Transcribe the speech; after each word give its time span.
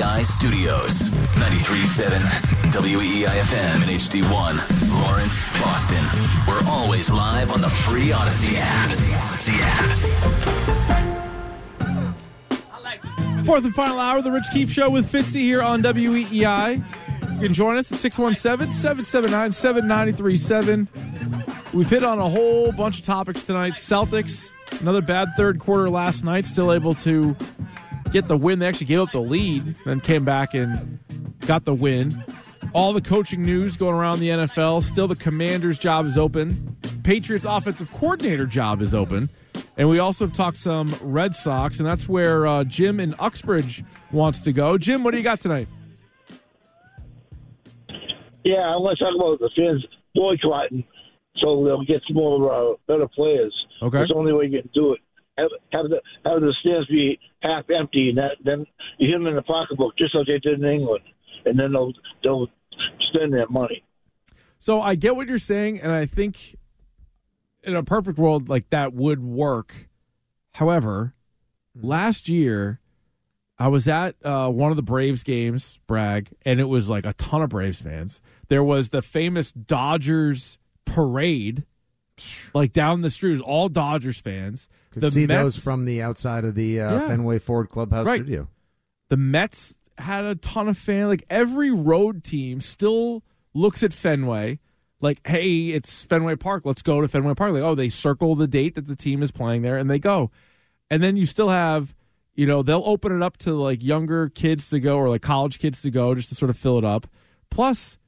WEEI 0.00 0.24
Studios. 0.24 1.02
93.7 1.36 2.20
WEEI 2.72 3.26
FM 3.26 3.74
and 3.74 3.90
HD1. 4.00 4.32
Lawrence, 5.04 5.44
Boston. 5.60 6.02
We're 6.48 6.62
always 6.70 7.10
live 7.10 7.52
on 7.52 7.60
the 7.60 7.68
free 7.68 8.06
Audacy 8.08 8.54
app. 8.56 8.96
Fourth 13.44 13.66
and 13.66 13.74
final 13.74 14.00
hour 14.00 14.16
of 14.18 14.24
the 14.24 14.32
Rich 14.32 14.46
Keefe 14.54 14.70
Show 14.70 14.88
with 14.88 15.10
Fitzy 15.12 15.42
here 15.42 15.60
on 15.60 15.82
WEEI. 15.82 16.82
You 17.34 17.40
can 17.40 17.52
join 17.52 17.76
us 17.76 17.92
at 17.92 17.98
617 17.98 18.72
779 18.72 19.52
7937. 19.52 20.88
We've 21.74 21.90
hit 21.90 22.04
on 22.04 22.18
a 22.18 22.28
whole 22.28 22.72
bunch 22.72 23.00
of 23.00 23.04
topics 23.04 23.44
tonight. 23.44 23.74
Celtics, 23.74 24.50
another 24.80 25.02
bad 25.02 25.28
third 25.36 25.58
quarter 25.58 25.90
last 25.90 26.24
night, 26.24 26.46
still 26.46 26.72
able 26.72 26.94
to 26.94 27.36
get 28.12 28.28
the 28.28 28.36
win. 28.36 28.58
They 28.58 28.66
actually 28.66 28.86
gave 28.86 29.00
up 29.00 29.12
the 29.12 29.20
lead, 29.20 29.74
then 29.84 30.00
came 30.00 30.24
back 30.24 30.54
and 30.54 30.98
got 31.46 31.64
the 31.64 31.74
win. 31.74 32.24
All 32.72 32.92
the 32.92 33.00
coaching 33.00 33.42
news 33.42 33.76
going 33.76 33.94
around 33.94 34.20
the 34.20 34.28
NFL. 34.28 34.82
Still, 34.82 35.08
the 35.08 35.16
commander's 35.16 35.78
job 35.78 36.06
is 36.06 36.16
open. 36.16 36.76
Patriots' 37.02 37.44
offensive 37.44 37.90
coordinator 37.90 38.46
job 38.46 38.80
is 38.82 38.94
open. 38.94 39.30
And 39.76 39.88
we 39.88 39.98
also 39.98 40.26
have 40.26 40.34
talked 40.34 40.58
some 40.58 40.94
Red 41.00 41.34
Sox, 41.34 41.78
and 41.78 41.86
that's 41.86 42.08
where 42.08 42.46
uh, 42.46 42.64
Jim 42.64 43.00
in 43.00 43.14
Uxbridge 43.18 43.82
wants 44.12 44.40
to 44.42 44.52
go. 44.52 44.78
Jim, 44.78 45.02
what 45.02 45.12
do 45.12 45.16
you 45.16 45.24
got 45.24 45.40
tonight? 45.40 45.68
Yeah, 48.44 48.60
I 48.60 48.76
want 48.76 48.98
to 48.98 49.04
talk 49.04 49.14
about 49.14 49.38
the 49.40 49.50
fans 49.56 49.84
boycotting 50.14 50.84
so 51.40 51.64
they'll 51.64 51.84
get 51.84 52.02
some 52.06 52.16
more 52.16 52.52
uh, 52.52 52.74
better 52.86 53.08
players. 53.08 53.54
Okay. 53.82 53.98
That's 53.98 54.10
the 54.10 54.16
only 54.16 54.32
way 54.32 54.46
you 54.46 54.60
can 54.60 54.70
do 54.74 54.92
it. 54.92 55.00
Have, 55.40 55.50
have 55.72 55.90
the 55.90 56.00
have 56.28 56.40
the 56.40 56.54
stands 56.60 56.86
be 56.88 57.18
half 57.42 57.64
empty, 57.70 58.10
and 58.10 58.18
that, 58.18 58.36
then 58.44 58.66
you 58.98 59.08
hit 59.08 59.18
them 59.18 59.26
in 59.26 59.34
the 59.34 59.42
pocketbook, 59.42 59.96
just 59.96 60.14
like 60.14 60.26
they 60.26 60.38
did 60.38 60.60
in 60.60 60.68
England, 60.68 61.04
and 61.44 61.58
then 61.58 61.72
they'll 61.72 61.92
they'll 62.22 62.48
spend 63.08 63.32
their 63.32 63.48
money. 63.48 63.82
So 64.58 64.80
I 64.80 64.94
get 64.94 65.16
what 65.16 65.26
you're 65.26 65.38
saying, 65.38 65.80
and 65.80 65.90
I 65.90 66.06
think 66.06 66.56
in 67.64 67.74
a 67.74 67.82
perfect 67.82 68.18
world, 68.18 68.48
like 68.48 68.70
that 68.70 68.92
would 68.92 69.22
work. 69.22 69.88
However, 70.54 71.14
last 71.74 72.28
year 72.28 72.80
I 73.58 73.68
was 73.68 73.86
at 73.86 74.16
uh, 74.24 74.48
one 74.48 74.70
of 74.70 74.76
the 74.76 74.82
Braves 74.82 75.22
games, 75.22 75.78
brag, 75.86 76.30
and 76.44 76.60
it 76.60 76.68
was 76.68 76.88
like 76.88 77.04
a 77.04 77.12
ton 77.14 77.42
of 77.42 77.50
Braves 77.50 77.82
fans. 77.82 78.20
There 78.48 78.64
was 78.64 78.88
the 78.88 79.02
famous 79.02 79.52
Dodgers 79.52 80.58
parade, 80.86 81.64
like 82.54 82.72
down 82.72 83.02
the 83.02 83.10
street, 83.10 83.30
it 83.30 83.32
was 83.32 83.40
all 83.42 83.68
Dodgers 83.68 84.20
fans. 84.20 84.68
Could 84.92 85.02
the 85.02 85.10
see 85.10 85.26
Mets, 85.26 85.42
those 85.42 85.56
from 85.62 85.84
the 85.84 86.02
outside 86.02 86.44
of 86.44 86.54
the 86.54 86.80
uh, 86.80 86.92
Yeah. 86.92 87.08
Fenway 87.08 87.38
Ford 87.38 87.68
Clubhouse 87.68 88.06
Right. 88.06 88.22
studio. 88.22 88.48
the 89.08 89.16
Mets 89.16 89.76
had 89.98 90.24
a 90.24 90.34
ton 90.34 90.68
of 90.68 90.78
fan. 90.78 91.08
Like 91.08 91.24
every 91.28 91.70
road 91.70 92.22
team 92.24 92.60
still 92.60 93.22
looks 93.54 93.82
at 93.82 93.92
Fenway 93.92 94.58
like, 95.00 95.20
hey, 95.26 95.68
it's 95.68 96.02
Fenway 96.02 96.36
Park. 96.36 96.62
Let's 96.64 96.82
go 96.82 97.00
to 97.00 97.08
Fenway 97.08 97.34
Park. 97.34 97.52
Like, 97.52 97.62
oh, 97.62 97.74
they 97.74 97.88
circle 97.88 98.34
the 98.34 98.46
date 98.46 98.74
that 98.76 98.86
the 98.86 98.96
team 98.96 99.22
is 99.22 99.30
playing 99.30 99.62
there 99.62 99.76
and 99.76 99.90
they 99.90 99.98
go. 99.98 100.30
And 100.90 101.02
then 101.02 101.16
you 101.16 101.24
still 101.26 101.48
have, 101.48 101.94
you 102.34 102.46
know, 102.46 102.62
they'll 102.62 102.82
open 102.84 103.14
it 103.14 103.22
up 103.22 103.36
to 103.38 103.52
like 103.52 103.82
younger 103.82 104.28
kids 104.28 104.70
to 104.70 104.80
go 104.80 104.96
or 104.98 105.08
like 105.08 105.22
college 105.22 105.58
kids 105.58 105.82
to 105.82 105.90
go 105.90 106.14
just 106.14 106.28
to 106.30 106.34
sort 106.34 106.50
of 106.50 106.56
fill 106.56 106.78
it 106.78 106.84
up. 106.84 107.06
Plus, 107.50 107.98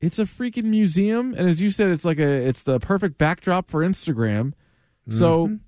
it's 0.00 0.18
a 0.18 0.24
freaking 0.24 0.64
museum. 0.64 1.34
And 1.36 1.48
as 1.48 1.60
you 1.62 1.70
said, 1.70 1.90
it's 1.90 2.04
like 2.04 2.18
a 2.18 2.46
it's 2.46 2.62
the 2.62 2.78
perfect 2.78 3.18
backdrop 3.18 3.70
for 3.70 3.80
Instagram. 3.80 4.52
So 5.08 5.58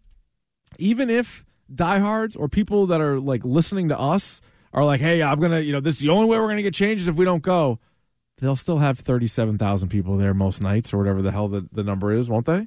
even 0.78 1.10
if 1.10 1.44
diehards 1.74 2.36
or 2.36 2.48
people 2.48 2.86
that 2.86 3.00
are 3.00 3.18
like 3.20 3.44
listening 3.44 3.88
to 3.88 3.98
us 3.98 4.40
are 4.72 4.84
like, 4.84 5.00
hey, 5.00 5.22
I'm 5.22 5.40
gonna, 5.40 5.60
you 5.60 5.72
know, 5.72 5.80
this 5.80 5.96
is 5.96 6.02
the 6.02 6.10
only 6.10 6.28
way 6.28 6.38
we're 6.38 6.48
gonna 6.48 6.62
get 6.62 6.74
changes 6.74 7.08
if 7.08 7.16
we 7.16 7.24
don't 7.24 7.42
go, 7.42 7.78
they'll 8.38 8.56
still 8.56 8.78
have 8.78 8.98
thirty-seven 8.98 9.58
thousand 9.58 9.88
people 9.88 10.16
there 10.16 10.34
most 10.34 10.60
nights 10.60 10.92
or 10.92 10.98
whatever 10.98 11.22
the 11.22 11.32
hell 11.32 11.48
the, 11.48 11.66
the 11.72 11.82
number 11.82 12.12
is, 12.12 12.28
won't 12.28 12.46
they? 12.46 12.66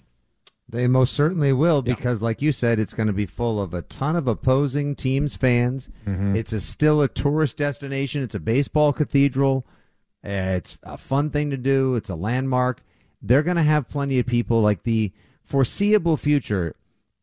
They 0.71 0.85
most 0.87 1.13
certainly 1.13 1.51
will 1.51 1.81
Yeah. 1.85 1.95
because, 1.95 2.21
like 2.21 2.41
you 2.43 2.51
said, 2.51 2.79
it's 2.79 2.93
going 2.93 3.07
to 3.07 3.13
be 3.13 3.25
full 3.25 3.59
of 3.59 3.73
a 3.73 3.81
ton 3.81 4.15
of 4.15 4.27
opposing 4.27 4.95
teams' 4.95 5.35
fans. 5.35 5.89
Mm-hmm. 6.05 6.35
It's 6.35 6.53
a, 6.53 6.59
still 6.61 7.01
a 7.01 7.07
tourist 7.07 7.57
destination. 7.57 8.21
It's 8.21 8.35
a 8.35 8.39
baseball 8.39 8.93
cathedral. 8.93 9.65
It's 10.23 10.77
a 10.83 10.95
fun 10.95 11.31
thing 11.31 11.49
to 11.49 11.57
do. 11.57 11.95
It's 11.95 12.09
a 12.09 12.15
landmark. 12.15 12.83
They're 13.19 13.41
going 13.41 13.57
to 13.57 13.63
have 13.63 13.89
plenty 13.89 14.19
of 14.19 14.27
people. 14.27 14.61
Like 14.61 14.83
the 14.83 15.11
foreseeable 15.43 16.17
future, 16.17 16.75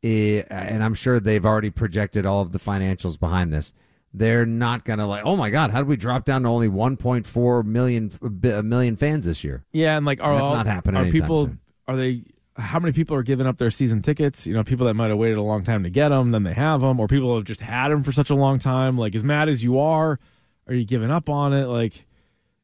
and 0.07 0.83
I'm 0.83 0.95
sure 0.95 1.21
they've 1.21 1.45
already 1.45 1.71
projected 1.71 2.27
all 2.27 2.43
of 2.43 2.53
the 2.53 2.59
financials 2.59 3.19
behind 3.19 3.53
this. 3.53 3.73
They're 4.15 4.47
not 4.47 4.85
going 4.85 4.99
to 4.99 5.07
like, 5.07 5.25
oh 5.27 5.37
my 5.37 5.51
God, 5.51 5.71
how 5.71 5.79
did 5.79 5.89
we 5.89 5.97
drop 5.97 6.25
down 6.25 6.43
to 6.43 6.49
only 6.49 6.69
1.4 6.69 7.65
million 7.65 8.11
a 8.23 8.63
million 8.63 8.97
fans 8.97 9.27
this 9.27 9.45
year? 9.45 9.65
Yeah, 9.73 9.97
and 9.97 10.07
like, 10.07 10.23
are 10.23 10.33
That's 10.33 10.45
all, 10.45 10.55
not 10.55 10.67
happening 10.67 11.07
Are 11.07 11.11
people? 11.11 11.43
soon. 11.45 11.61
Are 11.87 11.97
they? 11.97 12.23
How 12.57 12.79
many 12.79 12.93
people 12.93 13.15
are 13.17 13.23
giving 13.23 13.47
up 13.47 13.59
their 13.59 13.71
season 13.71 14.01
tickets? 14.01 14.47
You 14.47 14.55
know, 14.55 14.65
people 14.65 14.87
that 14.87 14.95
might 14.95 15.09
have 15.09 15.19
waited 15.19 15.37
a 15.37 15.43
long 15.43 15.63
time 15.63 15.83
to 15.83 15.91
get 15.91 16.09
them, 16.09 16.31
then 16.31 16.45
they 16.45 16.55
have 16.55 16.81
them, 16.81 16.99
or 16.99 17.07
people 17.07 17.37
have 17.37 17.45
just 17.45 17.61
had 17.61 17.89
them 17.89 18.03
for 18.03 18.13
such 18.13 18.31
a 18.31 18.35
long 18.35 18.59
time. 18.59 18.97
Like, 18.97 19.15
as 19.15 19.23
mad 19.23 19.51
as 19.51 19.63
you 19.63 19.79
are, 19.79 20.19
are 20.67 20.75
you 20.75 20.87
giving 20.87 21.11
up 21.11 21.29
on 21.29 21.53
it? 21.53 21.67
Like, 21.67 22.07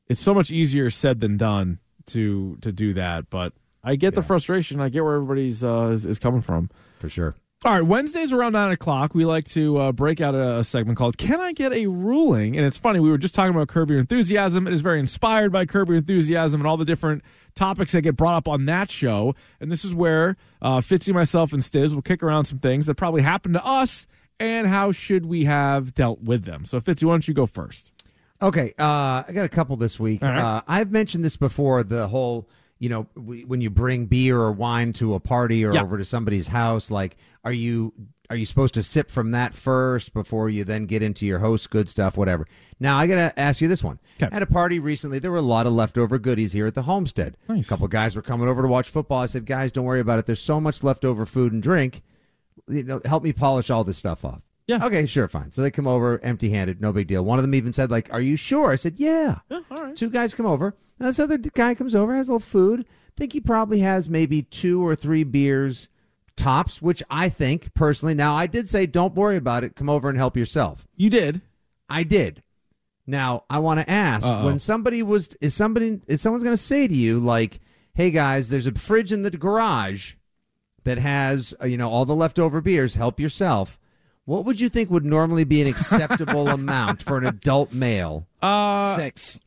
it's 0.08 0.20
so 0.20 0.32
much 0.32 0.50
easier 0.50 0.88
said 0.88 1.20
than 1.20 1.36
done 1.36 1.80
to 2.06 2.56
to 2.62 2.72
do 2.72 2.94
that. 2.94 3.28
But 3.28 3.52
I 3.84 3.96
get 3.96 4.14
the 4.14 4.22
frustration. 4.22 4.80
I 4.80 4.88
get 4.88 5.04
where 5.04 5.16
everybody's 5.16 5.62
uh, 5.62 5.90
is, 5.92 6.06
is 6.06 6.18
coming 6.18 6.40
from. 6.40 6.70
For 7.02 7.08
sure. 7.08 7.34
All 7.64 7.72
right, 7.72 7.84
Wednesdays 7.84 8.32
around 8.32 8.52
nine 8.52 8.70
o'clock, 8.70 9.12
we 9.12 9.24
like 9.24 9.44
to 9.46 9.76
uh, 9.76 9.92
break 9.92 10.20
out 10.20 10.36
a, 10.36 10.58
a 10.58 10.64
segment 10.64 10.96
called 10.96 11.18
"Can 11.18 11.40
I 11.40 11.52
Get 11.52 11.72
a 11.72 11.88
Ruling?" 11.88 12.56
And 12.56 12.64
it's 12.64 12.78
funny, 12.78 13.00
we 13.00 13.10
were 13.10 13.18
just 13.18 13.34
talking 13.34 13.52
about 13.52 13.66
Curb 13.66 13.90
Your 13.90 13.98
Enthusiasm. 13.98 14.68
It 14.68 14.72
is 14.72 14.82
very 14.82 15.00
inspired 15.00 15.50
by 15.50 15.66
Curb 15.66 15.88
Your 15.88 15.98
Enthusiasm 15.98 16.60
and 16.60 16.68
all 16.68 16.76
the 16.76 16.84
different 16.84 17.24
topics 17.56 17.90
that 17.90 18.02
get 18.02 18.16
brought 18.16 18.36
up 18.36 18.46
on 18.46 18.66
that 18.66 18.88
show. 18.88 19.34
And 19.60 19.68
this 19.68 19.84
is 19.84 19.96
where 19.96 20.36
uh, 20.60 20.78
Fitzy, 20.78 21.12
myself, 21.12 21.52
and 21.52 21.60
Stiz 21.60 21.92
will 21.92 22.02
kick 22.02 22.22
around 22.22 22.44
some 22.44 22.60
things 22.60 22.86
that 22.86 22.94
probably 22.94 23.22
happened 23.22 23.54
to 23.54 23.66
us, 23.66 24.06
and 24.38 24.68
how 24.68 24.92
should 24.92 25.26
we 25.26 25.44
have 25.46 25.92
dealt 25.92 26.20
with 26.20 26.44
them. 26.44 26.64
So, 26.66 26.80
Fitzy, 26.80 27.02
why 27.02 27.14
don't 27.14 27.26
you 27.26 27.34
go 27.34 27.46
first? 27.46 27.90
Okay, 28.40 28.72
uh, 28.78 29.24
I 29.26 29.32
got 29.32 29.44
a 29.44 29.48
couple 29.48 29.74
this 29.76 29.98
week. 29.98 30.22
All 30.22 30.28
right. 30.28 30.38
Uh, 30.38 30.62
I've 30.68 30.92
mentioned 30.92 31.24
this 31.24 31.36
before. 31.36 31.82
The 31.82 32.06
whole, 32.06 32.48
you 32.82 32.88
know, 32.88 33.06
when 33.14 33.60
you 33.60 33.70
bring 33.70 34.06
beer 34.06 34.36
or 34.40 34.50
wine 34.50 34.92
to 34.94 35.14
a 35.14 35.20
party 35.20 35.64
or 35.64 35.72
Yeah. 35.72 35.82
over 35.82 35.98
to 35.98 36.04
somebody's 36.04 36.48
house, 36.48 36.90
like, 36.90 37.16
are 37.44 37.52
you 37.52 37.92
are 38.28 38.34
you 38.36 38.44
supposed 38.46 38.74
to 38.74 38.82
sip 38.82 39.08
from 39.10 39.32
that 39.32 39.52
first 39.54 40.14
before 40.14 40.48
you 40.48 40.64
then 40.64 40.86
get 40.86 41.02
into 41.02 41.24
your 41.26 41.38
host 41.38 41.68
good 41.70 41.88
stuff, 41.88 42.16
whatever? 42.16 42.46
Now 42.80 42.96
I 42.98 43.06
got 43.06 43.16
to 43.16 43.38
ask 43.38 43.60
you 43.60 43.68
this 43.68 43.84
one. 43.84 44.00
Okay. 44.20 44.34
At 44.34 44.42
a 44.42 44.46
party 44.46 44.78
recently, 44.80 45.18
there 45.20 45.30
were 45.30 45.36
a 45.36 45.42
lot 45.42 45.66
of 45.66 45.74
leftover 45.74 46.18
goodies 46.18 46.52
here 46.52 46.66
at 46.66 46.74
the 46.74 46.82
homestead. 46.82 47.36
Nice. 47.48 47.66
A 47.66 47.68
couple 47.68 47.86
guys 47.88 48.16
were 48.16 48.22
coming 48.22 48.48
over 48.48 48.62
to 48.62 48.68
watch 48.68 48.88
football. 48.88 49.20
I 49.20 49.26
said, 49.26 49.44
guys, 49.46 49.70
don't 49.70 49.84
worry 49.84 50.00
about 50.00 50.18
it. 50.18 50.24
There's 50.24 50.40
so 50.40 50.60
much 50.60 50.82
leftover 50.82 51.24
food 51.26 51.52
and 51.52 51.62
drink. 51.62 52.02
You 52.68 52.82
know, 52.84 53.00
help 53.04 53.22
me 53.22 53.32
polish 53.32 53.68
all 53.70 53.84
this 53.84 53.98
stuff 53.98 54.24
off. 54.24 54.40
Yeah. 54.66 54.84
Okay, 54.86 55.06
sure, 55.06 55.26
fine. 55.28 55.50
So 55.50 55.60
they 55.62 55.70
come 55.70 55.86
over 55.88 56.20
empty 56.22 56.50
handed, 56.50 56.80
no 56.80 56.92
big 56.92 57.08
deal. 57.08 57.24
One 57.24 57.38
of 57.38 57.42
them 57.42 57.54
even 57.54 57.72
said, 57.72 57.90
like, 57.90 58.12
Are 58.12 58.20
you 58.20 58.36
sure? 58.36 58.70
I 58.70 58.76
said, 58.76 58.94
Yeah. 58.98 59.38
all 59.50 59.60
right. 59.70 59.96
Two 59.96 60.08
guys 60.10 60.34
come 60.34 60.46
over. 60.46 60.76
And 60.98 61.08
this 61.08 61.18
other 61.18 61.36
guy 61.38 61.74
comes 61.74 61.94
over, 61.94 62.14
has 62.14 62.28
a 62.28 62.32
little 62.32 62.40
food. 62.40 62.86
think 63.16 63.32
he 63.32 63.40
probably 63.40 63.80
has 63.80 64.08
maybe 64.08 64.42
two 64.42 64.86
or 64.86 64.94
three 64.94 65.24
beers 65.24 65.88
tops, 66.36 66.80
which 66.80 67.02
I 67.10 67.28
think 67.28 67.74
personally. 67.74 68.14
Now 68.14 68.34
I 68.34 68.46
did 68.46 68.68
say 68.68 68.86
don't 68.86 69.14
worry 69.14 69.36
about 69.36 69.64
it. 69.64 69.74
Come 69.76 69.88
over 69.88 70.08
and 70.08 70.16
help 70.16 70.36
yourself. 70.36 70.86
You 70.96 71.10
did. 71.10 71.42
I 71.90 72.04
did. 72.04 72.42
Now 73.06 73.44
I 73.50 73.58
want 73.58 73.80
to 73.80 73.90
ask 73.90 74.26
Uh-oh. 74.26 74.46
when 74.46 74.58
somebody 74.60 75.02
was 75.02 75.30
is 75.40 75.54
somebody 75.54 76.00
is 76.06 76.22
someone's 76.22 76.44
going 76.44 76.56
to 76.56 76.62
say 76.62 76.86
to 76.86 76.94
you 76.94 77.18
like, 77.18 77.60
"Hey 77.94 78.10
guys, 78.12 78.48
there's 78.48 78.66
a 78.66 78.72
fridge 78.72 79.10
in 79.12 79.22
the 79.22 79.30
garage 79.30 80.14
that 80.84 80.98
has 80.98 81.52
uh, 81.60 81.66
you 81.66 81.76
know 81.76 81.90
all 81.90 82.04
the 82.04 82.14
leftover 82.14 82.60
beers. 82.60 82.94
Help 82.94 83.18
yourself." 83.18 83.78
What 84.24 84.44
would 84.44 84.60
you 84.60 84.68
think 84.68 84.90
would 84.90 85.04
normally 85.04 85.44
be 85.44 85.60
an 85.62 85.68
acceptable 85.68 86.48
amount 86.60 87.02
for 87.02 87.18
an 87.18 87.26
adult 87.26 87.72
male? 87.72 88.26
Uh, 88.40 88.96
Six. 88.96 89.38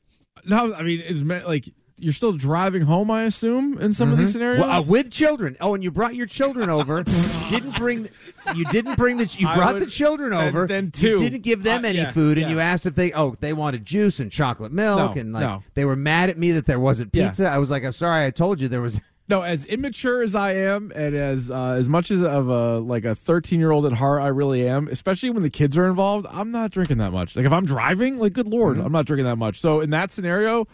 no, 0.46 0.74
I 0.74 0.84
mean, 0.84 1.00
is 1.00 1.24
like 1.24 1.70
you're 1.98 2.12
still 2.12 2.34
driving 2.34 2.82
home, 2.82 3.10
I 3.10 3.24
assume, 3.24 3.78
in 3.80 3.94
some 3.94 4.12
of 4.12 4.18
these 4.18 4.34
scenarios. 4.34 4.60
Well, 4.60 4.70
uh, 4.70 4.84
with 4.84 5.10
children. 5.12 5.56
Oh, 5.62 5.76
and 5.76 5.84
you 5.84 5.92
brought 5.92 6.14
your 6.14 6.26
children 6.26 6.70
over. 6.70 6.98
you 7.08 7.50
didn't 7.50 7.78
bring. 7.78 8.10
You 8.54 8.66
didn't 8.66 8.98
bring 8.98 9.16
the. 9.16 9.34
You 9.40 9.48
I 9.48 9.56
brought 9.56 9.74
would- 9.76 9.84
the 9.84 9.90
children 9.90 10.34
and 10.34 10.50
over. 10.50 10.68
then 10.68 10.86
You 10.88 10.92
two. 10.92 11.18
didn't 11.20 11.44
give 11.44 11.64
them 11.64 11.86
Uh, 11.86 11.88
any 11.88 12.00
yeah, 12.00 12.12
food, 12.12 12.38
and 12.38 12.48
yeah. 12.48 12.54
you 12.56 12.60
asked 12.60 12.86
if 12.86 12.96
they. 12.96 13.14
Oh, 13.14 13.34
they 13.40 13.54
wanted 13.54 13.86
juice 13.86 14.20
and 14.20 14.30
chocolate 14.30 14.74
milk, 14.74 15.16
No, 15.16 15.22
and 15.22 15.32
like 15.32 15.48
no. 15.48 15.64
they 15.74 15.86
were 15.86 15.96
mad 15.96 16.30
at 16.30 16.38
me 16.38 16.52
that 16.52 16.66
there 16.66 16.82
wasn't 16.82 17.12
Yeah. 17.14 17.30
pizza. 17.30 17.50
I 17.50 17.60
was 17.60 17.72
like, 17.72 17.86
I'm 17.86 17.94
sorry, 17.94 18.26
I 18.26 18.30
told 18.32 18.60
you 18.60 18.68
there 18.68 18.82
was. 18.82 19.00
No, 19.27 19.42
as 19.42 19.66
immature 19.66 20.22
as 20.22 20.36
I 20.36 20.54
am, 20.54 20.92
and 20.95 21.16
as 21.16 21.50
uh, 21.50 21.69
as 21.77 21.89
much 21.89 22.12
as 22.12 22.22
of 22.22 22.48
a 22.48 22.77
like 22.80 23.06
a 23.06 23.16
thirteen 23.16 23.60
year 23.60 23.72
old 23.72 23.86
at 23.88 23.94
heart, 23.94 24.22
I 24.22 24.27
really 24.27 24.68
am. 24.68 24.88
Especially 24.88 25.31
when 25.31 25.42
the 25.42 25.50
kids 25.50 25.77
are 25.80 25.88
involved, 25.88 26.27
I'm 26.30 26.51
not 26.51 26.69
drinking 26.72 26.98
that 27.00 27.12
much. 27.12 27.36
Like 27.36 27.45
if 27.45 27.51
I'm 27.51 27.66
driving, 27.66 28.19
like 28.19 28.33
good 28.33 28.48
lord, 28.48 28.77
Mm-hmm. 28.77 28.86
I'm 28.86 28.92
not 28.92 29.06
drinking 29.06 29.25
that 29.25 29.38
much. 29.38 29.60
So 29.60 29.80
in 29.81 29.89
that 29.89 30.12
scenario, 30.12 30.68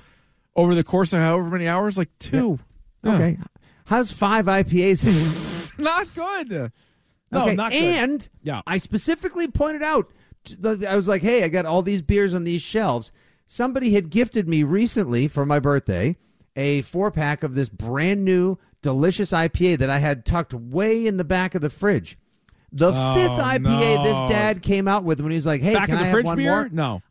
over 0.56 0.75
the 0.75 0.83
course 0.83 1.13
of 1.13 1.19
however 1.19 1.50
many 1.50 1.68
hours, 1.68 1.98
like 1.98 2.09
two, 2.19 2.59
Yeah. 3.03 3.15
Okay, 3.15 3.38
how's 3.86 4.12
five 4.12 4.45
IPAs? 4.48 5.71
not 5.80 6.13
good. 6.13 6.71
No, 7.31 7.44
okay, 7.45 7.56
not 7.56 7.71
good. 7.71 7.81
and 7.81 8.30
Yeah. 8.44 8.62
I 8.68 8.80
specifically 8.80 9.48
pointed 9.48 9.81
out. 9.81 10.12
I 10.86 10.95
was 10.98 11.07
like, 11.07 11.21
hey, 11.21 11.44
I 11.45 11.48
got 11.48 11.65
all 11.65 11.83
these 11.83 12.01
beers 12.01 12.33
on 12.33 12.44
these 12.44 12.62
shelves. 12.62 13.12
Somebody 13.45 13.94
had 13.94 14.09
gifted 14.09 14.50
me 14.50 14.63
recently 14.63 15.27
for 15.30 15.45
my 15.45 15.59
birthday 15.59 16.18
a 16.56 16.81
four 16.83 17.12
pack 17.12 17.44
of 17.44 17.56
this 17.56 17.69
brand 17.69 18.24
new 18.25 18.57
delicious 18.81 19.31
IPA 19.31 19.77
that 19.80 19.89
I 19.89 20.00
had 20.00 20.25
tucked 20.25 20.53
way 20.53 21.06
in 21.07 21.18
the 21.18 21.24
back 21.24 21.56
of 21.56 21.62
the 21.62 21.69
fridge. 21.69 22.18
The 22.71 22.92
Oh, 22.95 23.13
fifth 23.13 23.31
IPA 23.44 23.63
no. 23.98 24.03
this 24.03 24.30
dad 24.31 24.62
came 24.63 24.88
out 24.88 25.03
with 25.03 25.19
when 25.21 25.31
he 25.31 25.36
was 25.36 25.45
like, 25.45 25.62
hey, 25.62 25.74
Back 25.74 25.88
can 25.89 25.98
I 25.98 26.03
have 26.03 26.24
one 26.25 26.38
beer? 26.38 26.51
more? 26.51 26.69
No. 26.71 27.01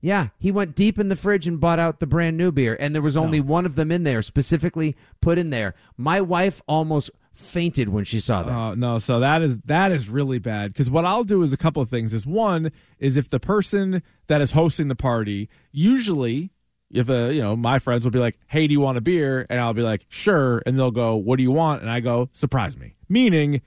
Yeah, 0.00 0.28
he 0.38 0.52
went 0.52 0.76
deep 0.76 0.98
in 0.98 1.08
the 1.08 1.16
fridge 1.16 1.48
and 1.48 1.58
bought 1.58 1.80
out 1.80 1.98
the 1.98 2.06
brand 2.06 2.36
new 2.36 2.52
beer, 2.52 2.76
and 2.78 2.94
there 2.94 3.02
was 3.02 3.16
only 3.16 3.40
one 3.40 3.66
of 3.66 3.74
them 3.74 3.90
in 3.90 4.04
there, 4.04 4.22
specifically 4.22 4.96
put 5.20 5.38
in 5.38 5.50
there. 5.50 5.74
My 5.96 6.20
wife 6.20 6.62
almost 6.68 7.10
fainted 7.32 7.88
when 7.88 8.04
she 8.04 8.20
saw 8.20 8.44
that. 8.44 8.52
Uh, 8.52 8.74
no, 8.76 9.00
so 9.00 9.18
that 9.18 9.42
is 9.42 9.58
that 9.62 9.90
is 9.90 10.08
really 10.08 10.38
bad 10.38 10.72
because 10.72 10.88
what 10.88 11.04
I'll 11.04 11.24
do 11.24 11.42
is 11.42 11.52
a 11.52 11.56
couple 11.56 11.82
of 11.82 11.88
things. 11.90 12.14
Is 12.14 12.24
one 12.26 12.70
is 13.00 13.16
if 13.16 13.28
the 13.28 13.40
person 13.40 14.02
that 14.28 14.40
is 14.40 14.52
hosting 14.52 14.86
the 14.88 14.94
party 14.94 15.48
usually. 15.72 16.50
If 16.90 17.10
uh, 17.10 17.26
you 17.26 17.42
know, 17.42 17.54
my 17.54 17.78
friends 17.78 18.04
will 18.04 18.12
be 18.12 18.18
like, 18.18 18.38
"Hey, 18.46 18.66
do 18.66 18.72
you 18.72 18.80
want 18.80 18.96
a 18.98 19.00
beer?" 19.02 19.46
and 19.50 19.60
I'll 19.60 19.74
be 19.74 19.82
like, 19.82 20.06
"Sure," 20.08 20.62
and 20.64 20.78
they'll 20.78 20.90
go, 20.90 21.16
"What 21.16 21.36
do 21.36 21.42
you 21.42 21.50
want?" 21.50 21.82
and 21.82 21.90
I 21.90 22.00
go, 22.00 22.30
"Surprise 22.32 22.76
me." 22.78 22.94
Meaning, 23.08 23.60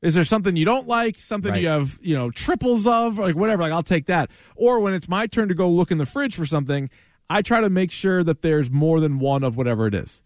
is 0.00 0.14
there 0.14 0.24
something 0.24 0.56
you 0.56 0.64
don't 0.64 0.86
like? 0.88 1.20
Something 1.20 1.52
Right. 1.52 1.62
you 1.62 1.68
have, 1.68 1.98
you 2.02 2.14
know, 2.14 2.30
triples 2.30 2.86
of, 2.86 3.18
like 3.18 3.36
whatever. 3.36 3.62
Like 3.62 3.72
I'll 3.72 3.82
take 3.82 4.06
that. 4.06 4.30
Or 4.56 4.80
when 4.80 4.94
it's 4.94 5.08
my 5.08 5.26
turn 5.26 5.48
to 5.48 5.54
go 5.54 5.68
look 5.68 5.90
in 5.90 5.98
the 5.98 6.06
fridge 6.06 6.34
for 6.34 6.46
something, 6.46 6.88
I 7.28 7.42
try 7.42 7.60
to 7.60 7.70
make 7.70 7.90
sure 7.90 8.24
that 8.24 8.42
there's 8.42 8.70
more 8.70 9.00
than 9.00 9.18
one 9.18 9.44
of 9.44 9.56
whatever 9.56 9.86
it 9.86 9.94
is. 9.94 10.22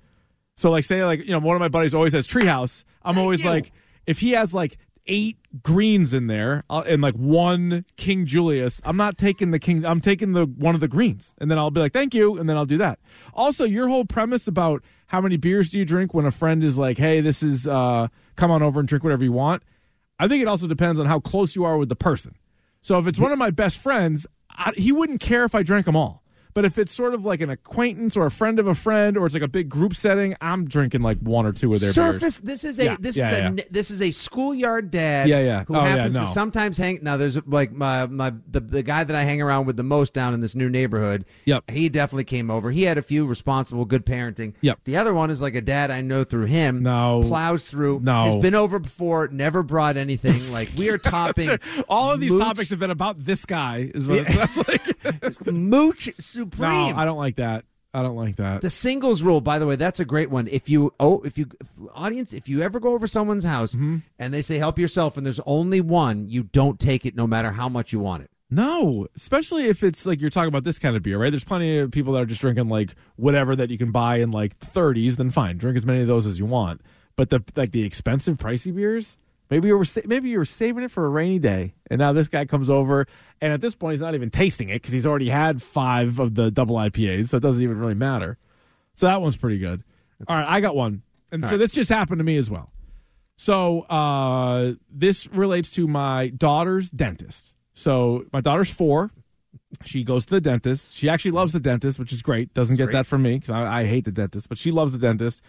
So 0.57 0.71
like 0.71 0.85
say 0.85 1.05
like 1.05 1.25
you 1.25 1.33
know 1.33 1.39
one 1.41 1.57
of 1.57 1.61
my 1.61 1.69
buddies 1.69 1.95
always 1.95 2.13
has 2.13 2.27
Treehouse. 2.27 2.85
I'm 3.03 3.19
always 3.19 3.43
you. 3.45 3.51
like 3.51 3.73
if 4.07 4.21
he 4.21 4.31
has 4.33 4.55
like 4.55 4.79
eight 5.07 5.39
greens 5.63 6.13
in 6.13 6.27
there 6.27 6.65
uh, 6.69 6.83
and 6.87 7.03
like 7.03 7.15
one 7.15 7.85
King 7.97 8.27
Julius, 8.27 8.81
I'm 8.85 8.97
not 8.97 9.19
taking 9.19 9.51
the 9.51 9.59
King. 9.59 9.85
I'm 9.85 10.01
taking 10.01 10.33
the 10.33 10.47
one 10.47 10.75
of 10.75 10.81
the 10.81 10.89
greens, 10.89 11.35
and 11.39 11.51
then 11.51 11.59
I'll 11.59 11.71
be 11.71 11.81
like 11.81 11.93
thank 11.93 12.15
you, 12.15 12.37
and 12.37 12.49
then 12.49 12.57
I'll 12.57 12.67
do 12.67 12.79
that. 12.79 12.99
Also, 13.35 13.65
your 13.65 13.89
whole 13.89 14.05
premise 14.05 14.47
about 14.47 14.83
how 15.09 15.21
many 15.21 15.37
beers 15.37 15.71
do 15.71 15.79
you 15.79 15.85
drink 15.85 16.13
when 16.15 16.27
a 16.27 16.31
friend 16.31 16.65
is 16.65 16.77
like, 16.77 16.99
hey, 16.99 17.21
this 17.21 17.43
is 17.43 17.67
uh, 17.67 18.09
come 18.37 18.51
on 18.51 18.63
over 18.63 18.81
and 18.81 18.89
drink 18.89 19.05
whatever 19.05 19.25
you 19.25 19.33
want. 19.33 19.63
I 20.19 20.29
think 20.29 20.43
it 20.43 20.49
also 20.49 20.67
depends 20.67 20.99
on 20.99 21.07
how 21.07 21.21
close 21.21 21.55
you 21.55 21.65
are 21.65 21.77
with 21.77 21.89
the 21.89 21.97
person. 21.97 22.37
So 22.81 22.99
if 22.99 23.07
it's 23.07 23.19
one 23.19 23.33
of 23.33 23.39
my 23.39 23.51
best 23.51 23.79
friends, 23.79 24.27
I, 24.51 24.73
he 24.77 24.93
wouldn't 24.93 25.21
care 25.21 25.45
if 25.45 25.55
I 25.55 25.63
drank 25.63 25.87
them 25.87 25.97
all. 25.97 26.23
But 26.57 26.65
if 26.65 26.79
it's 26.79 26.91
sort 26.95 27.13
of 27.13 27.27
like 27.27 27.43
an 27.43 27.51
acquaintance 27.51 28.17
or 28.17 28.25
a 28.25 28.31
friend 28.31 28.59
of 28.59 28.67
a 28.67 28.75
friend, 28.75 29.19
or 29.19 29.27
it's 29.27 29.35
like 29.35 29.43
a 29.43 29.47
big 29.49 29.69
group 29.69 29.95
setting, 29.95 30.35
I'm 30.41 30.67
drinking 30.67 31.03
like 31.03 31.19
one 31.19 31.45
or 31.45 31.53
two 31.53 31.71
of 31.75 31.81
their 31.81 31.93
Surface. 31.93 32.39
beers. 32.41 32.63
This 32.63 32.65
is 32.65 32.79
a 32.79 32.85
Yeah, 32.87 32.97
this 32.99 33.15
yeah, 33.19 33.31
is 33.33 33.39
yeah. 33.41 33.47
n- 33.47 33.61
this 33.71 33.91
is 33.91 34.01
a 34.01 34.11
schoolyard 34.11 34.91
dad. 34.91 35.29
Yeah, 35.29 35.41
yeah. 35.41 35.65
Who 35.65 35.77
Oh, 35.77 35.83
yeah, 35.83 35.89
happens 35.89 36.15
no. 36.15 36.23
to 36.23 36.27
sometimes 36.29 36.79
hang. 36.79 37.01
Now 37.03 37.19
there's 37.19 37.37
like 37.47 37.73
my 37.73 38.07
my 38.07 38.33
the 38.51 38.61
the 38.61 38.83
guy 38.83 39.05
that 39.05 39.15
I 39.15 39.25
hang 39.25 39.43
around 39.43 39.67
with 39.67 39.77
the 39.77 39.83
most 39.83 40.15
down 40.15 40.33
in 40.33 40.41
this 40.41 40.55
new 40.55 40.71
neighborhood. 40.71 41.27
Yep. 41.45 41.71
He 41.71 41.91
definitely 41.91 42.25
came 42.25 42.51
over. 42.51 42.71
He 42.71 42.85
had 42.85 42.97
a 42.97 43.03
few 43.03 43.27
responsible, 43.27 43.85
good 43.85 44.07
parenting. 44.07 44.55
Yep. 44.63 44.79
The 44.85 44.97
other 44.97 45.13
one 45.13 45.31
is 45.31 45.43
like 45.43 45.57
a 45.57 45.61
dad 45.61 45.91
I 45.91 46.01
know 46.01 46.25
through 46.25 46.47
him. 46.47 46.83
No. 46.83 47.23
Plows 47.23 47.65
through. 47.67 48.01
No. 48.03 48.25
Has 48.25 48.37
been 48.37 48.55
over 48.55 48.79
before. 48.79 49.29
Never 49.29 49.63
brought 49.63 49.99
anything. 49.99 50.51
Like 50.51 50.71
we 50.79 50.89
are 50.89 50.97
topping. 51.17 51.59
All 51.87 52.11
of 52.13 52.21
these 52.21 52.31
mooch- 52.33 52.41
topics 52.41 52.71
have 52.71 52.79
been 52.79 52.91
about 52.91 53.23
this 53.27 53.45
guy. 53.45 53.91
Is 53.95 54.09
what 54.09 54.21
it 54.27 54.33
sounds 54.33 54.57
like. 54.57 55.47
mooch 55.53 56.09
no, 56.09 56.46
supreme. 56.51 56.97
I 56.97 57.05
don't 57.05 57.19
like 57.19 57.37
that. 57.37 57.65
I 57.95 58.03
don't 58.03 58.17
like 58.17 58.37
that. 58.37 58.61
The 58.61 58.69
singles 58.69 59.23
rule, 59.23 59.41
by 59.41 59.59
the 59.59 59.67
way, 59.67 59.77
that's 59.77 60.01
a 60.01 60.05
great 60.05 60.29
one. 60.29 60.49
If 60.49 60.69
you 60.69 60.93
oh, 61.01 61.23
if 61.23 61.39
you 61.39 61.47
if, 61.61 61.69
audience, 61.95 62.35
if 62.35 62.47
you 62.49 62.61
ever 62.61 62.79
go 62.79 62.93
over 62.93 63.07
someone's 63.07 63.45
house 63.45 63.75
Mm-hmm. 63.75 63.99
and 64.19 64.35
they 64.35 64.43
say 64.43 64.59
help 64.59 64.79
yourself, 64.79 65.17
and 65.17 65.25
there's 65.25 65.41
only 65.47 65.81
one, 65.81 66.29
you 66.29 66.43
don't 66.43 66.79
take 66.79 67.07
it, 67.07 67.17
no 67.17 67.27
matter 67.27 67.53
how 67.53 67.69
much 67.71 67.93
you 67.95 68.01
want 68.01 68.23
it. 68.25 68.31
No, 68.51 69.09
especially 69.17 69.65
if 69.65 69.83
it's 69.83 70.05
like 70.07 70.21
you're 70.21 70.31
talking 70.31 70.49
about 70.49 70.63
this 70.65 70.79
kind 70.79 70.95
of 70.95 71.03
beer, 71.03 71.19
right? 71.19 71.31
There's 71.31 71.43
plenty 71.43 71.79
of 71.79 71.91
people 71.91 72.13
that 72.13 72.23
are 72.23 72.27
just 72.27 72.41
drinking 72.43 72.69
like 72.69 72.95
whatever 73.17 73.57
that 73.57 73.71
you 73.71 73.79
can 73.79 73.91
buy 73.93 74.17
in 74.19 74.31
like 74.31 74.59
30s. 74.59 75.17
Then 75.17 75.31
fine, 75.31 75.57
drink 75.57 75.77
as 75.77 75.87
many 75.87 76.03
of 76.03 76.07
those 76.07 76.27
as 76.27 76.39
you 76.39 76.45
want. 76.47 76.83
But 77.17 77.31
the 77.31 77.43
like 77.57 77.73
the 77.73 77.83
expensive, 77.85 78.37
pricey 78.37 78.75
beers, 78.77 79.17
maybe 79.51 79.69
you 79.69 79.77
were 79.77 79.87
maybe 80.05 80.29
you 80.29 80.39
were 80.39 80.45
saving 80.45 80.85
it 80.85 80.91
for 80.91 81.05
a 81.05 81.09
rainy 81.09 81.39
day, 81.39 81.75
and 81.91 81.99
now 81.99 82.13
this 82.13 82.29
guy 82.29 82.45
comes 82.45 82.71
over, 82.71 83.07
and 83.41 83.53
at 83.53 83.61
this 83.61 83.75
point 83.75 83.95
he's 83.95 84.01
not 84.01 84.15
even 84.15 84.31
tasting 84.31 84.69
it 84.71 84.75
because 84.75 84.93
he's 84.93 85.07
already 85.07 85.29
had 85.29 85.63
five 85.63 86.19
of 86.19 86.35
the 86.35 86.51
double 86.51 86.77
IPAs, 86.77 87.29
so 87.29 87.37
it 87.37 87.41
doesn't 87.41 87.63
even 87.63 87.79
really 87.79 87.95
matter. 87.95 88.39
So 88.95 89.07
that 89.07 89.21
one's 89.21 89.37
pretty 89.37 89.59
good. 89.59 89.83
All 90.29 90.37
right, 90.37 90.47
I 90.49 90.61
got 90.61 90.75
one, 90.75 91.03
and 91.31 91.45
so 91.47 91.57
this 91.59 91.73
just 91.73 91.91
happened 91.91 92.19
to 92.19 92.25
me 92.25 92.37
as 92.37 92.51
well. 92.51 92.71
So 93.37 93.83
uh, 93.83 94.73
this 94.91 95.27
relates 95.29 95.71
to 95.73 95.87
my 95.87 96.29
daughter's 96.29 96.91
dentist. 96.91 97.53
So 97.75 98.25
my 98.33 98.41
daughter's 98.41 98.71
four. 98.71 99.11
She 99.85 100.05
goes 100.05 100.25
to 100.27 100.35
the 100.35 100.41
dentist. 100.41 100.95
She 100.95 101.09
actually 101.09 101.33
loves 101.33 101.53
the 101.53 101.61
dentist, 101.61 101.99
which 101.99 102.13
is 102.13 102.23
great. 102.23 102.55
Doesn't 102.55 102.77
get 102.77 102.85
that 102.93 103.07
from 103.07 103.23
me 103.23 103.35
because 103.35 103.51
I, 103.51 103.81
I 103.81 103.85
hate 103.85 104.07
the 104.07 104.13
dentist, 104.13 104.49
but 104.49 104.57
she 104.57 104.71
loves 104.71 104.93
the 104.93 104.99
dentist. 104.99 105.43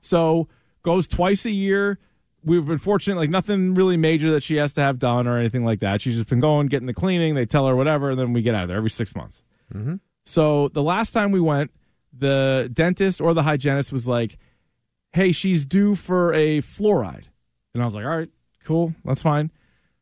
So 0.00 0.48
goes 0.82 1.06
twice 1.06 1.44
a 1.44 1.50
year. 1.50 1.98
We've 2.44 2.64
been 2.64 2.78
fortunate, 2.78 3.16
like 3.16 3.30
nothing 3.30 3.74
really 3.74 3.96
major 3.96 4.30
that 4.32 4.42
she 4.42 4.56
has 4.56 4.74
to 4.74 4.82
have 4.82 4.98
done 4.98 5.26
or 5.26 5.38
anything 5.38 5.64
like 5.64 5.80
that. 5.80 6.02
She's 6.02 6.16
just 6.16 6.28
been 6.28 6.40
going, 6.40 6.66
getting 6.66 6.86
the 6.86 6.94
cleaning. 6.94 7.34
They 7.34 7.46
tell 7.46 7.66
her 7.66 7.74
whatever, 7.74 8.10
and 8.10 8.20
then 8.20 8.32
we 8.32 8.42
get 8.42 8.54
out 8.54 8.64
of 8.64 8.68
there 8.68 8.76
every 8.76 8.90
six 8.90 9.16
months. 9.16 9.42
Mm-hmm. 9.72 9.96
So 10.24 10.68
the 10.68 10.82
last 10.82 11.12
time 11.12 11.30
we 11.30 11.40
went, 11.40 11.70
the 12.16 12.70
dentist 12.72 13.20
or 13.20 13.34
the 13.34 13.42
hygienist 13.42 13.92
was 13.92 14.06
like, 14.06 14.38
"Hey, 15.12 15.32
she's 15.32 15.64
due 15.64 15.94
for 15.94 16.32
a 16.34 16.60
fluoride," 16.60 17.24
and 17.72 17.82
I 17.82 17.86
was 17.86 17.94
like, 17.94 18.04
"All 18.04 18.16
right, 18.16 18.30
cool, 18.62 18.94
that's 19.04 19.22
fine." 19.22 19.50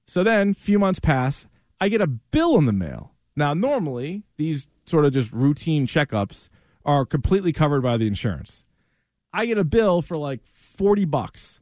So 0.07 0.23
then, 0.23 0.51
a 0.51 0.55
few 0.55 0.79
months 0.79 1.01
pass. 1.01 1.47
I 1.81 1.89
get 1.89 2.01
a 2.01 2.07
bill 2.07 2.59
in 2.59 2.67
the 2.67 2.73
mail. 2.73 3.13
Now, 3.35 3.55
normally 3.55 4.25
these 4.37 4.67
sort 4.85 5.05
of 5.05 5.13
just 5.13 5.33
routine 5.33 5.87
checkups 5.87 6.49
are 6.85 7.07
completely 7.07 7.53
covered 7.53 7.83
by 7.83 7.97
the 7.97 8.07
insurance. 8.07 8.65
I 9.33 9.47
get 9.47 9.59
a 9.59 9.65
bill 9.65 10.03
for 10.03 10.17
like 10.17 10.41
forty 10.45 11.05
bucks. 11.05 11.61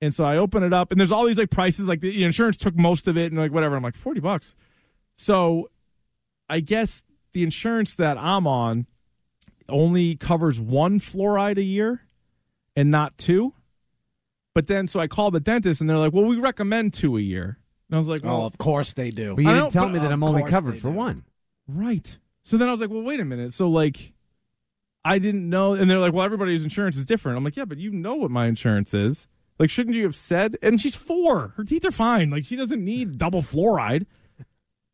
And 0.00 0.14
so 0.14 0.24
I 0.24 0.36
open 0.36 0.62
it 0.62 0.72
up, 0.72 0.90
and 0.90 1.00
there's 1.00 1.12
all 1.12 1.24
these 1.24 1.38
like 1.38 1.50
prices. 1.50 1.88
Like 1.88 2.00
the, 2.00 2.10
the 2.10 2.24
insurance 2.24 2.56
took 2.56 2.76
most 2.76 3.08
of 3.08 3.16
it, 3.16 3.32
and 3.32 3.40
like 3.40 3.52
whatever. 3.52 3.76
I'm 3.76 3.82
like 3.82 3.96
forty 3.96 4.20
bucks. 4.20 4.54
So 5.14 5.70
I 6.48 6.60
guess 6.60 7.02
the 7.32 7.42
insurance 7.42 7.94
that 7.94 8.18
I'm 8.18 8.46
on 8.46 8.86
only 9.68 10.14
covers 10.16 10.60
one 10.60 11.00
fluoride 11.00 11.56
a 11.56 11.62
year 11.62 12.02
and 12.76 12.90
not 12.90 13.16
two. 13.16 13.54
But 14.54 14.66
then, 14.66 14.86
so 14.86 15.00
I 15.00 15.06
called 15.06 15.34
the 15.34 15.40
dentist, 15.40 15.80
and 15.80 15.88
they're 15.88 15.96
like, 15.96 16.12
"Well, 16.12 16.24
we 16.24 16.38
recommend 16.38 16.92
two 16.92 17.16
a 17.16 17.20
year." 17.20 17.58
And 17.88 17.94
I 17.94 17.98
was 17.98 18.08
like, 18.08 18.22
Oh, 18.24 18.44
of 18.44 18.58
course 18.58 18.92
they 18.92 19.10
do. 19.10 19.36
But 19.36 19.44
you 19.44 19.48
didn't 19.48 19.70
tell 19.70 19.86
but 19.86 19.92
me 19.92 19.98
that 20.00 20.10
I'm 20.10 20.22
only 20.22 20.42
covered 20.42 20.78
for 20.78 20.90
do. 20.90 20.96
one. 20.96 21.24
Right. 21.68 22.18
So 22.42 22.56
then 22.56 22.68
I 22.68 22.72
was 22.72 22.80
like, 22.80 22.90
well, 22.90 23.02
wait 23.02 23.20
a 23.20 23.24
minute. 23.24 23.52
So 23.52 23.68
like, 23.68 24.12
I 25.04 25.18
didn't 25.18 25.48
know, 25.48 25.74
and 25.74 25.88
they're 25.88 25.98
like, 25.98 26.12
well, 26.12 26.24
everybody's 26.24 26.64
insurance 26.64 26.96
is 26.96 27.04
different. 27.04 27.38
I'm 27.38 27.44
like, 27.44 27.56
yeah, 27.56 27.64
but 27.64 27.78
you 27.78 27.92
know 27.92 28.14
what 28.16 28.30
my 28.30 28.46
insurance 28.46 28.92
is. 28.92 29.28
Like, 29.58 29.70
shouldn't 29.70 29.96
you 29.96 30.02
have 30.04 30.16
said? 30.16 30.56
And 30.62 30.80
she's 30.80 30.94
four. 30.96 31.54
Her 31.56 31.64
teeth 31.64 31.84
are 31.84 31.90
fine. 31.90 32.30
Like, 32.30 32.44
she 32.44 32.56
doesn't 32.56 32.84
need 32.84 33.16
double 33.18 33.42
fluoride. 33.42 34.06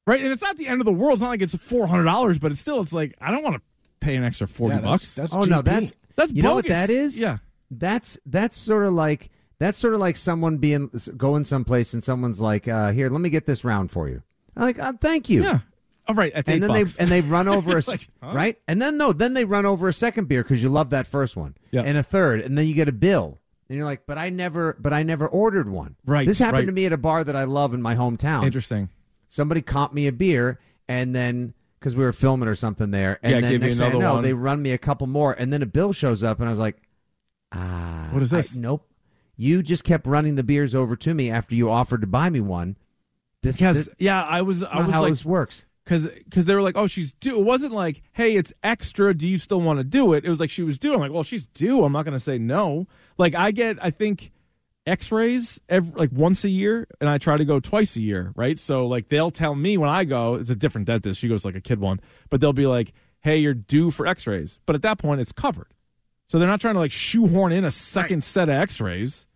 Right. 0.06 0.20
And 0.20 0.32
it's 0.32 0.42
not 0.42 0.56
the 0.56 0.66
end 0.68 0.80
of 0.80 0.84
the 0.84 0.92
world. 0.92 1.14
It's 1.14 1.22
not 1.22 1.28
like 1.30 1.42
it's 1.42 1.54
four 1.56 1.86
hundred 1.86 2.04
dollars, 2.04 2.38
but 2.38 2.50
it's 2.52 2.60
still. 2.60 2.80
It's 2.80 2.92
like 2.92 3.14
I 3.20 3.30
don't 3.30 3.42
want 3.44 3.56
to 3.56 3.62
pay 4.00 4.16
an 4.16 4.24
extra 4.24 4.48
forty 4.48 4.74
Yeah, 4.74 4.80
that's- 4.80 5.00
bucks. 5.00 5.14
That's 5.14 5.34
Oh 5.34 5.40
no, 5.42 5.60
GP. 5.60 5.64
that's 5.64 5.92
That's 6.16 6.32
you 6.32 6.42
know 6.42 6.54
what 6.56 6.64
bogus. 6.64 6.76
that 6.76 6.90
is. 6.90 7.18
Yeah. 7.20 7.38
That's 7.70 8.18
that's 8.26 8.56
sort 8.56 8.84
of 8.86 8.94
like 8.94 9.30
that's 9.58 9.78
sort 9.78 9.94
of 9.94 10.00
like 10.00 10.16
someone 10.16 10.58
being 10.58 10.90
going 11.16 11.44
someplace 11.44 11.94
and 11.94 12.02
someone's 12.02 12.40
like, 12.40 12.66
uh, 12.66 12.90
"Here, 12.90 13.08
let 13.08 13.20
me 13.20 13.30
get 13.30 13.46
this 13.46 13.64
round 13.64 13.90
for 13.92 14.08
you." 14.08 14.22
I'm 14.56 14.62
like, 14.62 14.78
oh, 14.80 14.92
"Thank 15.00 15.28
you." 15.28 15.44
Yeah. 15.44 15.60
All 16.08 16.16
right. 16.16 16.34
That's 16.34 16.48
and 16.48 16.56
eight 16.56 16.60
then 16.66 16.68
bucks. 16.84 16.96
they 16.96 17.02
and 17.04 17.10
they 17.12 17.20
run 17.20 17.46
over 17.56 17.74
a 17.76 17.78
s- 17.78 17.86
Like, 17.88 18.08
huh? 18.20 18.32
right, 18.34 18.58
and 18.66 18.82
then 18.82 18.98
no, 18.98 19.12
then 19.12 19.34
they 19.34 19.44
run 19.44 19.64
over 19.66 19.88
a 19.88 19.92
second 19.92 20.28
beer 20.28 20.42
because 20.42 20.62
you 20.64 20.68
love 20.68 20.90
that 20.90 21.06
first 21.06 21.36
one, 21.36 21.54
Yeah. 21.70 21.82
and 21.82 21.96
a 21.96 22.02
third, 22.02 22.40
and 22.40 22.58
then 22.58 22.66
you 22.66 22.74
get 22.74 22.88
a 22.88 22.92
bill, 22.92 23.38
and 23.72 23.78
you're 23.78 23.86
like, 23.86 24.02
"But 24.06 24.18
I 24.18 24.28
never, 24.28 24.76
but 24.78 24.92
I 24.92 25.02
never 25.02 25.26
ordered 25.26 25.66
one." 25.66 25.96
Right, 26.04 26.26
This 26.26 26.38
happened 26.38 26.58
right. 26.58 26.66
to 26.66 26.72
me 26.72 26.84
at 26.84 26.92
a 26.92 26.98
bar 26.98 27.24
that 27.24 27.34
I 27.34 27.44
love 27.44 27.72
in 27.72 27.80
my 27.80 27.94
hometown. 27.94 28.44
Interesting. 28.44 28.90
Somebody 29.30 29.62
comped 29.62 29.94
me 29.94 30.06
a 30.08 30.12
beer, 30.12 30.60
and 30.88 31.14
then 31.14 31.54
because 31.80 31.96
we 31.96 32.04
were 32.04 32.12
filming 32.12 32.48
or 32.48 32.54
something 32.54 32.90
there, 32.90 33.18
and 33.22 33.32
Yeah, 33.32 33.40
then 33.50 33.60
next 33.60 33.78
thing 33.78 33.94
I 33.96 33.98
know, 33.98 34.12
one. 34.14 34.22
they 34.22 34.34
run 34.34 34.60
me 34.60 34.72
a 34.72 34.78
couple 34.78 35.06
more, 35.06 35.32
and 35.32 35.50
then 35.50 35.62
a 35.62 35.66
bill 35.66 35.94
shows 35.94 36.22
up, 36.22 36.38
and 36.38 36.48
I 36.48 36.50
was 36.50 36.60
like, 36.60 36.76
"Ah, 37.52 38.08
What 38.12 38.22
is 38.22 38.32
I- 38.32 38.36
this? 38.38 38.54
nope." 38.54 38.86
You 39.36 39.62
just 39.62 39.84
kept 39.84 40.06
running 40.06 40.34
the 40.34 40.44
beers 40.44 40.74
over 40.74 40.94
to 40.96 41.14
me 41.14 41.30
after 41.30 41.54
you 41.54 41.70
offered 41.70 42.02
to 42.02 42.06
buy 42.06 42.28
me 42.30 42.40
one. 42.40 42.76
This, 43.42 43.56
Because 43.56 43.86
this 43.86 43.94
yeah, 43.98 44.22
I 44.22 44.42
was 44.42 44.62
I 44.62 44.82
was 44.84 44.92
how 44.94 45.02
like 45.02 45.12
this 45.12 45.24
works. 45.24 45.64
Because 45.84 46.06
because 46.06 46.44
they 46.44 46.54
were 46.54 46.62
like, 46.62 46.76
oh, 46.76 46.86
she's 46.86 47.12
due. 47.14 47.38
It 47.38 47.44
wasn't 47.44 47.72
like, 47.72 48.02
hey, 48.12 48.36
it's 48.36 48.52
extra. 48.62 49.14
Do 49.14 49.26
you 49.26 49.38
still 49.38 49.60
want 49.60 49.78
to 49.78 49.84
do 49.84 50.12
it? 50.12 50.24
It 50.24 50.30
was 50.30 50.40
like 50.40 50.50
she 50.50 50.62
was 50.62 50.78
due. 50.78 50.94
I'm 50.94 51.00
like, 51.00 51.12
well, 51.12 51.22
she's 51.24 51.46
due. 51.46 51.84
I'm 51.84 51.92
not 51.92 52.04
going 52.04 52.16
to 52.16 52.20
say 52.24 52.38
no. 52.38 52.86
Like 53.18 53.34
I 53.34 53.50
get, 53.50 53.78
I 53.82 53.90
think 53.90 54.30
X-rays 54.86 55.60
every 55.68 55.92
like 55.94 56.10
once 56.12 56.44
a 56.44 56.48
year, 56.48 56.86
and 57.00 57.08
I 57.08 57.18
try 57.18 57.36
to 57.36 57.44
go 57.44 57.60
twice 57.60 57.96
a 57.96 58.00
year, 58.00 58.32
right? 58.36 58.58
So 58.58 58.86
like 58.86 59.08
they'll 59.08 59.30
tell 59.30 59.54
me 59.54 59.76
when 59.78 59.88
I 59.88 60.04
go, 60.04 60.34
it's 60.36 60.50
a 60.50 60.56
different 60.56 60.86
dentist. 60.86 61.20
She 61.20 61.28
goes 61.28 61.44
like 61.44 61.54
a 61.54 61.60
kid 61.60 61.80
one, 61.80 62.00
but 62.30 62.40
they'll 62.40 62.52
be 62.52 62.66
like, 62.66 62.92
hey, 63.20 63.36
you're 63.38 63.54
due 63.54 63.90
for 63.90 64.06
X-rays. 64.06 64.58
But 64.66 64.74
at 64.74 64.82
that 64.82 64.98
point, 64.98 65.20
it's 65.20 65.32
covered. 65.32 65.72
So 66.28 66.38
they're 66.38 66.48
not 66.48 66.60
trying 66.60 66.74
to 66.74 66.80
like 66.80 66.90
shoehorn 66.92 67.52
in 67.52 67.64
a 67.64 67.70
second 67.70 68.24
set 68.24 68.48
of 68.48 68.54
X-rays. 68.56 69.26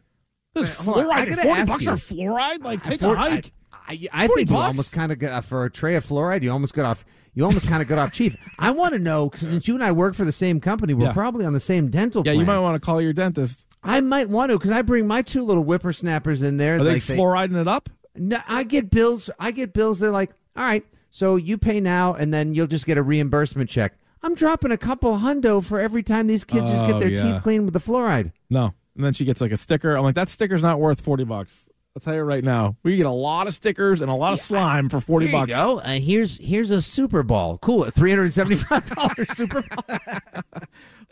This 0.54 0.70
Wait. 0.84 1.06
I 1.06 1.26
fluoride, 1.26 1.28
gotta 1.28 1.42
forty 1.42 1.64
bucks 1.64 1.84
you. 1.84 1.96
for 1.96 2.14
fluoride? 2.14 2.64
Like 2.64 2.82
take 2.82 3.00
For- 3.00 3.14
a 3.14 3.18
hike. 3.18 3.52
I, 3.88 3.92
I, 4.12 4.24
I 4.24 4.26
40 4.26 4.40
think 4.40 4.50
you 4.50 4.56
bucks? 4.56 4.66
almost 4.68 4.92
kind 4.92 5.12
of 5.12 5.18
got 5.18 5.32
uh, 5.32 5.40
for 5.40 5.64
a 5.64 5.70
tray 5.70 5.94
of 5.96 6.04
fluoride. 6.06 6.42
You 6.42 6.50
almost 6.52 6.74
got 6.74 6.84
off. 6.86 7.04
You 7.34 7.44
almost 7.44 7.68
kind 7.68 7.82
of 7.82 7.88
got 7.88 7.98
off 7.98 8.12
cheap. 8.12 8.34
I 8.58 8.70
want 8.70 8.94
to 8.94 8.98
know 8.98 9.28
because 9.28 9.48
since 9.48 9.68
you 9.68 9.74
and 9.74 9.84
I 9.84 9.92
work 9.92 10.14
for 10.14 10.24
the 10.24 10.32
same 10.32 10.58
company, 10.60 10.94
we're 10.94 11.06
Yeah. 11.06 11.12
probably 11.12 11.44
on 11.44 11.52
the 11.52 11.60
same 11.60 11.88
dental 11.90 12.22
Yeah, 12.24 12.32
plan. 12.32 12.40
you 12.40 12.46
might 12.46 12.58
want 12.60 12.80
to 12.80 12.84
call 12.84 13.00
your 13.02 13.12
dentist. 13.12 13.66
I 13.82 14.00
might 14.00 14.28
want 14.30 14.50
to 14.50 14.58
because 14.58 14.70
I 14.70 14.82
bring 14.82 15.06
my 15.06 15.22
two 15.22 15.44
little 15.44 15.62
whippersnappers 15.62 16.42
in 16.42 16.56
there. 16.56 16.76
Are 16.76 16.84
they 16.84 16.94
like 16.94 17.02
fluoriding 17.02 17.60
it 17.60 17.68
up? 17.68 17.90
No, 18.16 18.38
I 18.48 18.62
get 18.64 18.90
bills. 18.90 19.28
I 19.38 19.50
get 19.50 19.72
bills. 19.74 19.98
They're 19.98 20.10
like, 20.10 20.30
all 20.56 20.64
right, 20.64 20.84
so 21.10 21.36
you 21.36 21.58
pay 21.58 21.78
now, 21.80 22.14
and 22.14 22.32
then 22.32 22.54
you'll 22.54 22.66
just 22.66 22.86
get 22.86 22.96
a 22.98 23.02
reimbursement 23.02 23.68
check. 23.68 23.92
I'm 24.22 24.34
dropping 24.34 24.72
a 24.72 24.78
couple 24.78 25.18
hundo 25.18 25.62
for 25.62 25.78
every 25.78 26.02
time 26.02 26.26
these 26.26 26.42
kids 26.42 26.70
just 26.70 26.86
get 26.86 26.94
Oh, 26.96 27.00
their 27.00 27.10
yeah. 27.10 27.32
teeth 27.34 27.42
cleaned 27.42 27.66
with 27.66 27.74
the 27.74 27.80
fluoride. 27.80 28.32
No. 28.50 28.72
And 28.96 29.04
then 29.04 29.12
she 29.12 29.26
gets 29.26 29.42
like 29.42 29.52
a 29.52 29.56
sticker. 29.58 29.94
I'm 29.94 30.02
like, 30.04 30.14
that 30.14 30.30
sticker's 30.30 30.62
not 30.62 30.80
worth 30.80 31.02
40 31.02 31.24
bucks. 31.24 31.68
I'll 31.96 32.00
tell 32.00 32.14
you 32.14 32.20
right 32.20 32.44
now. 32.44 32.76
We 32.82 32.98
get 32.98 33.06
a 33.06 33.10
lot 33.10 33.46
of 33.46 33.54
stickers 33.54 34.02
and 34.02 34.10
a 34.10 34.14
lot 34.14 34.34
of 34.34 34.40
slime 34.40 34.90
for 34.90 35.00
40 35.00 35.26
Here 35.28 35.32
bucks. 35.32 35.48
you 35.48 35.56
go. 35.56 35.78
Uh, 35.78 35.92
here's 35.98 36.36
here's 36.36 36.70
a 36.70 36.82
Super 36.82 37.22
Bowl. 37.22 37.56
Cool, 37.62 37.88
three 37.90 38.10
hundred 38.10 38.34
seventy 38.34 38.56
five 38.56 38.84
dollars 38.90 39.28
Super 39.34 39.62
Bowl. 39.62 39.98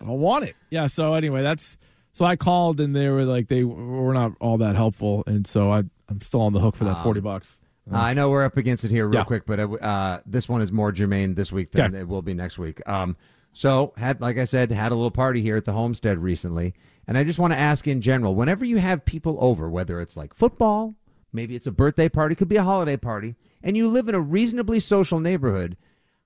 I 0.06 0.10
want 0.10 0.44
it. 0.44 0.56
Yeah. 0.68 0.86
So 0.88 1.14
anyway, 1.14 1.40
that's 1.42 1.78
so 2.12 2.26
I 2.26 2.36
called 2.36 2.80
and 2.80 2.94
they 2.94 3.08
were 3.08 3.24
like 3.24 3.48
they 3.48 3.64
were 3.64 4.12
not 4.12 4.32
all 4.40 4.58
that 4.58 4.76
helpful, 4.76 5.24
and 5.26 5.46
so 5.46 5.72
I 5.72 5.84
I'm 6.10 6.20
still 6.20 6.42
on 6.42 6.52
the 6.52 6.60
hook 6.60 6.76
for 6.76 6.84
that 6.84 7.02
forty 7.02 7.20
bucks. 7.20 7.58
Uh, 7.90 7.96
I 7.96 8.12
know 8.14 8.28
we're 8.28 8.44
up 8.44 8.58
against 8.58 8.84
it 8.84 8.90
here 8.90 9.06
real 9.06 9.20
Yeah. 9.20 9.24
quick, 9.24 9.44
but 9.46 9.58
uh, 9.60 10.20
this 10.26 10.48
one 10.50 10.60
is 10.60 10.70
more 10.70 10.92
germane 10.92 11.34
this 11.34 11.50
week 11.50 11.70
than 11.70 11.86
Okay. 11.94 12.00
it 12.00 12.08
will 12.08 12.22
be 12.22 12.34
next 12.34 12.58
week. 12.58 12.86
Um, 12.86 13.16
so 13.54 13.94
had 13.96 14.20
like 14.20 14.36
I 14.36 14.44
said, 14.44 14.70
had 14.70 14.92
a 14.92 14.94
little 14.94 15.10
party 15.10 15.40
here 15.40 15.56
at 15.56 15.64
the 15.64 15.72
homestead 15.72 16.18
recently, 16.18 16.74
and 17.08 17.16
I 17.16 17.24
just 17.24 17.38
want 17.38 17.54
to 17.54 17.58
ask 17.58 17.86
in 17.86 18.02
general, 18.02 18.34
whenever 18.34 18.64
you 18.66 18.76
have 18.76 19.06
people 19.06 19.38
over, 19.40 19.70
whether 19.70 20.00
it's 20.02 20.16
like 20.16 20.34
football, 20.34 20.94
maybe 21.32 21.56
it's 21.56 21.66
a 21.66 21.72
birthday 21.72 22.10
party, 22.10 22.34
could 22.34 22.48
be 22.50 22.56
a 22.56 22.62
holiday 22.62 22.98
party, 22.98 23.34
and 23.62 23.76
you 23.76 23.88
live 23.88 24.08
in 24.10 24.14
a 24.14 24.20
reasonably 24.20 24.80
social 24.80 25.20
neighborhood, 25.20 25.76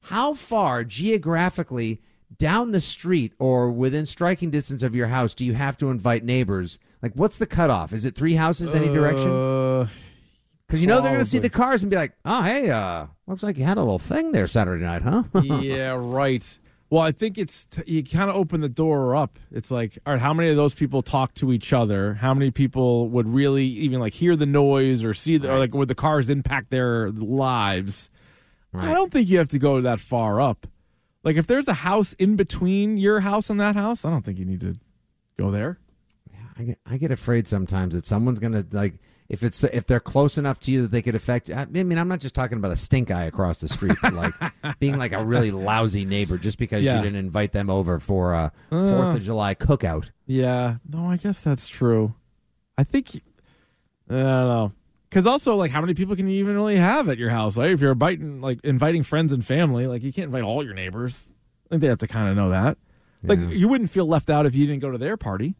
how 0.02 0.35
far 0.35 0.82
geographically 0.85 2.00
down 2.37 2.73
the 2.73 2.80
street 2.80 3.32
or 3.38 3.70
within 3.70 4.04
striking 4.06 4.50
distance 4.50 4.82
of 4.82 4.94
your 4.94 5.06
house 5.06 5.35
do 5.35 5.44
you 5.44 5.54
have 5.54 5.76
to 5.78 5.90
invite 5.90 6.25
neighbors? 6.25 6.78
Like, 7.02 7.12
what's 7.14 7.38
the 7.38 7.47
cutoff? 7.47 7.92
Is 7.92 8.04
it 8.04 8.14
three 8.16 8.35
houses 8.35 8.75
any 8.75 8.88
direction? 8.88 9.30
Uh, 9.30 9.87
Because 10.66 10.80
you 10.82 10.87
know 10.87 11.00
they're 11.00 11.12
going 11.12 11.25
to 11.25 11.25
see 11.25 11.38
the 11.38 11.49
cars 11.49 11.82
and 11.82 11.90
be 11.90 11.97
like, 11.97 12.12
"Oh, 12.26 12.42
hey, 12.42 12.70
uh, 12.70 13.06
looks 13.26 13.42
like 13.42 13.56
you 13.56 13.64
had 13.64 13.78
a 13.78 13.80
little 13.80 13.99
thing 13.99 14.32
there 14.32 14.47
Saturday 14.47 14.85
night, 14.85 15.00
huh?" 15.02 15.23
yeah, 15.42 15.97
right. 15.99 16.58
Well, 16.90 17.02
I 17.02 17.12
think 17.12 17.37
it's 17.37 17.66
t- 17.66 17.83
you 17.87 18.02
kind 18.02 18.30
of 18.30 18.37
open 18.37 18.62
the 18.62 18.68
door 18.68 19.14
up. 19.14 19.38
It's 19.50 19.71
like, 19.71 19.99
all 20.07 20.14
right, 20.14 20.23
how 20.23 20.33
many 20.33 20.49
of 20.49 20.57
those 20.57 20.75
people 20.75 21.02
talk 21.02 21.35
to 21.35 21.52
each 21.52 21.73
other? 21.73 22.14
How 22.14 22.33
many 22.33 22.50
people 22.50 23.11
would 23.11 23.28
really 23.28 23.66
even 23.66 24.00
like 24.00 24.14
hear 24.14 24.37
the 24.37 24.47
noise 24.47 25.04
or 25.04 25.12
see 25.12 25.37
the, 25.37 25.52
or 25.52 25.59
like 25.59 25.75
would 25.75 25.88
the 25.88 25.95
cars 25.95 26.30
impact 26.30 26.71
their 26.71 27.11
lives? 27.11 28.11
I 28.73 28.92
don't 28.92 29.12
think 29.12 29.28
you 29.28 29.38
have 29.38 29.49
to 29.50 29.59
go 29.59 29.80
that 29.80 30.00
far 30.00 30.40
up. 30.40 30.66
Like 31.25 31.37
if 31.37 31.47
there's 31.47 31.68
a 31.68 31.75
house 31.75 32.14
in 32.14 32.37
between 32.37 32.97
your 32.97 33.21
house 33.21 33.50
and 33.50 33.61
that 33.61 33.76
house, 33.76 34.04
I 34.04 34.11
don't 34.11 34.25
think 34.25 34.38
you 34.38 34.45
need 34.45 34.61
to 34.61 34.76
go 35.38 35.50
there. 35.50 35.78
Yeah, 36.30 36.38
I 36.57 36.62
get, 36.62 36.78
I 36.87 36.97
get 36.97 37.11
afraid 37.11 37.49
sometimes 37.49 37.95
that 37.95 38.07
someone's 38.07 38.38
going 38.38 38.52
to 38.52 38.66
like 38.71 38.95
if 39.28 39.42
it's 39.42 39.62
if 39.64 39.87
they're 39.87 40.00
close 40.00 40.38
enough 40.38 40.58
to 40.61 40.70
you 40.70 40.82
that 40.82 40.90
they 40.90 41.02
could 41.02 41.14
affect. 41.14 41.50
I 41.50 41.66
mean, 41.66 41.99
I'm 41.99 42.08
not 42.08 42.20
just 42.20 42.35
talking 42.35 42.56
about 42.58 42.70
a 42.70 42.76
stink 42.76 43.11
eye 43.11 43.25
across 43.25 43.61
the 43.61 43.68
street, 43.68 43.97
but 44.00 44.14
like 44.14 44.32
being 44.78 44.97
like 44.97 45.12
a 45.12 45.25
really 45.25 45.50
lousy 45.50 46.04
neighbor 46.04 46.38
just 46.38 46.56
because 46.58 46.82
Yeah. 46.82 46.97
you 46.97 47.02
didn't 47.02 47.18
invite 47.18 47.52
them 47.52 47.68
over 47.68 47.99
for 48.00 48.32
a 48.35 48.52
uh. 48.73 48.90
Fourth 48.94 49.16
of 49.16 49.23
July 49.23 49.54
cookout. 49.54 50.11
Yeah, 50.26 50.76
no, 50.88 51.11
I 51.11 51.16
guess 51.18 51.40
that's 51.40 51.68
true. 51.68 52.14
I 52.78 52.85
think 52.85 53.16
I 54.08 54.14
don't 54.14 54.23
know 54.23 54.73
because 55.11 55.26
also 55.26 55.56
like 55.56 55.70
how 55.70 55.80
many 55.80 55.94
people 55.94 56.16
can 56.16 56.28
you 56.28 56.38
even 56.40 56.54
really 56.54 56.76
have 56.76 57.08
at 57.08 57.18
your 57.18 57.30
house? 57.30 57.56
Right, 57.58 57.70
if 57.70 57.80
you're 57.80 57.92
inviting 57.92 58.40
like 58.40 58.61
inviting 58.64 59.02
friends 59.02 59.32
and 59.32 59.44
family, 59.44 59.87
like 59.87 60.02
you 60.02 60.12
can't 60.12 60.26
invite 60.26 60.42
all 60.44 60.64
your 60.64 60.75
neighbors. 60.75 61.26
I 61.66 61.68
think 61.70 61.82
they 61.82 61.88
have 61.88 61.99
to 61.99 62.08
kind 62.08 62.30
of 62.30 62.37
know 62.37 62.49
that. 62.50 62.78
Like 63.23 63.40
Yeah. 63.40 63.49
you 63.49 63.68
wouldn't 63.68 63.90
feel 63.90 64.06
left 64.06 64.30
out 64.30 64.47
if 64.47 64.54
you 64.54 64.66
didn't 64.66 64.80
go 64.80 64.90
to 64.90 64.97
their 64.99 65.16
party. 65.18 65.54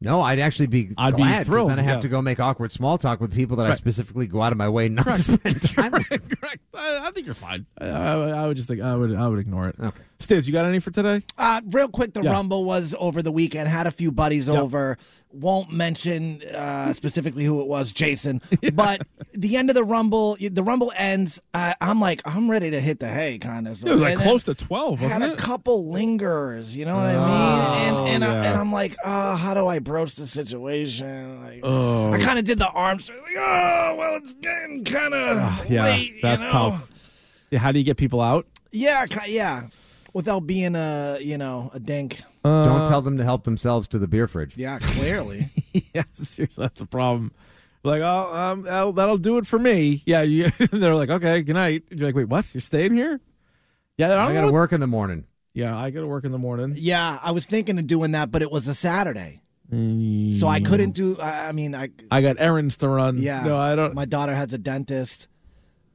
No, 0.00 0.20
I'd 0.20 0.38
actually 0.38 0.66
be 0.66 0.90
I'd 0.98 1.16
be 1.16 1.24
thrilled, 1.44 1.70
then 1.70 1.78
I 1.78 1.82
have 1.82 1.96
yeah. 1.96 2.02
to 2.02 2.08
go 2.08 2.20
make 2.22 2.40
awkward 2.40 2.72
small 2.72 2.98
talk 2.98 3.20
with 3.20 3.32
people 3.32 3.56
that 3.56 3.66
I 3.66 3.74
specifically 3.74 4.26
go 4.26 4.42
out 4.42 4.52
of 4.52 4.58
my 4.58 4.68
way 4.68 4.88
not 4.88 5.04
Correct. 5.04 5.24
to 5.24 5.32
spend 5.34 5.62
time 5.74 5.92
with. 5.92 6.08
Correct. 6.08 6.60
I, 6.74 7.08
I 7.08 7.10
think 7.10 7.26
you're 7.26 7.34
fine. 7.34 7.66
I, 7.78 7.86
I, 7.86 8.28
I 8.30 8.46
would 8.46 8.56
just 8.56 8.68
think 8.68 8.82
I 8.82 8.94
would 8.94 9.14
I 9.14 9.28
would 9.28 9.38
ignore 9.38 9.68
it. 9.68 9.76
Okay. 9.80 10.02
Stiz, 10.26 10.46
you 10.46 10.52
got 10.52 10.64
any 10.64 10.80
for 10.80 10.90
today? 10.90 11.22
Uh, 11.38 11.60
real 11.70 11.88
quick, 11.88 12.14
the 12.14 12.22
Yeah. 12.22 12.32
Rumble 12.32 12.64
was 12.64 12.94
over 12.98 13.22
the 13.22 13.32
weekend. 13.32 13.68
Had 13.68 13.86
a 13.86 13.90
few 13.90 14.10
buddies 14.10 14.46
Yep. 14.46 14.56
over. 14.56 14.98
Won't 15.32 15.72
mention 15.72 16.40
uh, 16.56 16.92
specifically 16.92 17.44
who 17.44 17.60
it 17.60 17.66
was, 17.66 17.90
Jason. 17.92 18.40
But 18.72 19.02
the 19.32 19.56
end 19.56 19.68
of 19.68 19.74
the 19.74 19.82
Rumble, 19.82 20.36
the 20.40 20.62
Rumble 20.62 20.92
ends. 20.96 21.40
Uh, 21.52 21.74
I'm 21.80 22.00
like, 22.00 22.22
I'm 22.24 22.48
ready 22.50 22.70
to 22.70 22.80
hit 22.80 23.00
the 23.00 23.08
hay, 23.08 23.38
kind 23.38 23.66
of. 23.66 23.76
So, 23.78 23.88
It 23.88 23.92
was 23.92 24.00
like 24.00 24.12
and 24.14 24.20
close 24.22 24.44
to 24.44 24.54
twelve, 24.54 25.00
Had 25.00 25.06
wasn't 25.22 25.24
a 25.24 25.32
it? 25.34 25.38
couple 25.38 25.90
lingers, 25.90 26.76
you 26.76 26.84
know 26.84 26.94
what 26.96 27.14
Oh, 27.16 27.20
I 27.20 27.90
mean? 27.90 27.94
And 28.14 28.22
and, 28.22 28.24
I, 28.24 28.46
and 28.46 28.56
I'm 28.58 28.70
like, 28.72 28.96
oh, 29.04 29.34
how 29.34 29.54
do 29.54 29.66
I 29.66 29.80
broach 29.80 30.14
the 30.14 30.26
situation? 30.28 31.42
Like, 31.44 31.60
Oh. 31.64 32.12
I 32.12 32.18
kind 32.20 32.38
of 32.38 32.44
did 32.44 32.58
the 32.60 32.68
arm 32.68 33.00
straight, 33.00 33.20
like, 33.22 33.34
oh, 33.36 33.94
well, 33.98 34.16
it's 34.16 34.34
getting 34.34 34.84
kind 34.84 35.14
of 35.14 35.68
yeah, 35.70 35.82
late. 35.84 36.20
that's 36.22 36.42
you 36.42 36.46
know? 36.46 36.52
tough. 36.52 36.90
Yeah, 37.50 37.58
how 37.58 37.72
do 37.72 37.78
you 37.80 37.84
get 37.84 37.96
people 37.96 38.20
out? 38.20 38.46
Yeah, 38.70 39.04
yeah, 39.26 39.68
without 40.14 40.46
being 40.46 40.74
a 40.74 41.18
you 41.20 41.36
know 41.36 41.70
a 41.74 41.80
dink. 41.80 42.22
Don't 42.42 42.86
tell 42.88 43.02
them 43.02 43.18
to 43.18 43.24
help 43.24 43.44
themselves 43.44 43.88
to 43.88 43.98
the 43.98 44.08
beer 44.08 44.26
fridge. 44.28 44.56
Yeah, 44.56 44.78
clearly. 44.78 45.48
yes, 45.94 46.06
seriously, 46.14 46.62
that's 46.62 46.78
the 46.78 46.86
problem. 46.86 47.32
Like, 47.82 48.00
oh, 48.00 48.34
um, 48.34 48.62
that'll, 48.62 48.92
that'll 48.94 49.18
do 49.18 49.36
it 49.36 49.46
for 49.46 49.58
me. 49.58 50.02
Yeah, 50.06 50.22
you, 50.22 50.48
they're 50.70 50.94
like, 50.94 51.10
okay, 51.10 51.42
good 51.42 51.52
night. 51.54 51.84
You're 51.90 52.08
like, 52.08 52.14
wait, 52.14 52.28
what? 52.28 52.54
You're 52.54 52.62
staying 52.62 52.94
here? 52.94 53.20
Yeah, 53.98 54.08
I, 54.10 54.22
I 54.22 54.24
don't 54.24 54.34
got 54.34 54.40
to 54.42 54.46
know- 54.48 54.52
work 54.52 54.72
in 54.72 54.80
the 54.80 54.86
morning. 54.86 55.24
Yeah, 55.52 55.76
I 55.78 55.90
got 55.90 56.00
to 56.00 56.06
work 56.06 56.24
in 56.24 56.32
the 56.32 56.38
morning. 56.38 56.74
Yeah, 56.76 57.18
I 57.22 57.30
was 57.30 57.46
thinking 57.46 57.78
of 57.78 57.86
doing 57.86 58.12
that, 58.12 58.30
but 58.30 58.42
it 58.42 58.50
was 58.50 58.66
a 58.68 58.74
Saturday, 58.74 59.40
so 59.70 60.48
I 60.48 60.60
couldn't 60.60 60.90
do. 60.92 61.16
I 61.20 61.48
I 61.48 61.52
mean, 61.52 61.74
I 61.76 61.90
I 62.10 62.22
got 62.22 62.36
errands 62.40 62.76
to 62.78 62.88
run. 62.88 63.18
yeah. 63.18 63.44
no, 63.44 63.56
I 63.56 63.76
don't. 63.76 63.94
My 63.94 64.04
daughter 64.04 64.34
has 64.34 64.52
a 64.52 64.58
dentist. 64.58 65.28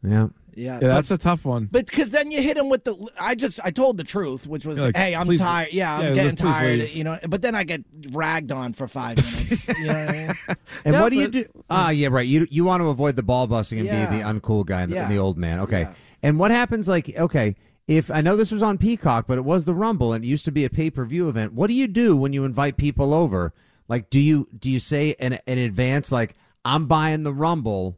Yeah. 0.01 0.29
Yeah, 0.55 0.79
yeah, 0.81 0.87
that's 0.89 1.11
a 1.11 1.17
tough 1.17 1.45
one. 1.45 1.67
but 1.71 1.85
because 1.85 2.09
then 2.11 2.31
you 2.31 2.41
hit 2.41 2.57
him 2.57 2.69
with 2.69 2.83
the. 2.83 2.95
I 3.19 3.35
just 3.35 3.59
I 3.63 3.71
told 3.71 3.97
the 3.97 4.03
truth, 4.03 4.47
which 4.47 4.65
was, 4.65 4.77
like, 4.79 4.95
hey, 4.95 5.15
I'm 5.15 5.25
please- 5.25 5.39
tired. 5.39 5.69
Yeah, 5.71 5.95
I'm 5.95 6.03
yeah, 6.05 6.13
getting 6.13 6.35
please 6.35 6.51
tired. 6.53 6.79
leave. 6.79 6.91
You 6.95 7.03
know, 7.03 7.19
but 7.27 7.41
then 7.41 7.55
I 7.55 7.63
get 7.63 7.83
ragged 8.11 8.51
on 8.51 8.73
for 8.73 8.87
five 8.87 9.17
minutes. 9.17 9.67
you 9.67 9.85
know 9.85 9.93
what 9.93 10.09
I 10.09 10.11
mean? 10.11 10.35
And 10.85 10.93
Yeah, 10.95 11.01
what 11.01 11.09
do 11.09 11.15
you 11.17 11.25
but- 11.27 11.31
do? 11.31 11.45
Ah, 11.69 11.89
yeah, 11.91 12.07
right. 12.11 12.27
You 12.27 12.47
you 12.49 12.63
want 12.65 12.81
to 12.81 12.87
avoid 12.89 13.15
the 13.15 13.23
ball 13.23 13.47
busting 13.47 13.79
and 13.79 13.87
Yeah. 13.87 14.09
be 14.09 14.17
the 14.17 14.23
uncool 14.23 14.65
guy 14.65 14.81
and, 14.81 14.91
the, 14.91 14.97
and 14.99 15.11
the 15.11 15.17
old 15.19 15.37
man. 15.37 15.59
Okay. 15.61 15.81
Yeah. 15.81 15.93
And 16.23 16.37
what 16.39 16.51
happens? 16.51 16.87
Like, 16.87 17.13
okay, 17.17 17.55
if 17.87 18.09
I 18.11 18.21
know 18.21 18.35
this 18.35 18.51
was 18.51 18.61
on 18.63 18.77
Peacock, 18.77 19.25
but 19.27 19.37
it 19.37 19.45
was 19.45 19.63
the 19.65 19.73
Rumble 19.73 20.13
and 20.13 20.23
it 20.23 20.27
used 20.27 20.45
to 20.45 20.51
be 20.51 20.65
a 20.65 20.69
pay 20.69 20.89
per 20.89 21.05
view 21.05 21.29
event. 21.29 21.53
What 21.53 21.67
do 21.67 21.73
you 21.73 21.87
do 21.87 22.15
when 22.17 22.33
you 22.33 22.43
invite 22.45 22.77
people 22.77 23.13
over? 23.13 23.53
Like, 23.87 24.09
do 24.09 24.19
you 24.19 24.47
do 24.57 24.69
you 24.71 24.79
say 24.79 25.11
in 25.19 25.37
in 25.45 25.57
advance 25.59 26.11
like 26.11 26.35
I'm 26.65 26.87
buying 26.87 27.23
the 27.23 27.33
Rumble, 27.33 27.97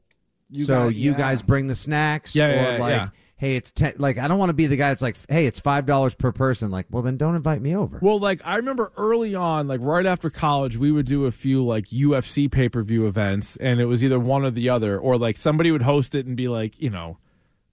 You 0.51 0.65
so 0.65 0.84
got- 0.86 0.96
you 0.96 1.12
yeah. 1.12 1.17
guys 1.17 1.41
bring 1.41 1.67
the 1.67 1.75
snacks? 1.75 2.36
Yeah, 2.36 2.46
or 2.48 2.50
yeah, 2.51 2.72
yeah, 2.74 2.77
like, 2.77 2.91
yeah. 2.91 3.10
hey, 3.38 3.55
it's 3.55 3.72
ten. 3.72 3.93
Like, 3.98 4.20
I 4.20 4.27
don't 4.27 4.38
want 4.38 4.50
to 4.50 4.53
be 4.53 4.67
the 4.67 4.75
guy 4.75 4.89
that's 4.89 5.01
like, 5.01 5.15
hey, 5.29 5.46
it's 5.46 5.60
five 5.60 5.86
dollars 5.86 6.13
per 6.13 6.31
person. 6.31 6.70
Like, 6.72 6.88
well, 6.89 7.01
then 7.01 7.17
don't 7.17 7.36
invite 7.36 7.62
me 7.62 7.75
over. 7.75 8.00
Well, 8.01 8.20
like 8.20 8.41
I 8.43 8.58
remember 8.58 8.91
early 8.98 9.34
on, 9.34 9.67
like 9.67 9.79
right 9.81 10.05
after 10.05 10.29
college, 10.29 10.77
we 10.77 10.91
would 10.91 11.05
do 11.05 11.25
a 11.25 11.31
few 11.31 11.63
like 11.63 11.88
UFC 11.88 12.51
pay 12.51 12.70
per 12.70 12.84
view 12.84 13.08
events, 13.08 13.55
and 13.58 13.79
it 13.79 13.86
was 13.86 14.03
either 14.03 14.20
one 14.20 14.43
or 14.46 14.51
the 14.51 14.70
other, 14.70 15.00
or 15.00 15.17
like 15.17 15.38
somebody 15.38 15.72
would 15.72 15.84
host 15.84 16.13
it 16.13 16.25
and 16.25 16.36
be 16.36 16.48
like, 16.48 16.79
you 16.79 16.89
know, 16.89 17.17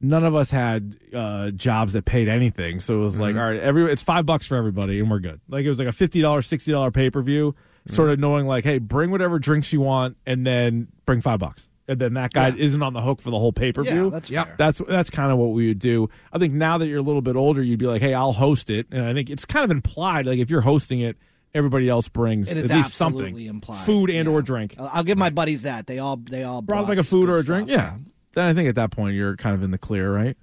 none 0.01 0.25
of 0.25 0.35
us 0.35 0.53
had 0.53 0.97
uh, 1.13 1.51
jobs 1.51 1.95
that 1.95 2.05
paid 2.05 2.29
anything, 2.29 2.79
so 2.79 2.95
it 2.95 3.03
was 3.03 3.19
like, 3.19 3.35
all 3.35 3.43
right, 3.43 3.59
every 3.61 3.91
it's 3.91 4.03
five 4.03 4.25
bucks 4.25 4.47
for 4.47 4.57
everybody, 4.57 5.01
and 5.01 5.11
we're 5.11 5.19
good. 5.19 5.41
Like 5.49 5.65
it 5.65 5.69
was 5.69 5.79
like 5.81 5.89
a 5.89 5.93
fifty 5.93 6.21
dollars, 6.21 6.47
sixty 6.47 6.71
dollar 6.71 6.91
pay 6.93 7.11
per 7.11 7.23
view, 7.23 7.57
sort 7.87 8.11
of 8.11 8.19
knowing 8.21 8.47
like, 8.47 8.63
hey, 8.65 8.79
bring 8.79 9.11
whatever 9.11 9.39
drinks 9.41 9.73
you 9.73 9.81
want, 9.81 10.17
and 10.25 10.47
then 10.47 10.87
bring 11.05 11.21
five 11.21 11.41
bucks, 11.41 11.69
and 11.89 11.99
then 12.01 12.15
that 12.15 12.33
guy 12.33 12.49
Yeah. 12.49 12.55
isn't 12.65 12.83
on 12.83 12.93
the 12.93 13.01
hook 13.01 13.21
for 13.21 13.31
the 13.31 13.39
whole 13.39 13.53
pay 13.53 13.73
per 13.73 13.83
view. 13.83 14.05
Yeah, 14.05 14.11
that's 14.11 14.29
fair. 14.31 14.55
That's 14.59 14.79
that's 14.79 15.11
kind 15.11 15.33
of 15.33 15.39
what 15.39 15.53
we 15.53 15.69
would 15.69 15.79
do. 15.79 16.09
I 16.33 16.39
think 16.39 16.53
now 16.55 16.79
that 16.79 16.87
you're 16.87 16.99
a 16.99 17.03
little 17.03 17.23
bit 17.23 17.35
older, 17.37 17.63
you'd 17.63 17.79
be 17.79 17.87
like, 17.87 18.03
"Hey, 18.03 18.15
I'll 18.15 18.33
host 18.33 18.71
it," 18.71 18.87
and 18.93 19.05
I 19.05 19.15
think 19.15 19.31
it's 19.31 19.45
kind 19.45 19.65
of 19.65 19.71
implied. 19.71 20.27
Like 20.27 20.39
if 20.39 20.51
you're 20.51 20.61
hosting 20.61 21.01
it, 21.01 21.17
everybody 21.55 21.89
else 21.89 22.09
brings 22.09 22.51
It 22.51 22.59
is 22.59 22.71
at 22.71 22.77
least 22.77 22.95
something, 22.95 23.39
implied. 23.41 23.85
food 23.87 24.11
and 24.11 24.29
Yeah. 24.29 24.35
or 24.35 24.43
drink. 24.43 24.75
I'll 24.79 24.91
I'll 24.95 25.05
give 25.05 25.19
my 25.19 25.31
buddies 25.31 25.63
that. 25.63 25.87
They 25.87 25.99
all 25.99 26.17
they 26.17 26.45
all 26.45 26.61
Brought 26.63 26.81
brought 26.87 26.89
like 26.91 26.99
a 26.99 27.03
food 27.03 27.29
or 27.29 27.37
a 27.37 27.43
drink, 27.43 27.69
stuff, 27.71 27.81
yeah. 27.81 27.97
Then 28.35 28.45
I 28.45 28.55
think 28.55 28.69
at 28.69 28.75
that 28.77 28.91
point 28.91 29.15
you're 29.17 29.37
kind 29.37 29.55
of 29.57 29.63
in 29.63 29.71
the 29.71 29.79
clear, 29.79 30.15
right? 30.15 30.37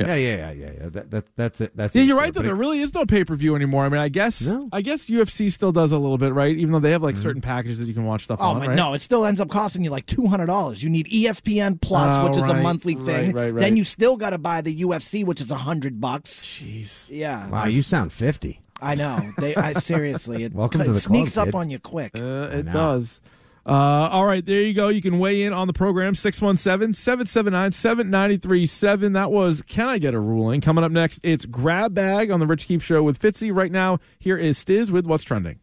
Yeah, 0.00 0.14
yeah, 0.14 0.36
yeah, 0.36 0.50
yeah. 0.52 0.70
yeah. 0.80 0.88
That, 0.90 1.10
that 1.10 1.36
that's 1.36 1.60
it. 1.60 1.72
That's 1.76 1.94
Yeah, 1.96 2.02
it. 2.02 2.04
you're 2.06 2.16
right. 2.18 2.32
Though 2.32 2.42
there 2.42 2.54
really 2.54 2.80
is 2.80 2.92
no 2.92 3.06
pay 3.06 3.24
per 3.24 3.34
view 3.34 3.54
anymore. 3.56 3.84
I 3.84 3.88
mean, 3.88 4.00
I 4.00 4.08
guess 4.08 4.42
No. 4.42 4.68
I 4.72 4.82
guess 4.82 5.06
UFC 5.06 5.50
still 5.50 5.72
does 5.72 5.92
a 5.92 5.98
little 5.98 6.18
bit, 6.18 6.32
right? 6.34 6.56
Even 6.56 6.72
though 6.72 6.78
they 6.80 6.90
have 6.90 7.02
like 7.02 7.16
certain 7.16 7.40
packages 7.40 7.78
that 7.78 7.86
you 7.86 7.94
can 7.94 8.04
watch 8.04 8.24
stuff 8.24 8.38
Oh 8.42 8.48
on. 8.50 8.58
my, 8.58 8.66
right? 8.66 8.76
no! 8.76 8.92
It 8.94 9.00
still 9.00 9.24
ends 9.24 9.40
up 9.40 9.48
costing 9.48 9.84
you 9.84 9.90
like 9.90 10.06
two 10.06 10.26
hundred 10.26 10.46
dollars. 10.46 10.82
You 10.82 10.90
need 10.90 11.06
ESPN 11.06 11.80
Plus, 11.80 12.18
Oh, 12.18 12.28
which 12.28 12.36
is 12.36 12.42
a 12.42 12.54
monthly 12.62 12.94
thing. 12.94 13.32
right, 13.32 13.52
right. 13.52 13.60
Then 13.60 13.76
you 13.76 13.84
still 13.84 14.16
got 14.16 14.30
to 14.30 14.38
buy 14.38 14.60
the 14.60 14.74
UFC, 14.82 15.24
which 15.24 15.40
is 15.40 15.50
a 15.50 15.56
hundred 15.56 16.00
bucks. 16.00 16.44
Jeez. 16.44 17.08
Yeah, 17.10 17.48
Wow, 17.48 17.64
you 17.66 17.82
sound 17.82 18.12
fifty. 18.12 18.60
I 18.82 18.94
know. 18.94 19.32
They 19.38 19.54
I, 19.56 19.72
seriously, 19.72 20.44
it, 20.44 20.52
Welcome 20.54 20.82
it 20.82 20.84
to 20.84 20.92
the 20.92 21.00
sneaks 21.00 21.32
club, 21.34 21.48
up 21.48 21.52
kid. 21.54 21.58
on 21.58 21.70
you 21.70 21.78
quick. 21.78 22.12
Uh, 22.14 22.50
it 22.52 22.70
does. 22.70 23.20
Uh, 23.66 24.08
all 24.12 24.24
right, 24.24 24.46
there 24.46 24.60
you 24.62 24.72
go. 24.72 24.88
You 24.88 25.02
can 25.02 25.18
weigh 25.18 25.42
in 25.42 25.52
on 25.52 25.66
the 25.66 25.72
program 25.72 26.14
617 26.14 26.94
779 26.94 27.72
7937. 27.72 29.12
That 29.14 29.32
was 29.32 29.60
Can 29.62 29.88
I 29.88 29.98
Get 29.98 30.14
a 30.14 30.20
Ruling? 30.20 30.60
Coming 30.60 30.84
up 30.84 30.92
next, 30.92 31.18
it's 31.24 31.46
Grab 31.46 31.92
Bag 31.92 32.30
on 32.30 32.38
the 32.38 32.46
Rich 32.46 32.68
Keefe 32.68 32.84
Show 32.84 33.02
with 33.02 33.18
Fitzy. 33.18 33.52
Right 33.54 33.72
now, 33.72 33.98
here 34.20 34.36
is 34.36 34.62
Stiz 34.62 34.92
with 34.92 35.06
What's 35.06 35.24
Trending. 35.24 35.58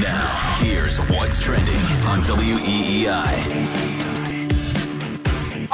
Now, 0.00 0.56
here's 0.58 0.98
what's 1.08 1.38
trending 1.38 1.74
on 2.06 2.22
WEEI. 2.24 3.91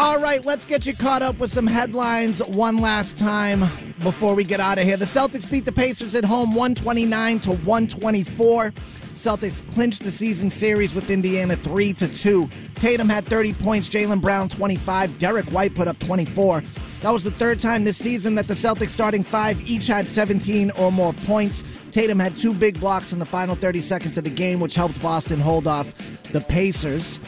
All 0.01 0.21
right, 0.21 0.45
let's 0.45 0.65
get 0.65 0.87
you 0.87 0.95
caught 0.95 1.23
up 1.23 1.41
with 1.41 1.51
some 1.51 1.67
headlines 1.67 2.39
one 2.39 2.77
last 2.77 3.19
time 3.19 3.69
before 4.05 4.37
we 4.37 4.45
get 4.45 4.61
out 4.61 4.79
of 4.79 4.85
here. 4.85 4.97
The 4.97 5.05
Celtics 5.05 5.51
beat 5.51 5.65
the 5.65 5.73
Pacers 5.73 6.15
at 6.15 6.25
home 6.25 6.51
129 6.55 7.41
to 7.41 7.51
124. 7.51 8.73
Celtics 9.17 9.75
clinched 9.75 10.05
the 10.05 10.13
season 10.13 10.51
series 10.51 10.95
with 10.95 11.11
Indiana 11.11 11.57
3 11.57 11.93
to 11.95 12.07
2. 12.07 12.49
Tatum 12.77 13.09
had 13.09 13.25
30 13.25 13.55
points, 13.55 13.89
Jaylen 13.89 14.21
Brown 14.21 14.49
25, 14.49 15.19
Derrick 15.19 15.47
White 15.47 15.75
put 15.75 15.89
up 15.89 15.99
24. 15.99 16.63
That 17.01 17.11
was 17.11 17.25
the 17.25 17.33
third 17.33 17.59
time 17.59 17.83
this 17.83 17.97
season 17.97 18.37
that 18.37 18.47
the 18.47 18.55
Celtics 18.55 18.91
starting 18.91 19.25
five 19.25 19.69
each 19.69 19.89
had 19.89 20.07
17 20.07 20.71
or 20.79 20.93
more 20.93 21.13
points. 21.13 21.65
Tatum 21.91 22.21
had 22.21 22.37
two 22.37 22.55
big 22.55 22.79
blocks 22.79 23.13
in 23.13 23.19
the 23.19 23.27
final 23.27 23.57
30 23.57 23.81
seconds 23.81 24.17
of 24.17 24.23
the 24.23 24.31
game, 24.31 24.61
which 24.61 24.77
helped 24.77 25.03
Boston 25.03 25.41
hold 25.41 25.67
off 25.67 25.93
the 26.31 26.41
Pacers. 26.41 27.19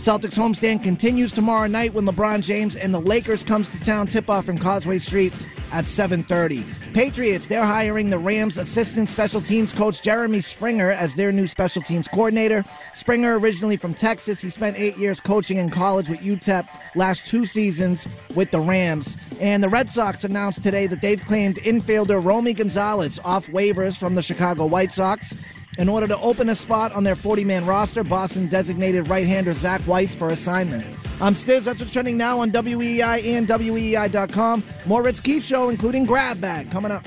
Celtics 0.00 0.34
homestand 0.34 0.82
continues 0.82 1.30
tomorrow 1.30 1.66
night 1.66 1.92
when 1.92 2.06
LeBron 2.06 2.40
James 2.40 2.74
and 2.74 2.94
the 2.94 2.98
Lakers 2.98 3.44
comes 3.44 3.68
to 3.68 3.78
town. 3.80 4.06
Tip-off 4.06 4.46
from 4.46 4.56
Causeway 4.56 4.98
Street 4.98 5.34
at 5.72 5.84
7:30. 5.84 6.64
Patriots 6.94 7.46
they're 7.46 7.62
hiring 7.62 8.08
the 8.08 8.18
Rams 8.18 8.56
assistant 8.56 9.10
special 9.10 9.42
teams 9.42 9.74
coach 9.74 10.00
Jeremy 10.00 10.40
Springer 10.40 10.90
as 10.90 11.14
their 11.14 11.30
new 11.30 11.46
special 11.46 11.82
teams 11.82 12.08
coordinator. 12.08 12.64
Springer 12.94 13.38
originally 13.38 13.76
from 13.76 13.92
Texas, 13.92 14.40
he 14.40 14.48
spent 14.48 14.78
8 14.78 14.96
years 14.96 15.20
coaching 15.20 15.58
in 15.58 15.68
college 15.68 16.08
with 16.08 16.20
UTEP, 16.20 16.66
last 16.96 17.26
2 17.26 17.44
seasons 17.44 18.08
with 18.34 18.50
the 18.50 18.60
Rams. 18.60 19.18
And 19.38 19.62
the 19.62 19.68
Red 19.68 19.90
Sox 19.90 20.24
announced 20.24 20.64
today 20.64 20.86
that 20.86 21.02
they've 21.02 21.22
claimed 21.22 21.56
infielder 21.56 22.24
Romy 22.24 22.54
Gonzalez 22.54 23.20
off 23.22 23.48
waivers 23.48 23.98
from 23.98 24.14
the 24.14 24.22
Chicago 24.22 24.64
White 24.64 24.92
Sox. 24.92 25.36
In 25.78 25.88
order 25.88 26.08
to 26.08 26.18
open 26.18 26.48
a 26.48 26.54
spot 26.54 26.92
on 26.92 27.04
their 27.04 27.16
40 27.16 27.44
man 27.44 27.64
roster, 27.64 28.02
Boston 28.02 28.48
designated 28.48 29.08
right 29.08 29.26
hander 29.26 29.54
Zach 29.54 29.86
Weiss 29.86 30.14
for 30.14 30.30
assignment. 30.30 30.84
I'm 31.20 31.34
Stiz. 31.34 31.64
That's 31.64 31.80
what's 31.80 31.92
trending 31.92 32.16
now 32.16 32.40
on 32.40 32.50
WEI 32.50 33.34
and 33.34 33.46
WEI.com. 33.46 34.64
More 34.86 35.02
Rich 35.02 35.22
Keefe 35.22 35.44
Show, 35.44 35.68
including 35.68 36.06
Grab 36.06 36.40
Bag, 36.40 36.70
coming 36.70 36.90
up. 36.90 37.06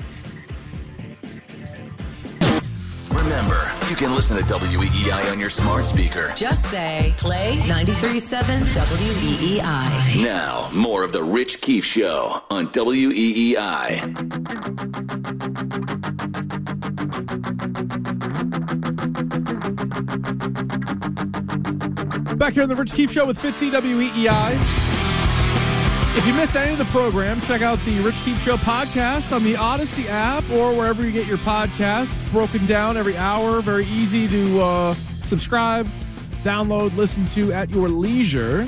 Remember, 3.10 3.60
you 3.90 3.96
can 3.96 4.14
listen 4.14 4.36
to 4.36 4.44
WEEI 4.44 5.32
on 5.32 5.40
your 5.40 5.50
smart 5.50 5.84
speaker. 5.84 6.32
Just 6.36 6.64
say 6.66 7.12
play 7.16 7.56
93.7 7.58 8.60
WEEI. 8.60 10.22
Now, 10.22 10.70
more 10.74 11.02
of 11.02 11.12
the 11.12 11.22
Rich 11.22 11.60
Keefe 11.60 11.84
Show 11.84 12.42
on 12.50 12.68
WEEI. 12.68 14.73
Back 22.44 22.52
here 22.52 22.62
on 22.64 22.68
the 22.68 22.76
Rich 22.76 22.92
Keefe 22.92 23.10
Show 23.10 23.24
with 23.24 23.38
Fitzy 23.38 23.70
WEEI. 23.70 24.58
If 26.14 26.26
you 26.26 26.34
missed 26.34 26.54
any 26.54 26.72
of 26.72 26.78
the 26.78 26.84
program, 26.92 27.40
check 27.40 27.62
out 27.62 27.78
the 27.86 27.98
Rich 28.00 28.16
Keefe 28.16 28.38
Show 28.42 28.58
podcast 28.58 29.34
on 29.34 29.42
the 29.42 29.54
Audacy 29.54 30.04
app 30.10 30.44
or 30.50 30.76
wherever 30.76 31.02
you 31.02 31.10
get 31.10 31.26
your 31.26 31.38
podcasts. 31.38 32.18
Broken 32.32 32.66
down 32.66 32.98
every 32.98 33.16
hour, 33.16 33.62
very 33.62 33.86
easy 33.86 34.28
to 34.28 34.60
uh, 34.60 34.94
subscribe, 35.22 35.88
download, 36.42 36.94
listen 36.98 37.24
to 37.24 37.50
at 37.50 37.70
your 37.70 37.88
leisure. 37.88 38.66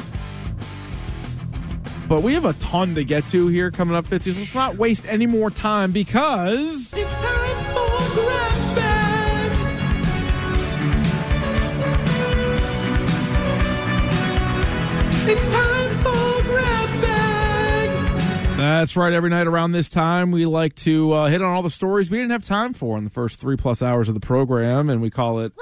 But 2.09 2.23
we 2.23 2.33
have 2.33 2.47
a 2.47 2.55
ton 2.55 2.95
to 2.95 3.05
get 3.05 3.27
to 3.29 3.49
here 3.49 3.71
coming 3.71 3.95
up, 3.95 4.07
Fitzy. 4.07 4.33
So 4.33 4.41
let's 4.41 4.55
not 4.55 4.77
waste 4.77 5.05
any 5.07 5.27
more 5.27 5.51
time 5.51 5.93
because 5.93 6.95
It's 15.29 15.45
time 15.49 15.97
for 15.97 16.43
Grab 16.45 17.03
Bag. 17.03 17.91
That's 18.57 18.97
right. 18.97 19.13
Every 19.13 19.29
night 19.29 19.49
around 19.49 19.73
this 19.73 19.91
time, 19.91 20.31
we 20.31 20.47
like 20.47 20.77
to 20.77 21.11
uh, 21.11 21.27
hit 21.27 21.43
on 21.43 21.53
all 21.53 21.65
the 21.65 21.71
stories 21.71 22.09
we 22.09 22.19
didn't 22.19 22.31
have 22.31 22.45
time 22.45 22.73
for 22.73 22.97
in 22.97 23.03
the 23.03 23.11
first 23.11 23.41
three 23.41 23.57
plus 23.57 23.83
hours 23.83 24.09
of 24.09 24.15
the 24.15 24.21
program, 24.21 24.89
and 24.89 25.03
we 25.03 25.11
call 25.11 25.41
it 25.41 25.53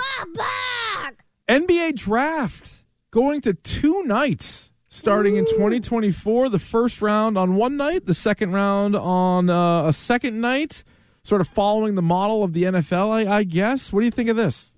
NBA 1.49 1.97
Draft. 1.97 2.83
Going 3.11 3.41
to 3.41 3.55
two 3.55 4.03
nights 4.03 4.69
starting 4.91 5.37
in 5.37 5.47
2024. 5.47 6.51
The 6.51 6.59
first 6.59 7.01
round 7.01 7.39
on 7.39 7.55
one 7.55 7.79
night, 7.79 8.05
the 8.05 8.13
second 8.13 8.53
round 8.53 8.95
on 8.95 9.49
uh, 9.49 9.87
a 9.87 9.95
second 9.95 10.43
night, 10.43 10.85
sort 11.23 11.41
of 11.41 11.49
following 11.49 11.95
the 11.95 12.03
model 12.03 12.45
of 12.45 12.53
the 12.53 12.65
NFL, 12.65 13.09
I, 13.11 13.39
I 13.39 13.45
guess. 13.45 13.95
What 13.95 14.01
do 14.01 14.05
you 14.05 14.13
think 14.13 14.29
of 14.29 14.37
this? 14.37 14.75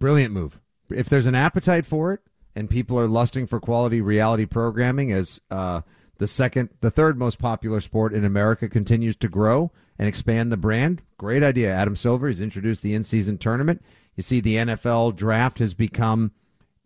Brilliant 0.00 0.34
move. 0.34 0.58
If 0.90 1.08
there's 1.08 1.26
an 1.26 1.36
appetite 1.36 1.86
for 1.86 2.12
it 2.12 2.22
and 2.54 2.68
people 2.68 2.98
are 2.98 3.08
lusting 3.08 3.46
for 3.46 3.60
quality 3.60 4.00
reality 4.00 4.46
programming 4.46 5.12
as 5.12 5.40
uh, 5.50 5.82
the 6.18 6.26
second, 6.26 6.70
the 6.80 6.90
third 6.90 7.18
most 7.18 7.38
popular 7.38 7.80
sport 7.80 8.12
in 8.12 8.24
America 8.24 8.68
continues 8.68 9.16
to 9.16 9.28
grow 9.28 9.72
and 9.98 10.08
expand 10.08 10.50
the 10.52 10.56
brand, 10.56 11.02
great 11.18 11.42
idea. 11.42 11.72
Adam 11.72 11.96
Silver 11.96 12.28
He's 12.28 12.40
introduced 12.40 12.82
the 12.82 12.94
in 12.94 13.04
season 13.04 13.38
tournament. 13.38 13.82
You 14.16 14.22
see, 14.22 14.40
the 14.40 14.56
NFL 14.56 15.16
draft 15.16 15.58
has 15.60 15.74
become 15.74 16.32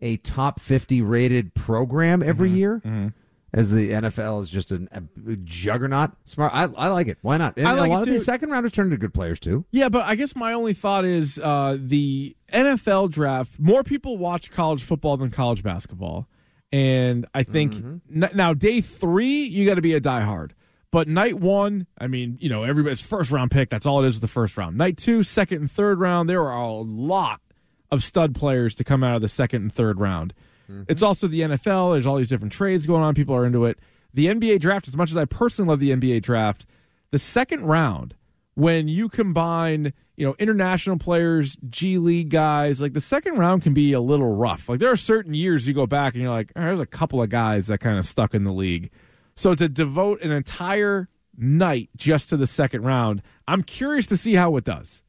a 0.01 0.17
top 0.17 0.59
50 0.59 1.01
rated 1.01 1.53
program 1.53 2.21
every 2.21 2.49
year. 2.49 2.81
As 3.55 3.71
the 3.71 3.91
NFL 3.91 4.41
is 4.43 4.49
just 4.49 4.73
an, 4.73 4.89
a 4.91 5.35
juggernaut. 5.37 6.11
Smart. 6.25 6.51
I, 6.53 6.63
I 6.63 6.89
like 6.89 7.07
it. 7.07 7.17
Why 7.21 7.37
not? 7.37 7.53
And 7.55 7.65
I 7.65 7.71
like 7.71 7.89
a 7.89 7.93
lot 7.93 8.01
it 8.01 8.09
of 8.09 8.13
these 8.13 8.25
second 8.25 8.49
rounders 8.49 8.73
turn 8.73 8.87
into 8.87 8.97
good 8.97 9.13
players 9.13 9.39
too. 9.39 9.63
Yeah, 9.71 9.87
but 9.87 10.03
I 10.03 10.15
guess 10.15 10.35
my 10.35 10.51
only 10.51 10.73
thought 10.73 11.05
is 11.05 11.39
uh, 11.39 11.77
the 11.79 12.35
NFL 12.51 13.11
draft. 13.11 13.57
More 13.57 13.81
people 13.81 14.17
watch 14.17 14.51
college 14.51 14.83
football 14.83 15.15
than 15.15 15.31
college 15.31 15.63
basketball, 15.63 16.27
and 16.73 17.25
I 17.33 17.43
think 17.43 17.75
n- 17.75 18.29
now 18.33 18.53
day 18.53 18.81
three 18.81 19.45
you 19.45 19.65
got 19.65 19.75
to 19.75 19.81
be 19.81 19.93
a 19.93 20.01
diehard. 20.01 20.51
But 20.91 21.07
night 21.07 21.39
one, 21.39 21.87
I 21.97 22.07
mean, 22.07 22.37
you 22.41 22.49
know, 22.49 22.63
everybody's 22.63 22.99
first 23.01 23.31
round 23.31 23.51
pick. 23.51 23.69
That's 23.69 23.85
all 23.85 24.03
it 24.03 24.07
is. 24.07 24.19
The 24.19 24.27
first 24.27 24.57
round. 24.57 24.77
Night 24.77 24.97
two, 24.97 25.23
second 25.23 25.59
and 25.61 25.71
third 25.71 26.01
round. 26.01 26.27
There 26.29 26.43
are 26.43 26.61
a 26.61 26.71
lot 26.73 27.39
of 27.89 28.03
stud 28.03 28.35
players 28.35 28.75
to 28.75 28.83
come 28.83 29.01
out 29.01 29.15
of 29.15 29.21
the 29.21 29.29
second 29.29 29.61
and 29.61 29.71
third 29.71 30.01
round. 30.01 30.33
Mm-hmm. 30.69 30.83
It's 30.87 31.01
also 31.01 31.27
the 31.27 31.41
NFL. 31.41 31.93
There's 31.93 32.07
all 32.07 32.17
these 32.17 32.29
different 32.29 32.53
trades 32.53 32.85
going 32.85 33.03
on. 33.03 33.13
People 33.13 33.35
are 33.35 33.45
into 33.45 33.65
it. 33.65 33.79
The 34.13 34.27
NBA 34.27 34.59
draft, 34.59 34.87
as 34.87 34.95
much 34.95 35.11
as 35.11 35.17
I 35.17 35.25
personally 35.25 35.69
love 35.69 35.79
the 35.79 35.91
NBA 35.91 36.21
draft, 36.21 36.65
the 37.11 37.19
second 37.19 37.65
round, 37.65 38.15
when 38.55 38.87
you 38.87 39.09
combine, 39.09 39.93
you 40.15 40.25
know, 40.25 40.35
international 40.39 40.97
players, 40.97 41.57
G 41.69 41.97
League 41.97 42.29
guys, 42.29 42.81
like 42.81 42.93
the 42.93 43.01
second 43.01 43.37
round 43.37 43.63
can 43.63 43.73
be 43.73 43.91
a 43.91 43.99
little 43.99 44.33
rough. 44.33 44.69
Like 44.69 44.79
there 44.79 44.91
are 44.91 44.97
certain 44.97 45.33
years 45.33 45.67
you 45.67 45.73
go 45.73 45.85
back 45.85 46.13
and 46.13 46.23
you're 46.23 46.31
like, 46.31 46.51
"Oh, 46.55 46.61
there's 46.61 46.79
a 46.79 46.85
couple 46.85 47.21
of 47.21 47.29
guys 47.29 47.67
that 47.67 47.79
kind 47.79 47.97
of 47.97 48.05
stuck 48.05 48.33
in 48.33 48.45
the 48.45 48.53
league. 48.53 48.91
So 49.35 49.53
to 49.55 49.67
devote 49.67 50.21
an 50.21 50.31
entire 50.31 51.09
night 51.37 51.89
just 51.97 52.29
to 52.29 52.37
the 52.37 52.47
second 52.47 52.83
round, 52.83 53.21
I'm 53.47 53.61
curious 53.61 54.05
to 54.07 54.17
see 54.17 54.35
how 54.35 54.55
it 54.55 54.63
does. 54.63 55.03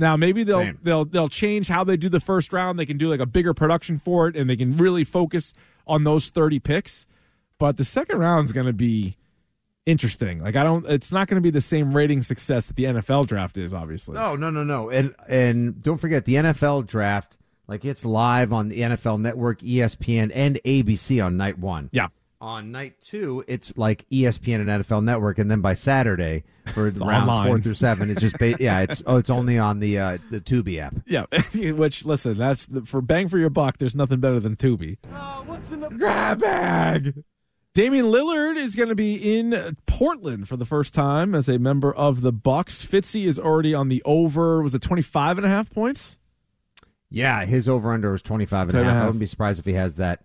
Now 0.00 0.16
maybe 0.16 0.44
they'll 0.44 0.60
Same. 0.60 0.78
they'll 0.82 1.04
they'll 1.04 1.28
change 1.28 1.68
how 1.68 1.84
they 1.84 1.98
do 1.98 2.08
the 2.08 2.20
first 2.20 2.52
round. 2.54 2.78
They 2.78 2.86
can 2.86 2.96
do 2.96 3.10
like 3.10 3.20
a 3.20 3.26
bigger 3.26 3.52
production 3.52 3.98
for 3.98 4.26
it, 4.28 4.34
and 4.34 4.48
they 4.48 4.56
can 4.56 4.74
really 4.76 5.04
focus 5.04 5.52
on 5.86 6.04
those 6.04 6.28
thirty 6.28 6.58
picks. 6.58 7.06
But 7.58 7.76
the 7.76 7.84
second 7.84 8.18
round 8.18 8.46
is 8.46 8.52
going 8.52 8.66
to 8.66 8.72
be 8.72 9.18
interesting. 9.84 10.40
Like 10.42 10.56
I 10.56 10.64
don't, 10.64 10.86
it's 10.86 11.12
not 11.12 11.28
going 11.28 11.36
to 11.36 11.42
be 11.42 11.50
the 11.50 11.60
same 11.60 11.92
rating 11.92 12.22
success 12.22 12.64
that 12.66 12.76
the 12.76 12.84
NFL 12.84 13.26
draft 13.26 13.58
is. 13.58 13.74
Obviously, 13.74 14.14
No, 14.14 14.36
no, 14.36 14.48
no, 14.48 14.64
no. 14.64 14.88
And 14.88 15.14
and 15.28 15.82
don't 15.82 15.98
forget 15.98 16.24
the 16.24 16.36
NFL 16.36 16.86
draft, 16.86 17.36
like 17.68 17.84
it's 17.84 18.04
live 18.04 18.54
on 18.54 18.70
the 18.70 18.80
NFL 18.80 19.20
Network, 19.20 19.60
ESPN, 19.60 20.32
and 20.34 20.58
ABC 20.64 21.22
on 21.22 21.36
night 21.36 21.58
one. 21.58 21.90
yeah, 21.92 22.08
On 22.42 22.72
night 22.72 22.98
two, 23.02 23.44
it's 23.46 23.76
like 23.76 24.08
ESPN 24.08 24.60
and 24.60 24.68
NFL 24.82 25.04
Network, 25.04 25.38
and 25.38 25.50
then 25.50 25.60
by 25.60 25.74
Saturday 25.74 26.44
for 26.72 26.84
rounds 26.84 27.02
online. 27.02 27.46
four 27.46 27.60
through 27.60 27.74
seven, 27.74 28.08
it's 28.08 28.22
just 28.22 28.38
ba- 28.38 28.56
yeah, 28.60 28.80
it's 28.80 29.02
oh, 29.04 29.16
it's 29.16 29.28
only 29.28 29.58
on 29.58 29.80
the 29.80 29.98
uh, 29.98 30.18
the 30.30 30.40
Tubi 30.40 30.78
app. 30.78 30.94
yeah. 31.06 31.26
Which 31.72 32.06
listen, 32.06 32.38
that's 32.38 32.64
the, 32.64 32.86
for 32.86 33.02
bang 33.02 33.28
for 33.28 33.36
your 33.36 33.50
buck. 33.50 33.76
There's 33.76 33.94
nothing 33.94 34.20
better 34.20 34.40
than 34.40 34.56
Tubi. 34.56 34.96
What's 35.44 35.70
in 35.70 35.80
the 35.80 35.90
Grab 35.90 36.40
bag. 36.40 37.24
Damian 37.72 38.06
Lillard 38.06 38.56
is 38.56 38.74
going 38.74 38.88
to 38.88 38.96
be 38.96 39.38
in 39.38 39.76
Portland 39.86 40.48
for 40.48 40.56
the 40.56 40.64
first 40.64 40.92
time 40.92 41.36
as 41.36 41.48
a 41.48 41.58
member 41.58 41.92
of 41.94 42.20
the 42.20 42.32
Bucks. 42.32 42.84
Fitzy 42.84 43.26
is 43.26 43.38
already 43.38 43.74
on 43.74 43.88
the 43.88 44.02
over. 44.04 44.60
Was 44.60 44.74
it 44.74 44.82
25 44.82 45.38
and 45.38 45.46
a 45.46 45.50
half 45.50 45.70
points? 45.70 46.18
Yeah, 47.10 47.44
his 47.44 47.68
over 47.68 47.92
under 47.92 48.10
was 48.12 48.22
25 48.22 48.62
and 48.62 48.70
a 48.70 48.72
10 48.72 48.80
and 48.80 48.88
a 48.88 48.92
half. 48.92 49.02
I 49.02 49.06
wouldn't 49.06 49.20
be 49.20 49.26
surprised 49.26 49.60
if 49.60 49.66
he 49.66 49.74
has 49.74 49.96
that 49.96 50.24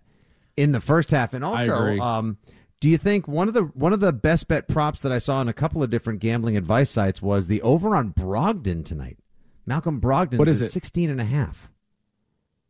in 0.56 0.72
the 0.72 0.80
first 0.80 1.10
half. 1.10 1.34
And 1.34 1.44
also, 1.44 1.98
um, 2.00 2.38
do 2.80 2.88
you 2.88 2.98
think 2.98 3.26
one 3.28 3.48
of 3.48 3.54
the 3.54 3.62
one 3.62 3.92
of 3.92 4.00
the 4.00 4.12
best 4.12 4.48
bet 4.48 4.68
props 4.68 5.00
that 5.00 5.12
I 5.12 5.18
saw 5.18 5.36
on 5.38 5.48
a 5.48 5.52
couple 5.52 5.82
of 5.82 5.90
different 5.90 6.20
gambling 6.20 6.56
advice 6.56 6.90
sites 6.90 7.20
was 7.22 7.46
the 7.46 7.62
over 7.62 7.94
on 7.96 8.12
Brogdon 8.12 8.84
tonight? 8.84 9.18
Malcolm 9.66 10.00
Brogdon 10.00 10.38
What 10.38 10.48
is 10.48 10.60
it? 10.60 10.70
16 10.70 11.10
and 11.10 11.20
a 11.20 11.24
half. 11.24 11.70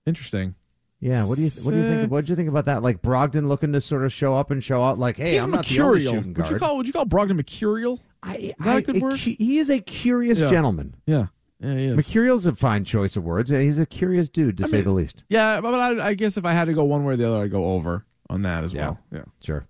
Interesting. 0.07 0.55
Yeah, 0.99 1.27
what 1.27 1.37
do 1.37 1.43
you 1.45 1.51
what 1.63 1.73
do 1.73 1.77
you 1.77 1.89
think? 1.89 2.11
What 2.11 2.25
do 2.25 2.33
you 2.33 2.37
think 2.37 2.49
about 2.49 2.65
that? 2.65 2.83
Like 2.83 3.03
Brogdon 3.03 3.49
looking 3.49 3.73
to 3.75 3.81
sort 3.83 4.03
of 4.05 4.13
show 4.13 4.35
up 4.35 4.51
and 4.51 4.65
show 4.65 4.83
out, 4.83 4.99
like, 4.99 5.19
hey, 5.19 5.33
He's 5.33 5.43
I'm 5.43 5.51
not 5.51 5.67
the 5.67 5.81
only 5.81 6.01
shooting 6.01 6.33
Would 6.35 6.37
you 6.39 6.43
guard. 6.45 6.59
call 6.61 6.77
would 6.79 6.87
you 6.87 6.93
call 6.93 7.05
Brogdon 7.05 7.37
mercurial? 7.37 8.01
I, 8.23 8.37
Is 8.37 8.55
that 8.61 8.67
a 8.67 8.79
I- 8.79 8.81
good 8.81 9.03
word? 9.03 9.17
He 9.19 9.59
is 9.59 9.69
a 9.69 9.79
curious 9.81 10.41
Yeah. 10.41 10.49
gentleman. 10.49 10.95
Yeah. 11.07 11.27
Yeah. 11.61 11.95
Mercurial's 11.95 12.45
a 12.47 12.55
fine 12.55 12.85
choice 12.85 13.17
of 13.17 13.25
words. 13.25 13.49
He's 13.51 13.79
a 13.79 13.87
curious 13.87 14.29
dude, 14.29 14.59
to 14.59 14.65
I 14.65 14.67
say 14.67 14.77
mean- 14.77 14.85
the 14.85 14.93
least. 14.93 15.25
Yeah, 15.29 15.61
but 15.61 15.75
I, 15.75 16.09
I 16.09 16.15
guess 16.15 16.37
if 16.37 16.45
I 16.45 16.53
had 16.53 16.67
to 16.67 16.75
go 16.75 16.85
one 16.85 17.05
way 17.05 17.15
or 17.15 17.17
the 17.17 17.29
other, 17.29 17.43
I'd 17.43 17.51
go 17.51 17.65
over 17.67 18.05
on 18.29 18.43
that 18.43 18.63
as 18.65 18.73
Yeah. 18.75 18.89
well. 18.89 18.99
Yeah. 19.13 19.23
Sure. 19.43 19.67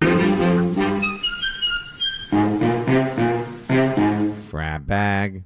Grab 4.49 4.85
bag. 4.87 5.43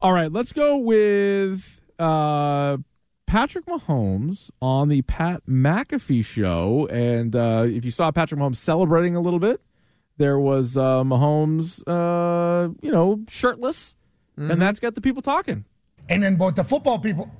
All 0.00 0.12
right, 0.12 0.30
let's 0.30 0.52
go 0.52 0.76
with 0.78 1.80
uh, 1.98 2.78
Patrick 3.26 3.66
Mahomes 3.66 4.50
on 4.60 4.88
the 4.88 5.02
Pat 5.02 5.42
McAfee 5.48 6.24
show. 6.24 6.86
And 6.90 7.34
uh, 7.34 7.64
if 7.66 7.84
you 7.84 7.90
saw 7.90 8.10
Patrick 8.10 8.40
Mahomes 8.40 8.56
celebrating 8.56 9.16
a 9.16 9.20
little 9.20 9.38
bit, 9.38 9.60
there 10.18 10.38
was 10.38 10.76
uh, 10.76 11.02
Mahomes, 11.04 11.82
uh, 11.86 12.72
you 12.82 12.90
know, 12.92 13.20
shirtless, 13.28 13.94
and 14.42 14.50
mm-hmm. 14.50 14.60
that's 14.60 14.80
got 14.80 14.94
the 14.94 15.00
people 15.00 15.22
talking. 15.22 15.64
And 16.08 16.22
then 16.22 16.36
both 16.36 16.54
the 16.54 16.64
football 16.64 16.98
people. 16.98 17.30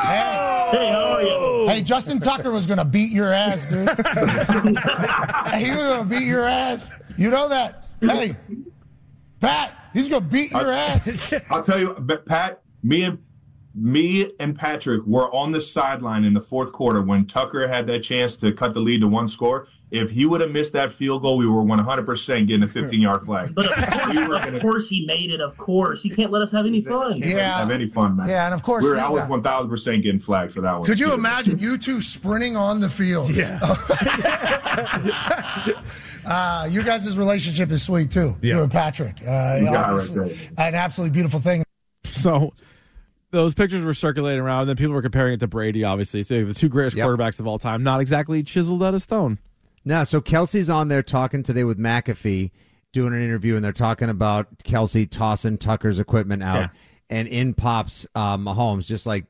Hey, 0.00 0.52
Hey, 0.72 0.88
how 0.88 1.04
are 1.04 1.22
you? 1.22 1.28
Oh. 1.28 1.66
hey, 1.68 1.82
Justin 1.82 2.18
Tucker 2.18 2.50
was 2.50 2.66
gonna 2.66 2.84
beat 2.84 3.12
your 3.12 3.30
ass, 3.30 3.66
dude. 3.66 3.88
he 5.58 5.70
was 5.70 5.86
gonna 5.86 6.08
beat 6.08 6.24
your 6.24 6.44
ass. 6.44 6.90
You 7.18 7.30
know 7.30 7.46
that? 7.50 7.88
Hey, 8.00 8.34
Pat, 9.38 9.90
he's 9.92 10.08
gonna 10.08 10.22
beat 10.22 10.50
your 10.50 10.72
ass. 10.72 11.34
I'll 11.50 11.62
tell 11.62 11.78
you, 11.78 11.94
but 11.98 12.24
Pat, 12.24 12.62
me 12.82 13.02
and 13.02 13.18
me 13.74 14.32
and 14.40 14.58
Patrick 14.58 15.04
were 15.04 15.30
on 15.34 15.52
the 15.52 15.60
sideline 15.60 16.24
in 16.24 16.32
the 16.32 16.40
fourth 16.40 16.72
quarter 16.72 17.02
when 17.02 17.26
Tucker 17.26 17.68
had 17.68 17.86
that 17.88 18.02
chance 18.02 18.34
to 18.36 18.50
cut 18.52 18.72
the 18.72 18.80
lead 18.80 19.02
to 19.02 19.08
one 19.08 19.28
score. 19.28 19.68
If 19.92 20.10
he 20.10 20.24
would 20.24 20.40
have 20.40 20.50
missed 20.50 20.72
that 20.72 20.90
field 20.92 21.20
goal, 21.20 21.36
we 21.36 21.46
were 21.46 21.62
100% 21.62 22.46
getting 22.48 22.62
a 22.62 22.68
15 22.68 22.98
yard 23.00 23.26
flag. 23.26 23.54
But 23.54 23.66
of 23.66 23.74
course, 23.92 24.16
We 24.16 24.26
were 24.26 24.36
of 24.36 24.44
gonna- 24.44 24.60
course 24.60 24.88
he 24.88 25.04
made 25.04 25.30
it. 25.30 25.42
Of 25.42 25.54
course, 25.58 26.02
He 26.02 26.08
can't 26.08 26.32
let 26.32 26.40
us 26.40 26.50
have 26.50 26.64
any 26.64 26.80
fun. 26.80 27.18
Yeah. 27.18 27.58
Have 27.58 27.70
any 27.70 27.86
fun, 27.86 28.16
man. 28.16 28.26
Yeah, 28.26 28.46
and 28.46 28.54
of 28.54 28.62
course, 28.62 28.84
we 28.84 28.88
were, 28.90 28.96
you 28.96 29.02
I 29.02 29.10
was 29.10 29.28
got- 29.28 29.68
1,000% 29.68 30.02
getting 30.02 30.18
flagged 30.18 30.54
for 30.54 30.62
that 30.62 30.72
one. 30.78 30.84
Could 30.84 30.98
you 30.98 31.12
imagine 31.12 31.58
you 31.58 31.76
two 31.76 32.00
sprinting 32.00 32.56
on 32.56 32.80
the 32.80 32.88
field? 32.88 33.34
Yeah. 33.34 33.60
uh, 36.26 36.68
your 36.70 36.84
guys' 36.84 37.16
relationship 37.16 37.70
is 37.70 37.82
sweet 37.82 38.10
too. 38.10 38.36
Yeah. 38.42 38.56
You 38.56 38.62
and 38.62 38.72
Patrick. 38.72 39.16
Uh, 39.22 39.60
got 39.60 40.00
it 40.08 40.16
right 40.16 40.50
an 40.58 40.74
absolutely 40.74 41.12
beautiful 41.12 41.40
thing. 41.40 41.64
So 42.04 42.52
those 43.30 43.54
pictures 43.54 43.84
were 43.84 43.94
circulating 43.94 44.40
around, 44.40 44.60
and 44.62 44.70
then 44.70 44.76
people 44.76 44.94
were 44.94 45.02
comparing 45.02 45.34
it 45.34 45.40
to 45.40 45.46
Brady, 45.48 45.84
obviously. 45.84 46.22
So 46.22 46.44
the 46.44 46.54
two 46.54 46.68
greatest 46.68 46.96
Yep. 46.96 47.06
quarterbacks 47.06 47.40
of 47.40 47.46
all 47.46 47.58
time, 47.58 47.82
not 47.82 48.00
exactly 48.00 48.42
chiseled 48.42 48.82
out 48.82 48.94
of 48.94 49.02
stone. 49.02 49.38
No, 49.84 50.04
so 50.04 50.20
Kelce's 50.20 50.70
on 50.70 50.88
there 50.88 51.02
talking 51.02 51.42
today 51.42 51.64
with 51.64 51.78
McAfee, 51.78 52.50
doing 52.92 53.12
an 53.14 53.22
interview, 53.22 53.56
and 53.56 53.64
they're 53.64 53.72
talking 53.72 54.08
about 54.08 54.58
Kelce 54.64 55.10
tossing 55.10 55.58
Tucker's 55.58 55.98
equipment 55.98 56.42
out, 56.42 56.56
Yeah. 56.60 56.68
and 57.10 57.28
in 57.28 57.54
pops 57.54 58.06
uh, 58.14 58.36
Mahomes, 58.36 58.86
just 58.86 59.06
like 59.06 59.24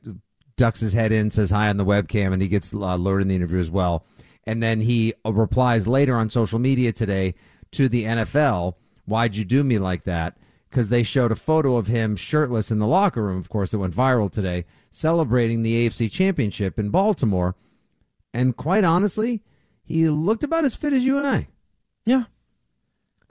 ducks 0.55 0.79
his 0.79 0.93
head 0.93 1.11
in, 1.11 1.31
says 1.31 1.49
hi 1.49 1.69
on 1.69 1.77
the 1.77 1.85
webcam, 1.85 2.33
and 2.33 2.41
he 2.41 2.47
gets 2.47 2.73
uh, 2.73 2.95
lured 2.95 3.21
in 3.23 3.27
the 3.29 3.35
interview 3.35 3.59
as 3.59 3.71
well. 3.71 4.05
And 4.45 4.61
then 4.61 4.81
he 4.81 5.13
uh, 5.25 5.33
replies 5.33 5.87
later 5.87 6.15
on 6.15 6.29
social 6.29 6.59
media 6.59 6.91
today 6.91 7.33
to 7.71 7.89
the 7.89 8.03
NFL, 8.03 8.75
"Why'd 9.05 9.35
you 9.35 9.45
do 9.45 9.63
me 9.63 9.79
like 9.79 10.03
that?" 10.03 10.37
Because 10.69 10.89
they 10.89 11.01
showed 11.03 11.31
a 11.31 11.35
photo 11.35 11.77
of 11.77 11.87
him 11.87 12.15
shirtless 12.15 12.69
in 12.69 12.77
the 12.79 12.87
locker 12.87 13.23
room. 13.23 13.37
Of 13.39 13.47
course, 13.49 13.73
it 13.73 13.77
went 13.77 13.95
viral 13.95 14.29
today, 14.29 14.65
celebrating 14.91 15.63
the 15.63 15.87
AFC 15.87 16.11
Championship 16.11 16.77
in 16.77 16.89
Baltimore. 16.89 17.55
And 18.33 18.57
quite 18.57 18.83
honestly, 18.83 19.41
he 19.83 20.07
looked 20.09 20.43
about 20.43 20.65
as 20.65 20.75
fit 20.75 20.93
as 20.93 21.05
you 21.05 21.17
and 21.17 21.27
I. 21.27 21.47
Yeah. 22.05 22.23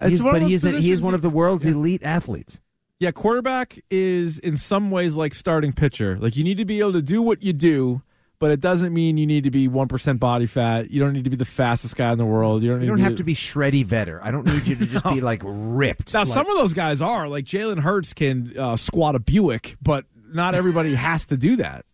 He's, 0.04 0.22
one 0.22 0.34
of 0.36 0.40
but 0.42 0.48
he's 0.48 0.64
a, 0.64 0.70
he 0.70 0.74
is 0.76 0.80
positions 0.80 1.02
one 1.02 1.14
of 1.14 1.22
the 1.22 1.30
world's 1.30 1.64
elite 1.66 2.02
athletes. 2.02 2.60
Yeah, 2.98 3.10
quarterback 3.10 3.78
is 3.90 4.38
in 4.38 4.56
some 4.56 4.90
ways 4.90 5.16
like 5.16 5.34
starting 5.34 5.72
pitcher. 5.72 6.16
Like 6.18 6.36
you 6.36 6.44
need 6.44 6.56
to 6.58 6.64
be 6.64 6.80
able 6.80 6.92
to 6.94 7.02
do 7.02 7.22
what 7.22 7.42
you 7.42 7.52
do, 7.52 8.02
but 8.38 8.50
it 8.50 8.60
doesn't 8.60 8.92
mean 8.92 9.16
you 9.16 9.26
need 9.26 9.44
to 9.44 9.50
be 9.50 9.68
one 9.68 9.88
percent 9.88 10.18
body 10.20 10.46
fat. 10.46 10.90
You 10.90 11.00
don't 11.00 11.12
need 11.12 11.24
to 11.24 11.30
be 11.30 11.36
the 11.36 11.44
fastest 11.44 11.96
guy 11.96 12.10
in 12.12 12.18
the 12.18 12.24
world. 12.24 12.62
You 12.62 12.70
don't. 12.70 12.78
Need 12.80 12.84
You 12.86 12.90
don't 12.90 12.98
to 12.98 13.04
have 13.04 13.16
to 13.16 13.24
be 13.24 13.34
shreddy 13.34 13.84
vetter. 13.86 14.20
I 14.22 14.30
don't 14.30 14.46
need 14.46 14.66
you 14.66 14.76
to 14.76 14.86
just 14.86 15.04
be 15.14 15.20
like 15.20 15.42
ripped. 15.44 16.14
Now, 16.14 16.20
Like- 16.20 16.28
some 16.28 16.48
of 16.48 16.56
those 16.56 16.74
guys 16.74 17.00
are 17.00 17.28
like 17.28 17.44
Jalen 17.44 17.80
Hurts 17.80 18.12
can 18.12 18.56
uh, 18.58 18.76
squat 18.76 19.14
a 19.14 19.20
Buick, 19.20 19.76
but 19.82 20.04
not 20.32 20.54
everybody 20.54 20.94
has 20.94 21.26
to 21.26 21.36
do 21.36 21.56
that. 21.56 21.84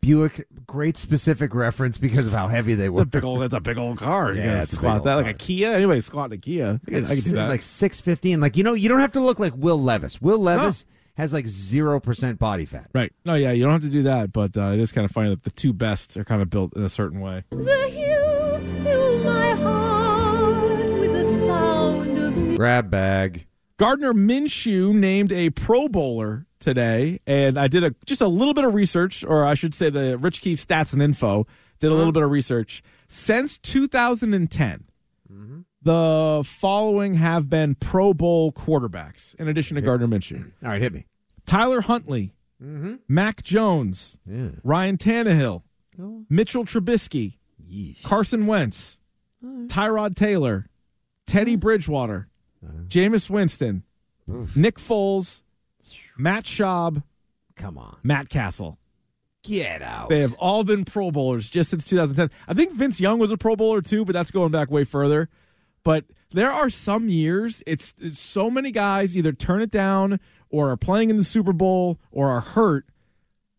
Buick, 0.00 0.46
great 0.66 0.96
specific 0.96 1.54
reference 1.54 1.98
because 1.98 2.26
of 2.26 2.32
how 2.32 2.48
heavy 2.48 2.74
they 2.74 2.88
were. 2.88 3.02
It's 3.02 3.08
a 3.08 3.10
big 3.10 3.24
old. 3.24 3.42
It's 3.42 3.54
a 3.54 3.60
big 3.60 3.78
old 3.78 3.98
car. 3.98 4.32
You 4.32 4.38
Yeah, 4.40 4.46
gotta 4.46 4.62
it's 4.62 4.72
a 4.72 4.76
big 4.76 4.78
squat 4.80 4.94
old 4.98 5.04
that 5.06 5.14
like 5.14 5.26
a 5.26 5.34
Kia. 5.34 5.72
Anybody 5.72 6.00
squatting 6.00 6.38
a 6.38 6.40
Kia? 6.40 6.80
I 6.86 6.90
can, 6.90 7.04
I 7.04 7.08
can 7.08 7.16
do 7.24 7.30
that. 7.32 7.48
Like 7.48 7.62
six 7.62 8.00
fifteen. 8.00 8.40
Like 8.40 8.56
you 8.56 8.62
know, 8.62 8.74
you 8.74 8.88
don't 8.88 9.00
have 9.00 9.12
to 9.12 9.20
look 9.20 9.38
like 9.38 9.52
Will 9.56 9.80
Levis. 9.82 10.22
Will 10.22 10.38
Levis 10.38 10.86
has 11.16 11.32
like 11.34 11.48
zero 11.48 11.98
percent 11.98 12.38
body 12.38 12.64
fat. 12.64 12.88
right? 12.94 13.12
No, 13.24 13.34
yeah, 13.34 13.50
you 13.50 13.64
don't 13.64 13.72
have 13.72 13.82
to 13.82 13.88
do 13.88 14.04
that, 14.04 14.32
but 14.32 14.56
uh, 14.56 14.70
it 14.72 14.78
is 14.78 14.92
kind 14.92 15.04
of 15.04 15.10
funny 15.10 15.30
that 15.30 15.42
the 15.42 15.50
two 15.50 15.72
best 15.72 16.16
are 16.16 16.24
kind 16.24 16.40
of 16.42 16.48
built 16.48 16.76
in 16.76 16.84
a 16.84 16.88
certain 16.88 17.18
way. 17.18 17.42
The 17.50 17.88
hills 17.90 18.70
fill 18.84 19.24
my 19.24 19.50
heart 19.56 20.90
with 21.00 21.12
the 21.12 21.44
sound 21.44 22.18
of 22.18 22.56
Grab 22.56 22.88
bag. 22.88 23.46
Gardner 23.78 24.12
Minshew 24.12 24.92
named 24.92 25.30
a 25.30 25.50
Pro 25.50 25.88
Bowler 25.88 26.46
today, 26.58 27.20
and 27.28 27.56
I 27.56 27.68
did 27.68 27.84
a 27.84 27.94
just 28.06 28.20
a 28.20 28.26
little 28.26 28.52
bit 28.52 28.64
of 28.64 28.74
research, 28.74 29.24
or 29.24 29.44
I 29.44 29.54
should 29.54 29.72
say, 29.72 29.88
the 29.88 30.18
Rich 30.18 30.40
Keefe 30.40 30.66
stats 30.66 30.92
and 30.92 31.00
info 31.00 31.46
did 31.78 31.92
a 31.92 31.94
little 31.94 32.10
bit 32.10 32.24
of 32.24 32.30
research. 32.30 32.82
Since 33.06 33.56
2010, 33.58 34.84
the 35.82 36.42
following 36.44 37.14
have 37.14 37.48
been 37.48 37.76
Pro 37.76 38.12
Bowl 38.12 38.50
quarterbacks, 38.52 39.36
in 39.36 39.46
addition 39.46 39.76
to 39.76 39.80
Gardner 39.80 40.08
Minshew: 40.08 40.50
All 40.64 40.70
right, 40.70 40.82
hit 40.82 40.92
me. 40.92 41.06
Tyler 41.46 41.80
Huntley, 41.80 42.34
mm-hmm. 42.60 42.96
Mac 43.06 43.44
Jones, 43.44 44.18
Yeah. 44.26 44.48
Ryan 44.64 44.98
Tannehill, 44.98 45.62
oh. 46.02 46.24
Mitchell 46.28 46.64
Trubisky, 46.64 47.38
Yeesh. 47.64 48.02
Carson 48.02 48.48
Wentz, 48.48 48.98
Tyrod 49.42 50.16
Taylor, 50.16 50.66
Teddy 51.28 51.54
Bridgewater, 51.54 52.28
Uh-huh. 52.64 52.82
Jameis 52.88 53.30
Winston, 53.30 53.84
Nick 54.54 54.78
Foles, 54.78 55.42
Matt 56.16 56.44
Schaub, 56.44 57.02
Come 57.56 57.78
on, 57.78 57.96
Matt 58.02 58.28
Cassel. 58.28 58.78
get 59.42 59.82
out. 59.82 60.08
They 60.08 60.20
have 60.20 60.34
all 60.34 60.64
been 60.64 60.84
Pro 60.84 61.10
Bowlers 61.10 61.48
just 61.48 61.70
since 61.70 61.84
2010. 61.86 62.30
I 62.46 62.54
think 62.54 62.72
Vince 62.72 63.00
Young 63.00 63.18
was 63.18 63.30
a 63.30 63.36
Pro 63.38 63.56
Bowler 63.56 63.80
too, 63.82 64.04
but 64.04 64.12
that's 64.12 64.30
going 64.30 64.50
back 64.52 64.70
way 64.70 64.84
further. 64.84 65.28
But 65.84 66.04
there 66.30 66.50
are 66.50 66.68
some 66.70 67.08
years 67.08 67.62
it's, 67.66 67.94
it's 67.98 68.18
so 68.18 68.50
many 68.50 68.70
guys 68.70 69.16
either 69.16 69.32
turn 69.32 69.62
it 69.62 69.70
down 69.70 70.20
or 70.50 70.70
are 70.70 70.76
playing 70.76 71.10
in 71.10 71.16
the 71.16 71.24
Super 71.24 71.52
Bowl 71.52 71.98
or 72.10 72.28
are 72.30 72.40
hurt 72.40 72.86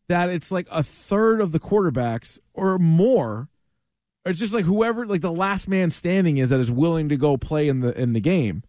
that 0.08 0.30
it's 0.30 0.52
like 0.52 0.68
a 0.72 0.84
third 0.84 1.40
of 1.42 1.52
the 1.52 1.60
quarterbacks 1.60 2.38
or 2.54 2.78
more. 2.78 3.50
It's 4.26 4.40
just 4.40 4.54
like 4.54 4.66
whoever 4.66 5.06
like 5.06 5.22
the 5.22 5.32
last 5.32 5.68
man 5.68 5.90
standing 5.90 6.38
is 6.38 6.50
that 6.50 6.60
is 6.60 6.72
willing 6.72 7.10
to 7.10 7.18
go 7.18 7.38
play 7.38 7.68
in 7.68 7.80
the 7.80 8.00
in 8.00 8.14
the 8.14 8.20
game 8.20 8.64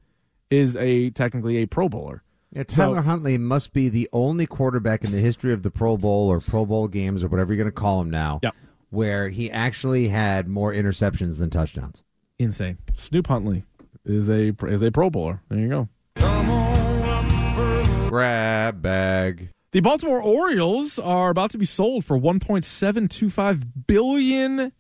is 0.50 0.76
a 0.76 1.10
technically 1.10 1.58
a 1.58 1.66
Pro 1.66 1.88
Bowler. 1.88 2.22
Yeah, 2.52 2.64
Tyler 2.64 2.96
So- 2.96 3.02
Huntley 3.02 3.38
must 3.38 3.72
be 3.72 3.88
the 3.88 4.08
only 4.12 4.44
quarterback 4.46 5.04
in 5.04 5.12
the 5.12 5.18
history 5.20 5.52
of 5.52 5.62
the 5.62 5.70
Pro 5.70 5.96
Bowl 5.96 6.28
or 6.28 6.40
Pro 6.40 6.66
Bowl 6.66 6.88
games 6.88 7.22
or 7.22 7.28
whatever 7.28 7.52
you're 7.52 7.62
going 7.62 7.72
to 7.72 7.80
call 7.80 8.00
him 8.00 8.10
now, 8.10 8.40
Yep. 8.42 8.54
where 8.90 9.28
he 9.28 9.50
actually 9.50 10.08
had 10.08 10.48
more 10.48 10.72
interceptions 10.72 11.38
than 11.38 11.48
touchdowns. 11.50 12.02
Insane. 12.38 12.78
Snoop 12.94 13.28
Huntley 13.28 13.62
is 14.04 14.28
a 14.28 14.52
is 14.66 14.82
a 14.82 14.90
Pro 14.90 15.10
Bowler. 15.10 15.42
There 15.48 15.58
you 15.60 15.68
go. 15.68 15.88
Grab 18.08 18.82
bag. 18.82 19.50
The 19.72 19.80
Baltimore 19.80 20.20
Orioles 20.20 20.98
are 20.98 21.30
about 21.30 21.52
to 21.52 21.58
be 21.58 21.64
sold 21.64 22.04
for 22.04 22.18
1.725 22.18 23.62
billion 23.86 24.72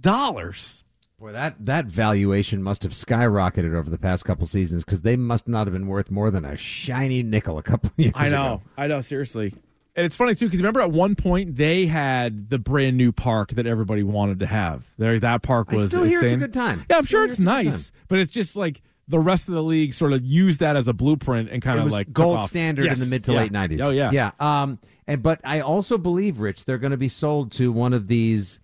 dollars. 0.00 0.81
Boy, 1.22 1.30
that 1.30 1.54
that 1.66 1.86
valuation 1.86 2.64
must 2.64 2.82
have 2.82 2.90
skyrocketed 2.90 3.76
over 3.76 3.88
the 3.88 3.96
past 3.96 4.24
couple 4.24 4.44
seasons 4.44 4.84
because 4.84 5.02
they 5.02 5.14
must 5.14 5.46
not 5.46 5.68
have 5.68 5.72
been 5.72 5.86
worth 5.86 6.10
more 6.10 6.32
than 6.32 6.44
a 6.44 6.56
shiny 6.56 7.22
nickel 7.22 7.58
a 7.58 7.62
couple 7.62 7.92
years 7.96 8.10
ago. 8.10 8.18
I 8.20 8.28
know. 8.28 8.54
ago. 8.54 8.62
I 8.76 8.86
know 8.88 9.00
seriously. 9.02 9.54
And 9.94 10.04
it's 10.04 10.16
funny 10.16 10.34
too 10.34 10.46
because 10.46 10.58
remember 10.58 10.80
at 10.80 10.90
one 10.90 11.14
point 11.14 11.54
they 11.54 11.86
had 11.86 12.50
the 12.50 12.58
brand 12.58 12.96
new 12.96 13.12
park 13.12 13.50
that 13.50 13.68
everybody 13.68 14.02
wanted 14.02 14.40
to 14.40 14.46
have. 14.46 14.84
There 14.98 15.16
that 15.20 15.42
park 15.42 15.68
I 15.70 15.76
was 15.76 15.86
still 15.90 16.02
hear 16.02 16.24
it's 16.24 16.32
a 16.32 16.36
good 16.38 16.52
time. 16.52 16.84
Yeah, 16.90 16.96
I'm 16.96 17.04
Still 17.04 17.18
sure 17.20 17.24
it's 17.24 17.34
it's 17.34 17.40
nice, 17.40 17.92
but 18.08 18.18
it's 18.18 18.32
just 18.32 18.56
like 18.56 18.82
the 19.06 19.20
rest 19.20 19.46
of 19.46 19.54
the 19.54 19.62
league 19.62 19.92
sort 19.94 20.12
of 20.12 20.24
used 20.24 20.58
that 20.58 20.74
as 20.74 20.88
a 20.88 20.92
blueprint 20.92 21.50
and 21.50 21.62
kind 21.62 21.78
It 21.78 21.86
of 21.86 21.92
like 21.92 22.12
gold 22.12 22.42
standard 22.48 22.86
Yes. 22.86 22.94
in 22.98 23.04
the 23.04 23.06
mid 23.10 23.22
to 23.24 23.32
Yeah. 23.32 23.38
late 23.38 23.52
'90s. 23.52 23.80
Oh 23.80 23.90
yeah, 23.90 24.10
yeah. 24.12 24.32
Um, 24.40 24.80
and 25.06 25.22
but 25.22 25.40
I 25.44 25.60
also 25.60 25.98
believe, 25.98 26.40
Rich, 26.40 26.64
they're 26.64 26.78
going 26.78 26.90
to 26.90 26.96
be 26.96 27.08
sold 27.08 27.52
to 27.52 27.70
one 27.70 27.92
of 27.92 28.08
these. 28.08 28.58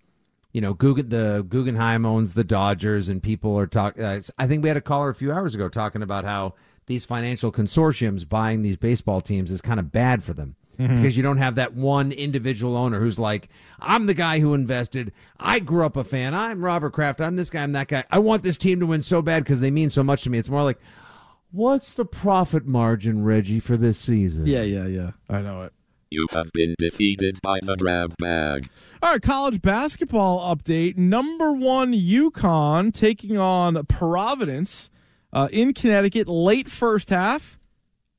You 0.51 0.61
know, 0.61 0.73
Guggen, 0.73 1.09
the 1.09 1.45
Guggenheim 1.47 2.05
owns 2.05 2.33
the 2.33 2.43
Dodgers, 2.43 3.07
and 3.07 3.21
people 3.21 3.57
are 3.57 3.67
talking. 3.67 4.03
Uh, 4.03 4.21
I 4.37 4.47
think 4.47 4.63
we 4.63 4.69
had 4.69 4.77
a 4.77 4.81
caller 4.81 5.09
a 5.09 5.15
few 5.15 5.31
hours 5.31 5.53
ago 5.53 5.69
talking 5.69 6.01
about 6.01 6.25
how 6.25 6.55
these 6.87 7.05
financial 7.05 7.51
consortiums 7.51 8.27
buying 8.27 8.63
these 8.63 8.75
baseball 8.77 9.21
teams 9.21 9.51
is 9.51 9.61
kind 9.61 9.79
of 9.79 9.91
bad 9.91 10.23
for 10.23 10.33
them 10.33 10.55
because 10.77 11.17
you 11.17 11.21
don't 11.23 11.37
have 11.37 11.55
that 11.55 11.73
one 11.73 12.13
individual 12.13 12.77
owner 12.77 13.01
who's 13.01 13.19
like, 13.19 13.49
I'm 13.81 14.05
the 14.05 14.13
guy 14.13 14.39
who 14.39 14.53
invested. 14.53 15.11
I 15.37 15.59
grew 15.59 15.85
up 15.85 15.97
a 15.97 16.05
fan. 16.05 16.33
I'm 16.33 16.63
Robert 16.63 16.93
Kraft. 16.93 17.19
I'm 17.19 17.35
this 17.35 17.49
guy. 17.49 17.63
I'm 17.63 17.73
that 17.73 17.89
guy. 17.89 18.05
I 18.11 18.19
want 18.19 18.43
this 18.43 18.57
team 18.57 18.79
to 18.79 18.85
win 18.85 19.01
so 19.01 19.21
bad 19.21 19.43
because 19.43 19.59
they 19.59 19.71
mean 19.71 19.89
so 19.89 20.03
much 20.03 20.23
to 20.23 20.29
me. 20.29 20.37
It's 20.37 20.49
more 20.49 20.63
like, 20.63 20.79
what's 21.51 21.91
the 21.91 22.05
profit 22.05 22.65
margin, 22.65 23.25
Reggie, 23.25 23.59
for 23.59 23.75
this 23.75 23.99
season? 23.99 24.47
Yeah, 24.47 24.61
yeah, 24.61 24.85
yeah. 24.87 25.11
I 25.29 25.41
know 25.41 25.63
it. 25.63 25.73
You 26.11 26.27
have 26.31 26.51
been 26.53 26.73
defeated 26.79 27.39
by 27.43 27.59
the 27.61 27.75
grab 27.75 28.15
bag. 28.17 28.69
All 29.03 29.11
right, 29.11 29.21
college 29.21 29.61
basketball 29.61 30.55
update. 30.55 30.97
Number 30.97 31.51
one, 31.53 31.93
UConn 31.93 32.91
taking 32.93 33.37
on 33.37 33.85
Providence 33.85 34.89
uh, 35.31 35.49
in 35.51 35.73
Connecticut, 35.73 36.27
late 36.27 36.67
first 36.67 37.11
half. 37.11 37.59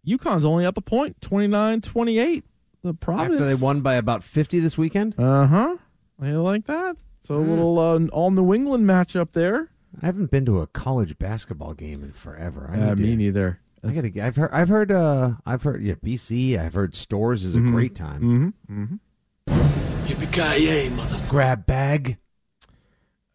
UConn's 0.07 0.45
only 0.45 0.65
up 0.65 0.77
a 0.77 0.81
point, 0.81 1.21
29 1.21 1.81
28. 1.81 2.45
The 2.83 2.95
Providence. 2.95 3.35
After 3.41 3.45
they 3.45 3.55
won 3.61 3.81
by 3.81 3.95
about 3.95 4.23
50 4.23 4.61
this 4.61 4.79
weekend? 4.79 5.17
Uh 5.19 5.47
huh. 5.49 5.77
You 6.23 6.41
like 6.43 6.67
that? 6.67 6.97
So 7.25 7.37
a 7.37 7.39
little 7.39 7.79
uh, 7.79 7.99
all 8.13 8.31
New 8.31 8.55
England 8.55 8.87
matchup 8.87 9.33
there. 9.33 9.69
I 10.01 10.07
haven't 10.07 10.31
been 10.31 10.47
to 10.47 10.61
a 10.61 10.67
college 10.69 11.19
basketball 11.19 11.75
game 11.75 12.03
in 12.05 12.13
forever. 12.13 12.71
I 12.73 12.79
Uh, 12.79 12.95
need 12.95 12.97
to- 12.97 13.03
me 13.03 13.17
neither. 13.17 13.61
I 13.83 13.93
gotta. 13.93 14.11
get- 14.11 14.27
I've 14.27 14.37
heard. 14.37 14.51
I've 14.53 14.69
heard. 14.69 14.93
Uh, 14.93 15.33
I've 15.47 15.63
heard. 15.63 15.83
Yeah, 15.83 15.95
BC. 16.05 16.59
I've 16.59 16.75
heard 16.75 16.95
Storrs 16.95 17.45
is 17.45 17.55
a 17.55 17.59
Mhm. 17.59 17.71
great 17.73 17.95
time. 17.95 18.55
Mm-hmm. 18.69 18.83
Mm-hmm. 18.83 20.07
Yippee 20.07 20.93
mother. 20.93 21.19
Grab 21.29 21.67
bag. 21.67 22.19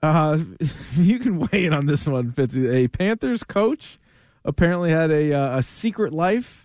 Uh, 0.03 0.39
you 0.93 1.19
can 1.19 1.39
weigh 1.39 1.65
in 1.65 1.73
on 1.73 1.85
this 1.87 2.05
one, 2.07 2.31
Fitzy. 2.31 2.71
A 2.71 2.87
Panthers 2.87 3.43
coach 3.43 3.97
apparently 4.43 4.91
had 4.91 5.09
a 5.09 5.33
uh, 5.33 5.57
a 5.59 5.63
secret 5.63 6.13
life 6.13 6.64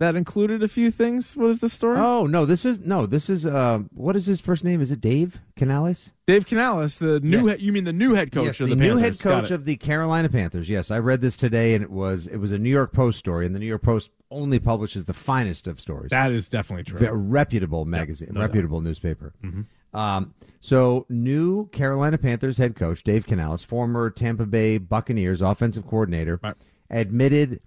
that 0.00 0.16
included 0.16 0.62
a 0.62 0.68
few 0.68 0.90
things. 0.90 1.36
What 1.36 1.50
is 1.50 1.60
the 1.60 1.68
story? 1.68 1.98
Oh 2.00 2.26
no, 2.26 2.44
this 2.44 2.64
is 2.64 2.80
no. 2.80 3.06
This 3.06 3.30
is. 3.30 3.46
Uh, 3.46 3.80
what 3.92 4.16
is 4.16 4.26
his 4.26 4.40
first 4.40 4.64
name? 4.64 4.80
Is 4.80 4.90
it 4.90 5.00
Dave 5.00 5.40
Canales? 5.56 6.10
Dave 6.26 6.46
Canales, 6.46 6.98
the 6.98 7.20
new 7.20 7.38
Yes. 7.38 7.46
head, 7.48 7.60
you 7.60 7.72
mean 7.72 7.84
the 7.84 7.92
new 7.92 8.14
head 8.14 8.32
coach 8.32 8.44
yes, 8.46 8.60
of 8.60 8.68
the, 8.70 8.74
the, 8.74 8.80
new 8.80 8.94
Panthers. 8.98 9.20
head 9.20 9.24
Got 9.24 9.40
coach 9.42 9.50
it. 9.50 9.54
of 9.54 9.64
the 9.66 9.76
Carolina 9.76 10.28
Panthers. 10.28 10.68
Yes, 10.68 10.90
I 10.90 10.98
read 10.98 11.20
this 11.20 11.36
today, 11.36 11.74
and 11.74 11.84
it 11.84 11.90
was 11.90 12.26
it 12.26 12.38
was 12.38 12.50
a 12.50 12.58
New 12.58 12.70
York 12.70 12.92
Post 12.92 13.18
story, 13.20 13.46
and 13.46 13.54
the 13.54 13.60
New 13.60 13.66
York 13.66 13.82
Post 13.82 14.10
only 14.32 14.58
publishes 14.58 15.04
the 15.04 15.14
finest 15.14 15.66
of 15.68 15.80
stories. 15.80 16.10
That 16.10 16.32
is 16.32 16.48
definitely 16.48 16.84
true. 16.84 16.98
Ve- 16.98 17.08
reputable 17.12 17.84
magazine, 17.84 18.32
reputable 18.34 18.80
newspaper. 18.80 19.32
Mhm. 19.44 19.66
Um, 19.92 20.34
so, 20.60 21.04
new 21.08 21.66
Carolina 21.70 22.16
Panthers 22.16 22.56
head 22.58 22.76
coach 22.76 23.02
Dave 23.02 23.26
Canales, 23.26 23.64
former 23.64 24.08
Tampa 24.08 24.46
Bay 24.46 24.78
Buccaneers 24.78 25.42
offensive 25.42 25.84
coordinator, 25.86 26.38
Right. 26.44 26.54
admitted 26.88 27.60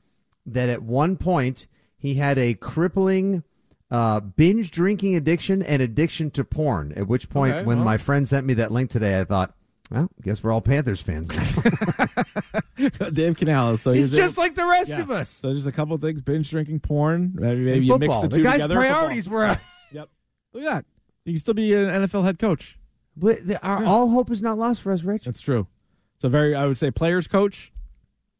that 0.46 0.69
at 0.69 0.82
one 0.84 1.17
point 1.17 1.67
he 2.04 2.13
had 2.16 2.38
a 2.38 2.54
crippling 2.54 3.44
uh, 3.89 4.20
binge 4.20 4.70
drinking 4.70 5.16
addiction 5.16 5.63
and 5.63 5.82
addiction 5.82 6.30
to 6.32 6.44
porn. 6.44 6.94
At 6.96 7.08
which 7.08 7.30
point, 7.30 7.56
Okay, 7.56 7.66
when 7.66 7.78
well. 7.80 7.86
my 7.86 7.98
friend 7.98 8.28
sent 8.28 8.46
me 8.46 8.54
that 8.56 8.72
link 8.72 8.92
today, 8.92 9.20
I 9.20 9.24
thought, 9.24 9.56
well, 9.92 10.10
guess 10.22 10.44
we're 10.44 10.52
all 10.52 10.62
Panthers 10.62 11.02
fans 11.02 11.30
now. 11.32 12.08
Dave 13.12 13.38
Canales. 13.38 13.82
So 13.82 13.92
He's 13.92 14.10
he's 14.10 14.18
just 14.18 14.38
like 14.38 14.56
the 14.56 14.66
rest 14.66 14.89
Yeah. 14.89 15.02
of 15.02 15.12
us. 15.12 15.30
So 15.30 15.54
just 15.54 15.68
a 15.68 15.72
couple 15.72 15.96
of 15.96 16.02
things: 16.02 16.22
binge 16.22 16.50
drinking, 16.50 16.80
porn. 16.82 17.34
Maybe 17.36 17.62
maybe 17.62 17.86
you 17.86 17.98
mix 17.98 18.20
the 18.20 18.28
The 18.28 18.38
two 18.38 18.44
guy's 18.44 18.54
together. 18.54 18.76
priorities 18.76 19.26
Football. 19.26 19.39
were- 19.39 19.46
uh, 19.48 19.58
Yep. 19.92 20.10
Look 20.54 20.63
at 20.63 20.74
that. 20.74 20.86
You 21.26 21.34
can 21.34 21.39
still 21.39 21.54
be 21.54 21.74
an 21.74 21.86
NFL 22.04 22.24
head 22.24 22.39
coach. 22.39 22.78
But 23.16 23.46
the, 23.46 23.63
our, 23.66 23.86
all 23.86 24.10
hope 24.10 24.32
is 24.32 24.42
not 24.42 24.58
lost 24.58 24.82
for 24.82 24.92
us, 24.92 25.04
Rich. 25.04 25.26
That's 25.26 25.39
true. 25.42 25.68
So 26.20 26.30
very, 26.30 26.56
I 26.56 26.66
would 26.66 26.78
say, 26.78 26.89
players 26.89 27.28
coach. 27.28 27.72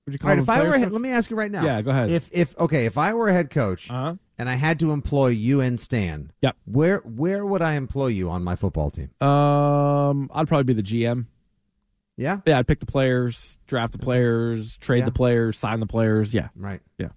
Would 0.06 0.14
you 0.14 0.18
All 0.18 0.22
call 0.22 0.30
right, 0.30 0.38
him 0.38 0.44
if 0.44 0.50
I 0.50 0.64
were, 0.64 0.70
a 0.70 0.80
head, 0.80 0.86
coach? 0.88 0.92
let 0.94 1.02
me 1.02 1.10
ask 1.12 1.30
you 1.30 1.38
right 1.38 1.52
now. 1.52 1.64
Yeah, 1.64 1.82
go 1.82 1.92
ahead. 1.92 2.12
If 2.12 2.30
if 2.32 2.58
okay, 2.58 2.86
if 2.86 2.98
I 2.98 3.14
were 3.14 3.30
a 3.30 3.34
head 3.34 3.50
coach 3.50 3.90
Uh-huh. 3.90 4.16
and 4.38 4.50
I 4.50 4.56
had 4.56 4.80
to 4.82 4.92
employ 4.92 5.28
you 5.28 5.62
and 5.62 5.80
Stan, 5.80 6.32
Yep. 6.42 6.58
where 6.66 6.98
where 7.00 7.46
would 7.46 7.62
I 7.62 7.76
employ 7.76 8.08
you 8.08 8.30
on 8.30 8.44
my 8.44 8.56
football 8.58 8.90
team? 8.92 9.10
Um, 9.22 10.30
I'd 10.34 10.48
probably 10.48 10.66
be 10.66 10.74
the 10.74 10.84
GM. 10.84 11.28
Yeah, 12.18 12.42
Yeah, 12.46 12.60
I'd 12.60 12.68
pick 12.68 12.80
the 12.80 12.86
players, 12.86 13.58
draft 13.66 13.94
the 13.94 13.98
players, 13.98 14.78
trade 14.78 15.00
Yeah. 15.00 15.06
the 15.06 15.12
players, 15.14 15.58
sign 15.58 15.80
the 15.80 15.88
players. 15.88 16.32
Yeah, 16.34 16.50
right. 16.56 16.82
yeah. 17.00 17.08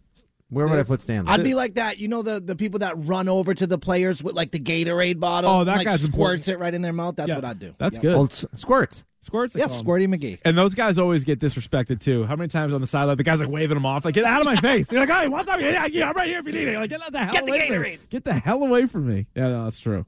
Where 0.49 0.67
would 0.69 0.79
I 0.79 0.85
put 0.85 1.03
Stan? 1.03 1.27
I'd 1.29 1.43
be 1.43 1.55
like 1.55 1.75
that. 1.75 1.99
You 1.99 2.07
know 2.07 2.23
the 2.23 2.41
the 2.41 2.55
people 2.55 2.79
that 2.79 2.95
run 2.97 3.29
over 3.29 3.53
to 3.53 3.67
the 3.67 3.79
players 3.79 4.23
with 4.23 4.37
like 4.37 4.53
the 4.53 4.61
Gatorade 4.61 5.19
bottle. 5.19 5.51
Oh, 5.51 5.65
that 5.65 5.79
like, 5.79 5.87
guy's 5.89 6.01
squirts 6.03 6.07
important. 6.47 6.49
it 6.49 6.59
right 6.61 6.73
in 6.73 6.83
their 6.83 6.93
mouth. 6.93 7.17
That's 7.17 7.29
Yeah, 7.31 7.35
what 7.35 7.45
I'd 7.45 7.59
do. 7.59 7.75
That's 7.79 7.97
Yep. 7.97 8.03
good. 8.03 8.15
Well, 8.15 8.25
s- 8.27 8.45
squirts. 8.55 9.05
Squirts. 9.21 9.55
they 9.55 9.61
Yeah, 9.61 9.67
call 9.67 9.79
'em. 9.79 9.85
Squirty 9.85 10.07
McGee. 10.15 10.39
And 10.45 10.57
those 10.57 10.75
guys 10.75 10.99
always 10.99 11.25
get 11.25 11.41
disrespected 11.41 12.01
too. 12.01 12.25
How 12.27 12.37
many 12.37 12.49
times 12.49 12.73
on 12.73 12.81
the 12.81 12.87
sideline 12.87 13.17
the 13.17 13.25
guys 13.25 13.41
like 13.41 13.49
waving 13.49 13.75
them 13.75 13.85
off, 13.87 14.05
like 14.05 14.15
get 14.15 14.25
out 14.25 14.41
of 14.41 14.47
my 14.47 14.57
face. 14.57 14.91
You're 14.93 15.05
like, 15.05 15.11
hey, 15.11 15.27
what's 15.29 15.49
up? 15.49 15.61
Yeah, 15.61 15.87
yeah, 15.87 16.09
I'm 16.11 16.15
right 16.15 16.29
here 16.29 16.39
if 16.39 16.47
you 16.47 16.53
need 16.53 16.69
it. 16.69 16.79
Like 16.79 16.91
get 16.91 17.01
the 17.11 17.19
hell 17.19 17.33
Get 17.33 17.47
the 17.47 17.53
from 17.53 17.59
me. 17.83 17.89
Gatorade. 17.89 17.99
Get 18.11 18.25
the 18.25 18.35
hell 18.35 18.63
away 18.63 18.87
from 18.87 19.07
me. 19.09 19.27
Yeah, 19.35 19.49
no, 19.49 19.65
that's 19.65 19.81
true. 19.81 20.07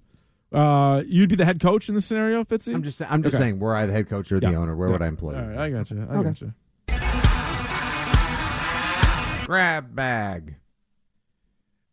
Uh, 0.52 1.02
you'd 1.06 1.28
be 1.28 1.36
the 1.36 1.44
head 1.44 1.60
coach 1.60 1.88
in 1.88 1.94
the 1.94 2.00
scenario, 2.00 2.42
Fitzy. 2.44 2.74
I'm 2.74 2.82
just 2.82 3.02
I'm 3.02 3.22
just 3.22 3.34
Okay. 3.34 3.44
saying, 3.44 3.58
were 3.58 3.74
I 3.74 3.86
the 3.86 3.92
head 3.92 4.08
coach 4.08 4.30
or 4.32 4.40
the 4.40 4.50
Yeah. 4.50 4.56
owner, 4.58 4.74
where 4.76 4.88
Yeah. 4.88 4.92
would 4.92 5.02
I 5.02 5.06
employ 5.08 5.34
All 5.34 5.42
you? 5.42 5.48
right, 5.48 5.58
I 5.58 5.70
got 5.70 5.90
you. 5.90 6.06
I 6.08 6.14
Okay. 6.16 6.22
got 6.28 6.40
you. 6.40 6.52
Grab 9.46 9.94
bag. 9.94 10.54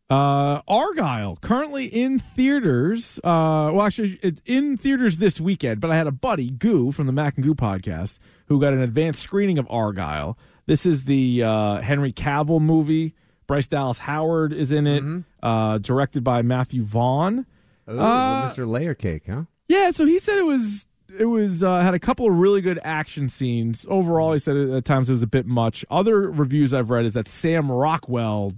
Uh, 0.09 0.61
Argylle 0.63 1.39
currently 1.41 1.85
in 1.85 2.19
theaters. 2.19 3.19
Uh, 3.23 3.71
well, 3.73 3.81
actually, 3.81 4.19
it's 4.21 4.41
in 4.45 4.77
theaters 4.77 5.17
this 5.17 5.41
weekend. 5.41 5.81
But 5.81 5.89
I 5.91 5.95
had 5.95 6.07
a 6.07 6.11
buddy, 6.11 6.49
Goo 6.51 6.91
from 6.91 7.07
the 7.07 7.11
Mac 7.13 7.35
and 7.37 7.43
Goo 7.43 7.55
podcast, 7.55 8.19
who 8.47 8.59
got 8.61 8.73
an 8.73 8.81
advanced 8.81 9.21
screening 9.21 9.57
of 9.57 9.67
Argylle. 9.67 10.35
This 10.67 10.85
is 10.85 11.05
the 11.05 11.43
uh, 11.43 11.81
Henry 11.81 12.13
Cavill 12.13 12.61
movie. 12.61 13.15
Bryce 13.47 13.67
Dallas 13.67 13.99
Howard 13.99 14.53
is 14.53 14.71
in 14.71 14.87
it. 14.87 15.23
Uh, 15.41 15.77
directed 15.79 16.23
by 16.23 16.41
Matthew 16.41 16.83
Vaughn. 16.83 17.45
Ooh, 17.89 17.99
Uh, 17.99 18.51
Mr. 18.51 18.67
Layer 18.67 18.93
Cake, 18.95 19.23
huh? 19.27 19.43
Yeah, 19.67 19.91
so 19.91 20.05
he 20.05 20.19
said 20.19 20.37
it 20.37 20.45
was 20.45 20.85
it 21.19 21.25
was 21.25 21.61
uh, 21.63 21.81
had 21.81 21.93
a 21.93 21.99
couple 21.99 22.27
of 22.27 22.37
really 22.37 22.61
good 22.61 22.79
action 22.83 23.29
scenes. 23.29 23.85
Overall, 23.89 24.33
he 24.33 24.39
said 24.39 24.57
at 24.57 24.85
times 24.85 25.09
it 25.09 25.13
was 25.13 25.21
a 25.23 25.27
bit 25.27 25.45
much. 25.45 25.85
Other 25.89 26.29
reviews 26.31 26.73
I've 26.73 26.89
read 26.89 27.05
is 27.05 27.13
that 27.13 27.27
Sam 27.27 27.71
Rockwell 27.71 28.53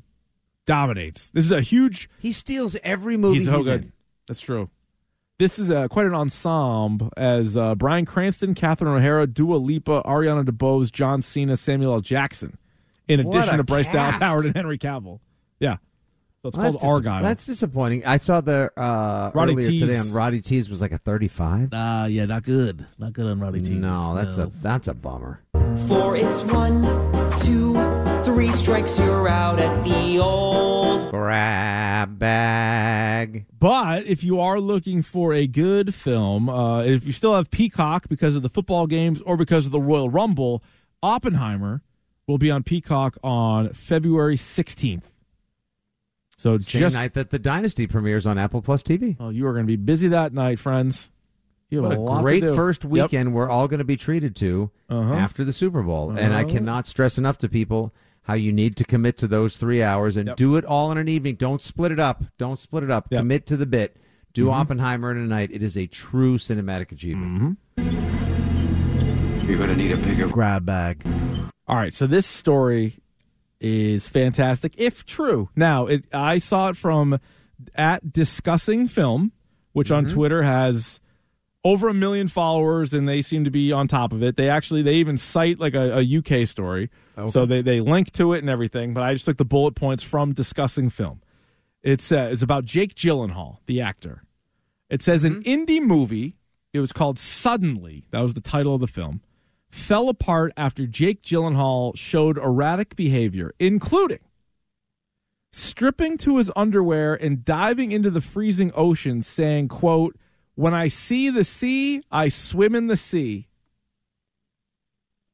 dominates. 0.67 1.31
This 1.31 1.45
is 1.45 1.51
a 1.51 1.61
huge 1.61 2.07
He 2.19 2.31
steals 2.31 2.77
every 2.83 3.17
movie 3.17 3.39
he's 3.39 3.47
he's, 3.47 3.55
so 3.55 3.63
good. 3.63 3.83
in. 3.85 3.93
That's 4.27 4.41
true. 4.41 4.69
This 5.39 5.57
is 5.59 5.69
uh, 5.71 5.87
quite 5.87 6.05
an 6.07 6.13
ensemble 6.13 7.11
as 7.17 7.55
uh, 7.57 7.73
Bryan 7.75 8.05
Cranston, 8.05 8.53
Catherine 8.55 8.91
O'Hara, 8.95 9.25
Dua 9.27 9.55
Lipa, 9.55 10.01
Ariana 10.05 10.43
DeBose, 10.43 10.91
John 10.91 11.21
Cena, 11.21 11.55
Samuel 11.57 11.93
L. 11.93 12.01
Jackson, 12.01 12.57
in 13.07 13.23
What 13.23 13.35
addition 13.35 13.53
a 13.55 13.57
to 13.57 13.63
Bryce 13.63 13.87
Dallas. 13.89 14.15
Howard 14.17 14.45
and 14.47 14.55
Henry 14.55 14.77
Cavill. 14.79 15.19
Yeah. 15.59 15.77
So 16.41 16.49
it's 16.49 16.57
Well, 16.57 16.73
called 16.73 17.03
that's 17.03 17.03
dis- 17.03 17.21
That's 17.23 17.45
disappointing. 17.45 18.05
I 18.05 18.17
saw 18.17 18.41
the 18.41 18.71
uh, 18.77 19.31
Roddy 19.33 19.53
earlier 19.53 19.69
Tees. 19.69 19.79
today 19.81 19.97
on 19.97 20.11
Roddy 20.11 20.41
Tees 20.41 20.69
was 20.69 20.81
like 20.81 20.91
a 20.91 20.97
35. 20.97 21.69
Ah, 21.71 22.05
yeah, 22.05 22.25
not 22.25 22.43
good. 22.43 22.85
Not 22.97 23.13
good 23.13 23.25
on 23.27 23.39
Roddy 23.39 23.61
T. 23.61 23.71
No, 23.71 24.15
that's 24.15 24.37
a 24.37 24.47
that's 24.47 24.87
a 24.87 24.93
bummer. 24.93 25.41
For 25.85 26.15
it's 26.15 26.41
one, 26.43 26.81
two, 27.37 27.73
three 28.23 28.51
strikes, 28.53 28.97
you're 28.97 29.27
out 29.27 29.59
at 29.59 29.83
the 29.83 30.19
old. 30.19 31.09
Grab 31.11 32.17
bag. 32.19 33.45
But 33.59 34.05
if 34.05 34.23
you 34.23 34.39
are 34.39 34.59
looking 34.59 35.01
for 35.01 35.33
a 35.33 35.47
good 35.47 35.93
film, 35.93 36.49
uh, 36.49 36.83
if 36.83 37.05
you 37.05 37.11
still 37.11 37.35
have 37.35 37.51
Peacock 37.51 38.07
because 38.09 38.35
of 38.35 38.41
the 38.41 38.49
football 38.49 38.87
games 38.87 39.21
or 39.21 39.37
because 39.37 39.65
of 39.65 39.71
the 39.71 39.81
Royal 39.81 40.09
Rumble, 40.09 40.63
Oppenheimer 41.03 41.81
will 42.27 42.37
be 42.37 42.51
on 42.51 42.63
Peacock 42.63 43.17
on 43.23 43.69
February 43.73 44.37
16th. 44.37 45.03
So 46.37 46.59
Same 46.59 46.79
just 46.81 46.95
night 46.95 47.13
that 47.15 47.31
the 47.31 47.39
Dynasty 47.39 47.87
premieres 47.87 48.27
on 48.27 48.37
Apple 48.37 48.61
Plus 48.61 48.83
TV. 48.83 49.17
oh, 49.19 49.29
you 49.29 49.47
are 49.47 49.53
going 49.53 49.65
to 49.65 49.67
be 49.67 49.75
busy 49.75 50.07
that 50.09 50.33
night, 50.33 50.59
friends. 50.59 51.11
You 51.69 51.83
have 51.83 51.97
What 51.99 52.15
a, 52.15 52.19
a 52.19 52.21
great 52.21 52.39
do. 52.41 52.55
first 52.55 52.83
Yep. 52.83 52.91
weekend 52.91 53.33
we're 53.33 53.49
all 53.49 53.67
going 53.67 53.79
to 53.79 53.83
be 53.85 53.97
treated 53.97 54.35
to 54.37 54.71
Uh-huh. 54.89 55.13
after 55.13 55.43
the 55.43 55.51
Super 55.53 55.83
Bowl. 55.83 56.11
And 56.11 56.33
I 56.33 56.43
Uh-huh. 56.43 56.49
cannot 56.53 56.87
stress 56.87 57.17
enough 57.17 57.37
to 57.39 57.49
people 57.49 57.93
how 58.23 58.33
you 58.35 58.51
need 58.53 58.75
to 58.77 58.83
commit 58.83 59.17
to 59.19 59.27
those 59.27 59.57
three 59.57 59.81
hours 59.83 60.15
and 60.17 60.27
Yep. 60.27 60.37
do 60.37 60.55
it 60.55 60.65
all 60.65 60.91
in 60.91 60.97
an 60.97 61.07
evening. 61.09 61.35
Don't 61.35 61.61
split 61.61 61.91
it 61.91 61.99
up. 61.99 62.23
Don't 62.37 62.57
split 62.59 62.83
it 62.83 62.91
up. 62.91 63.07
Yep. 63.11 63.19
Commit 63.21 63.45
to 63.47 63.57
the 63.57 63.65
bit. 63.65 63.97
Do 64.33 64.45
Mhm. 64.47 64.53
Oppenheimer 64.53 65.11
in 65.11 65.17
a 65.17 65.25
night. 65.27 65.49
It 65.51 65.63
is 65.63 65.77
a 65.77 65.87
true 65.87 66.37
cinematic 66.37 66.91
achievement. 66.91 67.57
You're 69.47 69.57
going 69.57 69.69
to 69.69 69.75
need 69.77 69.91
a 69.93 69.97
bigger 69.97 70.27
grab 70.27 70.65
bag. 70.65 71.03
All 71.67 71.75
right, 71.77 71.95
so 71.95 72.05
this 72.05 72.25
story 72.25 72.99
is 73.61 74.07
fantastic 74.09 74.73
if 74.77 75.05
true. 75.05 75.49
Now, 75.55 75.87
it, 75.87 76.05
I 76.13 76.37
saw 76.37 76.69
it 76.69 76.77
from 76.77 77.19
at 77.75 78.11
discussing 78.13 78.87
film, 78.87 79.31
which 79.73 79.89
on 79.91 80.05
Twitter 80.05 80.43
has 80.43 80.99
over 81.67 81.89
a 81.89 81.93
million 81.93 82.29
followers, 82.29 82.93
and 82.93 83.09
they 83.09 83.21
seem 83.21 83.43
to 83.43 83.51
be 83.51 83.73
on 83.73 83.89
top 83.89 84.13
of 84.13 84.23
it. 84.23 84.37
They 84.37 84.49
actually 84.49 84.83
they 84.83 84.93
even 84.95 85.17
cite 85.17 85.59
like 85.59 85.73
a, 85.73 85.99
a 85.99 86.17
UK 86.17 86.47
story, 86.47 86.89
so 87.27 87.45
they 87.45 87.61
they 87.61 87.81
link 87.81 88.13
to 88.13 88.31
it 88.31 88.39
and 88.39 88.49
everything. 88.49 88.93
But 88.93 89.03
I 89.03 89.13
just 89.13 89.25
took 89.25 89.35
the 89.35 89.45
bullet 89.45 89.75
points 89.75 90.01
from 90.01 90.33
discussing 90.33 90.89
film. 90.89 91.21
It 91.83 91.99
says 91.99 92.31
it's 92.31 92.41
about 92.41 92.63
Jake 92.63 92.95
Gyllenhaal, 92.95 93.57
the 93.65 93.81
actor. 93.81 94.23
It 94.89 95.01
says 95.01 95.25
an 95.25 95.41
mm-hmm. 95.41 95.49
indie 95.49 95.81
movie. 95.81 96.37
It 96.71 96.79
was 96.79 96.93
called 96.93 97.19
Suddenly. 97.19 98.05
That 98.11 98.21
was 98.21 98.33
the 98.33 98.41
title 98.41 98.75
of 98.75 98.81
the 98.81 98.87
film. 98.87 99.21
Fell 99.69 100.07
apart 100.07 100.53
after 100.55 100.87
Jake 100.87 101.21
Gyllenhaal 101.21 101.97
showed 101.97 102.37
erratic 102.37 102.95
behavior, 102.95 103.51
including 103.59 104.19
stripping 105.51 106.17
to 106.19 106.37
his 106.37 106.49
underwear 106.55 107.13
and 107.13 107.43
diving 107.43 107.91
into 107.91 108.09
the 108.09 108.21
freezing 108.21 108.71
ocean, 108.73 109.21
saying, 109.21 109.67
"quote 109.67 110.15
When 110.57 110.73
I 110.73 110.87
see 110.87 111.29
the 111.29 111.43
sea, 111.43 112.01
I 112.11 112.29
swim 112.29 112.73
in 112.73 112.87
the 112.87 112.97
sea," 112.97 113.47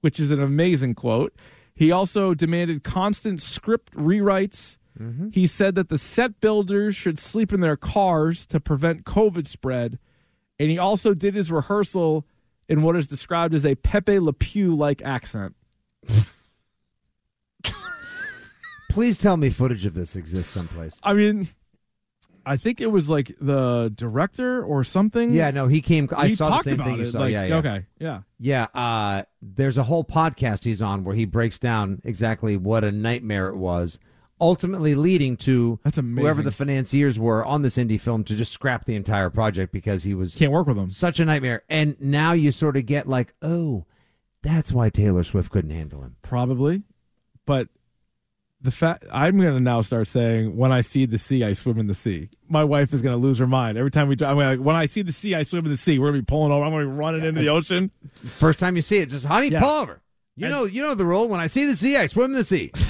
which 0.02 0.20
is 0.20 0.32
an 0.32 0.42
amazing 0.42 0.96
quote. 0.96 1.34
He 1.74 1.94
also 1.94 2.34
demanded 2.34 2.84
constant 2.84 3.42
script 3.42 3.94
rewrites. 3.96 4.78
Mm-hmm. 5.00 5.30
He 5.32 5.48
said 5.48 5.76
that 5.76 5.88
the 5.88 5.98
set 5.98 6.42
builders 6.42 6.94
should 6.94 7.18
sleep 7.18 7.54
in 7.54 7.62
their 7.62 7.78
cars 7.78 8.46
to 8.48 8.60
prevent 8.60 9.06
COVID 9.06 9.48
spread. 9.48 9.98
And 10.60 10.70
he 10.70 10.78
also 10.78 11.14
did 11.14 11.36
his 11.36 11.50
rehearsal 11.50 12.28
in 12.68 12.82
what 12.82 12.98
is 12.98 13.08
described 13.08 13.54
as 13.54 13.66
a 13.66 13.76
Pepe 13.76 14.20
Le 14.20 14.34
Pew 14.34 14.76
like 14.76 15.02
accent. 15.04 15.56
Please 18.90 19.18
tell 19.18 19.38
me 19.38 19.50
footage 19.50 19.86
of 19.86 19.94
this 19.94 20.18
exists 20.18 20.52
someplace. 20.52 21.00
I 21.02 21.14
mean, 21.14 21.48
I 22.46 22.58
think 22.58 22.82
it 22.82 22.88
was 22.92 23.10
like 23.10 23.36
the 23.40 23.92
director 23.96 24.64
or 24.64 24.84
something. 24.84 25.34
Yeah, 25.34 25.52
no, 25.52 25.68
he 25.68 25.82
came. 25.82 26.10
I 26.16 26.28
He 26.28 26.36
saw 26.36 26.58
the 26.58 26.64
same 26.64 26.78
thing 26.78 26.98
you 26.98 27.06
saw. 27.10 27.20
like, 27.20 27.32
yeah, 27.32 27.46
yeah. 27.46 27.56
okay, 27.58 27.86
yeah. 28.00 28.22
Yeah, 28.40 28.64
uh, 28.74 29.24
there's 29.42 29.78
a 29.78 29.84
whole 29.84 30.04
podcast 30.04 30.64
he's 30.66 30.82
on 30.82 31.04
where 31.04 31.16
he 31.16 31.26
breaks 31.26 31.58
down 31.60 32.02
exactly 32.04 32.58
what 32.58 32.84
a 32.84 32.92
nightmare 32.92 33.48
it 33.48 33.56
was, 33.56 34.00
ultimately 34.42 34.96
leading 34.96 35.38
to 35.38 35.80
That's 35.84 35.98
amazing. 35.98 36.24
whoever 36.24 36.42
the 36.42 36.52
financiers 36.52 37.18
were 37.18 37.46
on 37.46 37.62
this 37.62 37.78
indie 37.78 38.00
film 38.02 38.24
to 38.26 38.36
just 38.36 38.52
scrap 38.52 38.86
the 38.86 38.96
entire 38.96 39.30
project 39.30 39.72
because 39.72 40.04
he 40.04 40.14
was 40.14 40.36
Can't 40.36 40.52
work 40.52 40.68
with 40.68 40.78
him. 40.78 40.90
such 40.90 41.20
a 41.22 41.26
nightmare. 41.26 41.64
And 41.70 41.96
now 42.02 42.34
you 42.34 42.52
sort 42.52 42.76
of 42.76 42.86
get 42.86 43.08
like, 43.08 43.34
oh, 43.42 43.86
that's 44.42 44.74
why 44.74 44.90
Taylor 44.90 45.24
Swift 45.24 45.50
couldn't 45.52 45.72
handle 45.72 46.02
him. 46.02 46.18
Probably. 46.22 46.84
But 47.46 47.70
the 48.64 48.72
fact 48.72 49.06
I'm 49.12 49.38
going 49.38 49.54
to 49.54 49.60
now 49.60 49.82
start 49.82 50.08
saying, 50.08 50.56
when 50.58 50.72
I 50.72 50.82
see 50.82 51.06
the 51.06 51.18
sea, 51.18 51.44
I 51.44 51.54
swim 51.54 51.78
in 51.78 51.88
the 51.88 51.94
sea. 51.94 52.30
My 52.50 52.64
wife 52.64 52.94
is 52.94 53.02
going 53.02 53.14
to 53.14 53.22
lose 53.22 53.38
her 53.40 53.46
mind 53.48 53.78
every 53.78 53.92
time 53.92 54.08
we 54.08 54.16
drive. 54.16 54.32
I'm 54.32 54.38
like, 54.38 54.60
when 54.66 54.76
I 54.76 54.86
see 54.86 55.02
the 55.02 55.12
sea, 55.12 55.36
I 55.36 55.44
swim 55.44 55.66
in 55.66 55.72
the 55.72 55.78
sea. 55.78 56.00
We're 56.00 56.08
going 56.12 56.20
to 56.20 56.22
be 56.22 56.26
pulling 56.26 56.52
over. 56.52 56.64
I'm 56.64 56.72
going 56.72 56.86
to 56.86 56.90
be 56.90 56.96
running 56.96 57.24
into 57.26 57.42
the 57.42 57.50
ocean. 57.50 57.92
First 58.26 58.60
time 58.60 58.76
you 58.76 58.82
see 58.82 58.98
it, 58.98 59.10
just 59.10 59.26
honey, 59.26 59.50
Yeah. 59.50 59.62
pull 59.62 59.70
over. 59.70 60.02
You 60.36 60.46
And- 60.48 60.54
know, 60.56 60.64
you 60.64 60.82
know 60.82 60.96
the 60.96 61.06
rule. 61.06 61.28
When 61.28 61.40
I 61.40 61.48
see 61.48 61.66
the 61.66 61.76
sea, 61.76 61.98
I 61.98 62.08
swim 62.08 62.32
in 62.32 62.38
the 62.38 62.44
sea. 62.44 62.72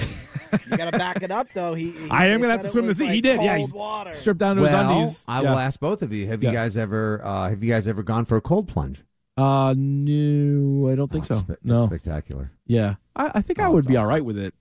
You 0.69 0.77
got 0.77 0.91
to 0.91 0.95
back 0.99 1.23
it 1.23 1.31
up, 1.31 1.47
though. 1.55 1.73
He, 1.73 1.89
he- 1.89 2.09
I 2.12 2.27
am 2.27 2.39
going 2.39 2.49
to 2.51 2.57
have 2.57 2.62
to 2.62 2.69
swim 2.69 2.83
in 2.83 2.89
the 2.89 2.91
was 2.91 2.97
sea. 2.99 3.05
he 3.07 3.13
like 3.15 3.23
did. 3.23 3.41
Yeah. 3.41 3.57
cold 3.57 3.71
He 3.71 3.75
water. 3.75 4.13
stripped 4.13 4.39
down 4.39 4.55
to 4.57 4.62
his 4.62 4.71
well, 4.71 4.99
undies. 4.99 5.23
I 5.27 5.41
Yeah. 5.41 5.49
will 5.49 5.57
ask 5.57 5.79
both 5.79 6.03
of 6.03 6.13
you: 6.13 6.27
Have 6.27 6.43
you 6.43 6.51
guys 6.51 6.77
ever, 6.77 7.25
uh, 7.25 7.49
have 7.49 7.63
you 7.63 7.73
guys 7.73 7.88
ever 7.88 8.03
gone 8.03 8.25
for 8.25 8.38
a 8.38 8.41
cold 8.41 8.67
plunge? 8.67 9.03
Uh, 9.36 9.73
no, 9.75 10.89
I 10.89 10.95
don't 10.95 11.12
think 11.12 11.23
Oh, 11.25 11.27
so. 11.27 11.33
it's 11.38 11.41
spe- 11.43 11.49
it's 11.53 11.63
no. 11.65 11.86
spectacular. 11.88 12.51
Yeah, 12.67 12.95
I, 13.15 13.31
I 13.36 13.41
think 13.41 13.57
I 13.57 13.65
Oh, 13.65 13.71
would 13.71 13.88
be 13.88 13.97
all 13.97 14.03
awesome. 14.03 14.13
right 14.13 14.23
with 14.25 14.38
it. 14.38 14.53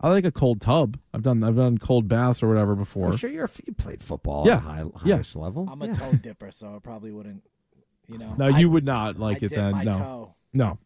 I 0.00 0.10
like 0.10 0.24
a 0.26 0.30
cold 0.32 0.60
tub. 0.60 0.98
I've 1.14 1.22
done 1.22 1.42
I've 1.42 1.56
done 1.56 1.78
cold 1.78 2.06
baths 2.08 2.42
or 2.42 2.48
whatever 2.48 2.74
before. 2.74 3.08
I'm 3.12 3.16
sure 3.16 3.30
you're, 3.30 3.48
you 3.66 3.72
played 3.72 4.02
football 4.02 4.46
Yeah. 4.46 4.54
at 4.54 4.58
a 4.58 4.62
high, 4.62 4.84
Yeah. 5.04 5.14
highest 5.16 5.36
level. 5.36 5.68
I'm 5.70 5.80
a 5.82 5.86
Yeah. 5.86 5.94
toe 5.94 6.12
dipper, 6.12 6.50
so 6.52 6.74
I 6.76 6.78
probably 6.80 7.12
wouldn't, 7.12 7.42
you 8.06 8.18
know. 8.18 8.34
No, 8.36 8.46
I- 8.46 8.58
you 8.58 8.68
would 8.70 8.84
not 8.84 9.18
like 9.18 9.36
I 9.42 9.46
it 9.46 9.48
dip 9.48 9.52
then. 9.52 9.72
my 9.72 9.84
no, 9.84 9.92
toe. 9.92 10.34
no. 10.52 10.78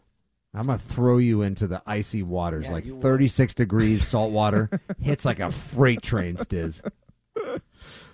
I'm 0.55 0.63
gonna 0.67 0.79
throw 0.79 1.19
you 1.19 1.43
into 1.43 1.67
the 1.69 1.81
icy 1.87 2.23
waters, 2.25 2.67
Yeah, 2.67 2.73
like 2.73 2.87
you 2.87 2.95
will. 2.95 3.01
36 3.03 3.55
degrees 3.55 4.05
salt 4.07 4.33
water, 4.33 4.69
hits 5.01 5.25
like 5.25 5.39
a 5.41 5.51
freight 5.51 6.03
train. 6.03 6.37
Stiz. 6.37 6.81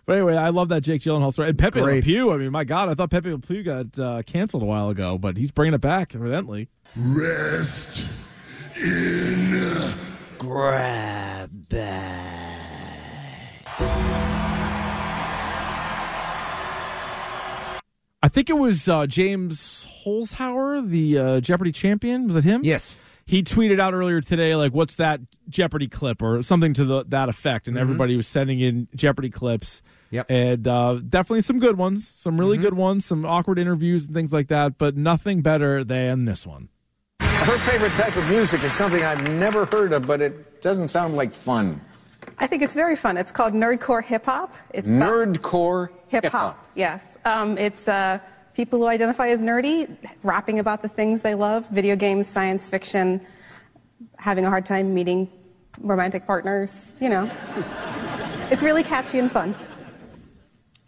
But 0.07 0.13
anyway, 0.19 0.37
I 0.37 0.51
love 0.51 0.69
that 0.69 0.83
Jake 0.83 1.03
Gyllenhaal 1.03 1.33
story. 1.33 1.49
And 1.49 1.59
Pepe 1.59 1.81
Le 1.81 1.87
Great. 1.87 2.05
Pew. 2.05 2.31
I 2.31 2.37
mean, 2.37 2.53
my 2.53 2.63
God, 2.63 2.89
I 2.89 2.95
thought 2.95 3.11
Pepe 3.11 3.31
Le 3.33 3.39
Pew 3.39 3.63
got 3.65 3.99
uh, 3.99 4.23
canceled 4.23 4.63
a 4.63 4.67
while 4.67 4.89
ago, 4.89 5.19
but 5.19 5.37
he's 5.37 5.51
bringing 5.51 5.75
it 5.75 5.81
back 5.81 6.15
evidently. 6.15 6.69
Rest 6.95 8.05
in 8.77 9.51
grab 10.39 11.51
I 18.23 18.29
think 18.29 18.51
it 18.51 18.59
was 18.59 18.89
uh, 18.89 19.07
James 19.07 19.87
Holzhauer, 20.05 20.89
the 20.89 21.19
uh, 21.19 21.41
Jeopardy 21.41 21.71
champion. 21.71 22.27
Was 22.27 22.35
it 22.37 22.45
him? 22.45 22.63
Yes. 22.65 22.97
He 23.27 23.43
tweeted 23.43 23.79
out 23.81 23.93
earlier 23.95 24.21
today, 24.21 24.57
like, 24.57 24.73
"What's 24.73 24.97
that 24.97 25.21
Jeopardy 25.49 25.87
clip?" 25.87 26.23
or 26.23 26.43
something 26.43 26.75
to 26.75 26.85
the, 26.85 27.05
that 27.09 27.29
effect, 27.29 27.69
and 27.69 27.77
Mhm. 27.77 27.81
everybody 27.81 28.17
was 28.17 28.27
sending 28.27 28.59
in 28.61 28.89
Jeopardy 28.95 29.31
clips. 29.31 29.83
Yep. 30.13 30.27
and 30.31 30.69
uh, 30.69 31.01
definitely 31.07 31.41
some 31.41 31.59
good 31.59 31.77
ones, 31.77 32.07
some 32.07 32.39
really 32.39 32.57
Mhm. 32.59 32.61
good 32.61 32.75
ones, 32.75 33.05
some 33.05 33.27
awkward 33.27 33.59
interviews 33.59 34.07
and 34.07 34.15
things 34.15 34.33
like 34.33 34.47
that, 34.49 34.79
but 34.79 34.97
nothing 34.97 35.43
better 35.43 35.83
than 35.83 36.27
this 36.27 36.47
one. 36.47 36.69
Her 37.45 37.59
favorite 37.59 37.93
type 37.93 38.17
of 38.17 38.29
music 38.29 38.65
is 38.65 38.73
something 38.73 39.05
I've 39.05 39.29
never 39.29 39.67
heard 39.67 39.93
of, 39.93 40.07
but 40.07 40.21
it 40.21 40.63
doesn't 40.63 40.89
sound 40.89 41.15
like 41.15 41.33
fun. 41.33 41.81
I 42.39 42.47
think 42.47 42.63
it's 42.63 42.75
very 42.75 42.97
fun. 42.97 43.17
It's 43.17 43.31
called 43.31 43.53
Nerdcore 43.55 44.03
Hip 44.05 44.25
Hop. 44.25 44.55
It's 44.75 44.89
Nerdcore 44.89 45.91
hip 46.09 46.25
hop. 46.27 46.67
Yes. 46.75 47.03
Um, 47.25 47.57
it's 47.57 47.89
uh, 47.89 48.19
people 48.55 48.81
who 48.81 48.87
identify 48.87 49.29
as 49.29 49.41
nerdy 49.41 49.97
rapping 50.23 50.59
about 50.59 50.83
the 50.83 50.89
things 50.89 51.23
they 51.23 51.35
love 51.35 51.69
video 51.71 51.97
games, 51.97 52.27
science 52.27 52.69
fiction, 52.69 53.25
having 54.19 54.45
a 54.45 54.49
hard 54.49 54.67
time 54.67 54.93
meeting 54.93 55.31
romantic 55.79 56.27
partners. 56.27 56.93
You 57.01 57.09
know. 57.09 57.31
it's 58.51 58.63
really 58.63 58.83
catchy 58.83 59.19
and 59.19 59.31
fun. 59.31 59.55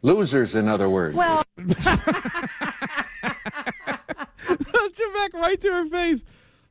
Losers, 0.02 0.54
in 0.54 0.68
other 0.68 0.88
words. 0.88 1.16
Well, 1.16 1.44
Trebek 4.98 5.34
right 5.34 5.60
to 5.60 5.72
her 5.72 5.86
face. 5.86 6.24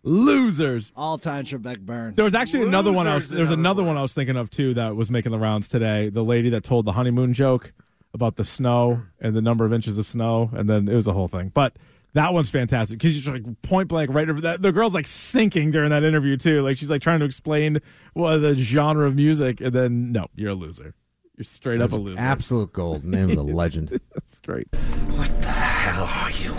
Losers. 0.03 0.91
All 0.95 1.17
time 1.17 1.45
Trebek 1.45 1.79
burn. 1.79 2.15
There 2.15 2.25
was 2.25 2.35
actually 2.35 2.63
another 2.63 2.91
one 2.93 3.07
I 3.07 3.15
was 3.15 3.23
Losers, 3.25 3.31
in 3.31 3.37
there's 3.37 3.51
another 3.51 3.83
one 3.83 3.97
I 3.97 4.01
was 4.01 4.13
thinking 4.13 4.37
of 4.37 4.49
too 4.49 4.73
that 4.75 4.95
was 4.95 5.11
making 5.11 5.31
the 5.31 5.39
rounds 5.39 5.67
today. 5.67 6.09
The 6.09 6.23
lady 6.23 6.49
that 6.51 6.63
told 6.63 6.85
the 6.85 6.93
honeymoon 6.93 7.33
joke 7.33 7.73
about 8.13 8.35
the 8.35 8.43
snow 8.43 9.03
and 9.19 9.35
the 9.35 9.41
number 9.41 9.65
of 9.65 9.73
inches 9.73 9.97
of 9.97 10.05
snow, 10.05 10.49
and 10.53 10.69
then 10.69 10.87
it 10.87 10.95
was 10.95 11.05
the 11.05 11.13
whole 11.13 11.27
thing. 11.27 11.49
But 11.53 11.75
that 12.13 12.33
one's 12.33 12.49
fantastic 12.49 12.97
because 12.99 13.13
she's 13.13 13.27
like 13.27 13.43
point 13.61 13.89
blank 13.89 14.09
right 14.11 14.29
over 14.29 14.41
that. 14.41 14.61
The 14.61 14.71
girl's 14.71 14.93
like 14.93 15.05
sinking 15.05 15.71
during 15.71 15.89
that 15.91 16.03
interview 16.03 16.37
too. 16.37 16.61
Like 16.63 16.77
she's 16.77 16.89
like 16.89 17.01
trying 17.01 17.19
to 17.19 17.25
explain 17.25 17.79
what 18.13 18.37
the 18.37 18.55
genre 18.55 19.07
of 19.07 19.15
music, 19.15 19.61
and 19.61 19.73
then 19.73 20.11
no, 20.11 20.27
you're 20.35 20.51
a 20.51 20.55
loser. 20.55 20.95
You're 21.37 21.45
straight 21.45 21.81
up 21.81 21.91
a 21.91 21.95
loser. 21.95 22.19
Absolute 22.19 22.73
gold. 22.73 23.03
Man 23.03 23.27
was 23.27 23.37
a 23.37 23.43
legend. 23.43 23.89
That's 24.13 24.39
great. 24.39 24.67
What 24.73 25.41
the 25.43 25.49
hell 25.49 26.05
are 26.05 26.31
you? 26.31 26.55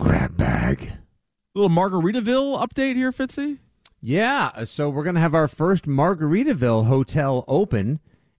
Grab 0.00 0.36
bag. 0.36 0.92
Little 1.54 1.70
Margaritaville 1.70 2.60
update 2.62 2.94
here, 2.94 3.12
Fitzy. 3.12 3.58
Yeah, 4.00 4.64
so 4.64 4.88
we're 4.88 5.02
gonna 5.02 5.18
have 5.20 5.34
our 5.34 5.48
first 5.48 5.86
Margaritaville 5.86 6.86
hotel 6.86 7.44
open 7.48 7.98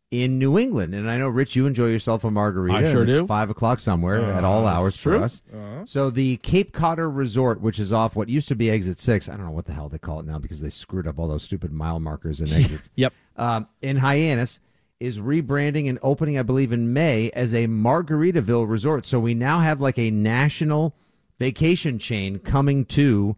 in 0.10 0.40
New 0.40 0.58
England, 0.58 0.96
and 0.96 1.10
I 1.12 1.18
know 1.18 1.28
Rich, 1.28 1.56
you 1.56 1.68
enjoy 1.68 1.88
yourself 1.88 2.24
a 2.24 2.32
margarita. 2.32 2.76
I 2.78 2.92
sure 2.92 3.04
it's 3.04 3.12
do. 3.12 3.28
Five 3.28 3.50
o'clock 3.50 3.80
somewhere 3.80 4.24
Uh, 4.24 4.38
at 4.38 4.44
all 4.44 4.64
that's 4.64 4.76
hours 4.78 4.98
true. 4.98 5.20
for 5.20 5.24
us. 5.26 5.42
Uh-huh. 5.54 5.86
So 5.86 6.10
the 6.10 6.38
Cape 6.38 6.72
Codder 6.72 7.10
Resort, 7.10 7.62
which 7.62 7.78
is 7.78 7.92
off 7.94 8.16
what 8.16 8.30
used 8.30 8.48
to 8.48 8.56
be 8.56 8.72
Exit 8.72 9.00
Six, 9.00 9.28
I 9.30 9.36
don't 9.36 9.46
know 9.46 9.52
what 9.52 9.66
the 9.66 9.74
hell 9.74 9.90
they 9.90 9.98
call 10.00 10.20
it 10.22 10.26
now 10.26 10.40
because 10.40 10.62
they 10.62 10.70
screwed 10.70 11.08
up 11.08 11.20
all 11.20 11.28
those 11.28 11.44
stupid 11.44 11.72
mile 11.74 12.00
markers 12.00 12.40
and 12.40 12.50
exits. 12.54 12.90
yep. 12.96 13.14
Um, 13.36 13.68
in 13.82 13.98
Hyannis 13.98 14.60
is 15.00 15.20
rebranding 15.20 15.88
and 15.90 16.00
opening, 16.02 16.40
I 16.40 16.44
believe, 16.44 16.72
in 16.72 16.92
May 16.94 17.30
as 17.32 17.54
a 17.54 17.68
Margaritaville 17.68 18.68
resort. 18.68 19.06
So 19.06 19.20
we 19.20 19.34
now 19.34 19.60
have 19.60 19.80
like 19.82 20.00
a 20.00 20.10
national 20.10 20.96
vacation 21.40 21.98
chain 22.00 22.40
coming 22.40 22.86
to 22.86 23.36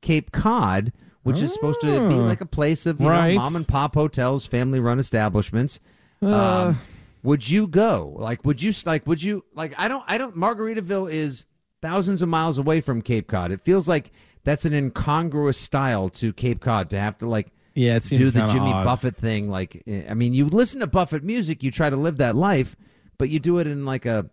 Cape 0.00 0.32
Cod, 0.32 0.92
which 1.22 1.40
is 1.40 1.52
supposed 1.52 1.80
to 1.80 1.86
be 2.08 2.14
Oh. 2.16 2.24
like 2.24 2.40
a 2.40 2.46
place 2.46 2.84
of 2.86 3.00
you 3.00 3.08
Right. 3.08 3.34
know, 3.34 3.40
mom 3.40 3.56
and 3.56 3.66
pop 3.66 3.94
hotels, 3.94 4.46
family 4.46 4.80
run 4.80 4.98
establishments. 4.98 5.78
Uh. 6.22 6.34
um, 6.68 6.78
would 7.22 7.48
you 7.48 7.66
go? 7.66 8.14
Like, 8.18 8.44
would 8.44 8.60
you 8.60 8.72
like? 8.84 9.06
Would 9.06 9.22
you 9.22 9.44
like? 9.54 9.72
I 9.78 9.88
don't. 9.88 10.04
I 10.06 10.18
don't. 10.18 10.36
Margaritaville 10.36 11.10
is 11.10 11.46
thousands 11.80 12.20
of 12.20 12.28
miles 12.28 12.58
away 12.58 12.80
from 12.82 13.00
Cape 13.00 13.28
Cod. 13.28 13.50
It 13.50 13.62
feels 13.62 13.88
like 13.88 14.10
that's 14.44 14.66
an 14.66 14.74
incongruous 14.74 15.56
style 15.56 16.10
to 16.10 16.32
Cape 16.34 16.60
Cod 16.60 16.90
to 16.90 17.00
have 17.00 17.16
to 17.18 17.26
like 17.28 17.50
Yeah, 17.74 17.96
it 17.96 18.02
seems 18.02 18.20
do 18.20 18.30
the 18.30 18.46
Jimmy 18.46 18.72
odd. 18.72 18.84
Buffett 18.84 19.16
thing. 19.16 19.48
Like, 19.48 19.82
eh, 19.86 20.02
I 20.08 20.12
mean, 20.14 20.34
you 20.34 20.46
listen 20.48 20.80
to 20.80 20.86
Buffett 20.86 21.24
music, 21.24 21.62
you 21.62 21.70
try 21.70 21.88
to 21.88 21.96
live 21.96 22.18
that 22.18 22.36
life, 22.36 22.76
but 23.16 23.30
you 23.30 23.38
do 23.38 23.58
it 23.58 23.66
in 23.66 23.86
like 23.86 24.04
a, 24.04 24.28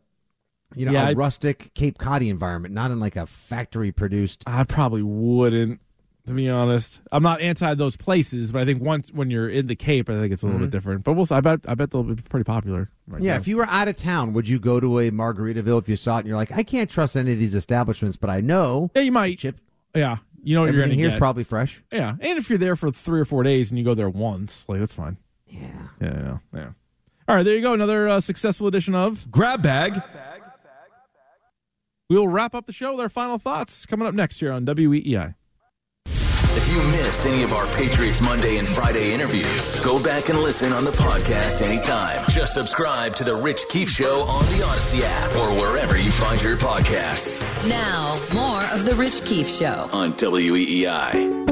you 0.76 0.86
know, 0.86 0.92
Yeah, 0.92 1.08
a 1.08 1.10
I- 1.10 1.14
rustic 1.14 1.72
Cape 1.74 1.98
Coddy 1.98 2.30
environment, 2.30 2.74
not 2.74 2.92
in 2.92 3.00
like 3.00 3.16
a 3.16 3.26
factory 3.26 3.92
produced. 3.92 4.44
I 4.48 4.64
probably 4.64 5.02
wouldn't, 5.02 5.80
to 6.28 6.34
be 6.34 6.50
honest. 6.50 7.02
I'm 7.12 7.24
not 7.24 7.42
anti 7.42 7.74
those 7.76 7.96
places, 7.98 8.52
but 8.52 8.62
I 8.62 8.66
think 8.66 8.82
once 8.82 9.12
when 9.12 9.30
you're 9.32 9.50
in 9.50 9.68
the 9.68 9.76
Cape, 9.76 10.10
I 10.10 10.14
think 10.14 10.32
it's 10.34 10.44
a 10.44 10.46
little 10.46 10.60
Mhm. 10.60 10.64
bit 10.66 10.70
different. 10.72 11.04
But 11.04 11.14
we'll. 11.14 11.26
see. 11.26 11.36
I 11.36 11.42
bet. 11.42 11.62
I 11.68 11.76
bet 11.76 11.92
they'll 11.92 12.04
be 12.04 12.16
pretty 12.16 12.44
popular. 12.44 12.90
Right 13.08 13.22
yeah, 13.22 13.34
now. 13.34 13.40
if 13.40 13.48
you 13.48 13.58
were 13.58 13.68
out 13.68 13.88
of 13.88 13.96
town, 13.96 14.34
would 14.34 14.48
you 14.48 14.60
go 14.60 14.80
to 14.80 15.00
a 15.00 15.12
Margaritaville 15.12 15.82
if 15.82 15.90
you 15.90 15.96
saw 15.98 16.18
it 16.18 16.20
and 16.20 16.28
you're 16.28 16.38
like, 16.38 16.52
I 16.52 16.64
can't 16.64 16.90
trust 16.90 17.18
any 17.18 17.34
of 17.34 17.40
these 17.40 17.56
establishments, 17.56 18.16
but 18.18 18.30
I 18.30 18.40
know. 18.40 18.90
Yeah, 18.96 19.02
you 19.02 19.12
might. 19.12 19.40
Chip. 19.40 19.58
Yeah, 19.94 20.18
you 20.44 20.56
know 20.56 20.62
what 20.62 20.68
you're 20.72 20.82
going 20.82 20.92
to 20.92 20.96
here's 20.96 21.12
get. 21.14 21.20
probably 21.20 21.44
fresh. 21.44 21.84
Yeah, 21.92 22.16
and 22.20 22.38
if 22.38 22.50
you're 22.50 22.58
there 22.60 22.78
for 22.78 22.92
three 22.92 23.20
or 23.20 23.26
four 23.26 23.44
days 23.44 23.70
and 23.72 23.78
you 23.78 23.84
go 23.84 23.94
there 23.94 24.10
once, 24.10 24.64
like 24.70 24.80
that's 24.80 24.96
fine. 24.96 25.18
Yeah. 25.48 25.60
Yeah. 26.00 26.14
Yeah. 26.14 26.38
yeah. 26.54 26.68
All 27.28 27.36
right, 27.36 27.44
there 27.44 27.56
you 27.56 27.62
go. 27.62 27.74
Another 27.74 28.08
uh, 28.08 28.20
successful 28.22 28.68
edition 28.68 28.96
of 28.96 29.30
Grab 29.30 29.62
Bag. 29.62 30.02
We 32.12 32.18
will 32.18 32.28
wrap 32.28 32.53
up 32.53 32.66
the 32.66 32.74
show 32.74 32.91
with 32.91 32.99
our 32.99 33.07
final 33.07 33.38
thoughts 33.38 33.86
coming 33.86 34.05
up 34.05 34.14
next 34.14 34.41
year 34.41 34.51
on 34.51 34.66
WEEI. 34.66 35.34
If 36.07 36.68
you 36.70 36.82
you 36.82 36.88
missed 36.91 37.26
any 37.26 37.43
of 37.43 37.53
our 37.53 37.66
Patriots 37.78 38.22
Monday 38.22 38.57
and 38.57 38.68
Friday 38.68 39.14
interviews, 39.14 39.70
go 39.80 40.03
back 40.03 40.28
and 40.28 40.38
listen 40.39 40.74
on 40.74 40.84
the 40.84 40.91
podcast 40.91 41.62
anytime. 41.62 42.20
Just 42.30 42.53
subscribe 42.53 43.16
to 43.16 43.24
The 43.24 43.34
Rich 43.34 43.64
Keefe 43.70 43.89
Show 43.89 44.26
on 44.28 44.43
the 44.47 44.62
Audacy 44.62 45.03
app 45.05 45.34
or 45.38 45.57
wherever 45.57 45.97
you 45.97 46.12
find 46.12 46.43
your 46.43 46.57
podcasts 46.57 47.41
Now, 47.66 48.20
more 48.34 48.64
of 48.74 48.84
The 48.84 48.95
Rich 48.95 49.24
Keefe 49.24 49.47
Show. 49.47 49.89
on 49.93 50.12
WEEI. 50.12 51.47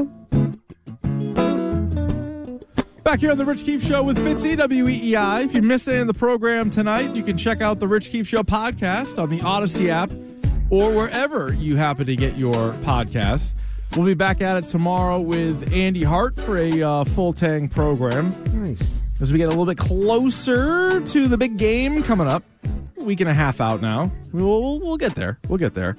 Back 3.02 3.20
here 3.20 3.30
on 3.30 3.38
the 3.38 3.46
Rich 3.46 3.64
Keefe 3.64 3.82
Show 3.82 4.02
with 4.02 4.18
Fitzy, 4.18 4.58
WEEI. 4.58 5.46
If 5.46 5.54
you 5.54 5.62
missed 5.62 5.88
any 5.88 6.00
of 6.00 6.06
the 6.06 6.12
program 6.12 6.68
tonight, 6.68 7.16
you 7.16 7.22
can 7.22 7.38
check 7.38 7.62
out 7.62 7.80
the 7.80 7.88
Rich 7.88 8.10
Keefe 8.10 8.26
Show 8.28 8.42
podcast 8.42 9.18
on 9.18 9.30
the 9.30 9.38
Audacy 9.38 9.88
app 9.88 10.10
or 10.70 10.92
wherever 10.92 11.52
you 11.52 11.76
happen 11.76 12.06
to 12.06 12.16
get 12.16 12.38
your 12.38 12.72
podcasts. 12.84 13.54
We'll 13.96 14.06
be 14.06 14.14
back 14.14 14.40
at 14.40 14.56
it 14.56 14.68
tomorrow 14.68 15.18
with 15.20 15.72
Andy 15.72 16.04
Hart 16.04 16.36
for 16.36 16.56
a 16.56 16.80
uh, 16.80 17.04
full 17.04 17.32
tang 17.32 17.68
program. 17.68 18.34
Nice. 18.54 19.02
As 19.20 19.32
we 19.32 19.38
get 19.38 19.46
a 19.46 19.48
little 19.48 19.66
bit 19.66 19.76
closer 19.78 21.00
to 21.00 21.28
the 21.28 21.36
big 21.36 21.58
game 21.58 22.02
coming 22.02 22.28
up, 22.28 22.44
a 22.98 23.04
week 23.04 23.20
and 23.20 23.28
a 23.28 23.34
half 23.34 23.60
out 23.60 23.82
now. 23.82 24.10
We'll, 24.32 24.62
we'll, 24.62 24.80
we'll 24.80 24.96
get 24.96 25.14
there. 25.14 25.38
We'll 25.48 25.58
get 25.58 25.74
there. 25.74 25.96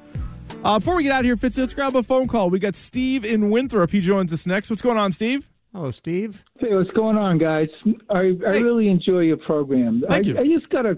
Uh, 0.63 0.79
before 0.79 0.95
we 0.95 1.03
get 1.03 1.11
out 1.11 1.19
of 1.19 1.25
here, 1.25 1.35
Fitzy, 1.35 1.59
let's 1.59 1.73
grab 1.73 1.95
a 1.95 2.03
phone 2.03 2.27
call. 2.27 2.49
We 2.49 2.59
got 2.59 2.75
Steve 2.75 3.25
in 3.25 3.49
Winthrop. 3.49 3.91
He 3.91 3.99
joins 3.99 4.31
us 4.31 4.47
next. 4.47 4.69
What's 4.69 4.81
going 4.81 4.97
on, 4.97 5.11
Steve? 5.11 5.49
Hello, 5.73 5.91
Steve. 5.91 6.43
Hey, 6.59 6.73
what's 6.75 6.91
going 6.91 7.17
on, 7.17 7.37
guys? 7.37 7.69
I 8.09 8.37
I 8.45 8.57
really 8.59 8.89
enjoy 8.89 9.19
your 9.19 9.37
program. 9.37 10.03
Thank 10.07 10.27
I, 10.27 10.29
you. 10.29 10.37
I 10.37 10.45
just 10.45 10.69
gotta, 10.69 10.97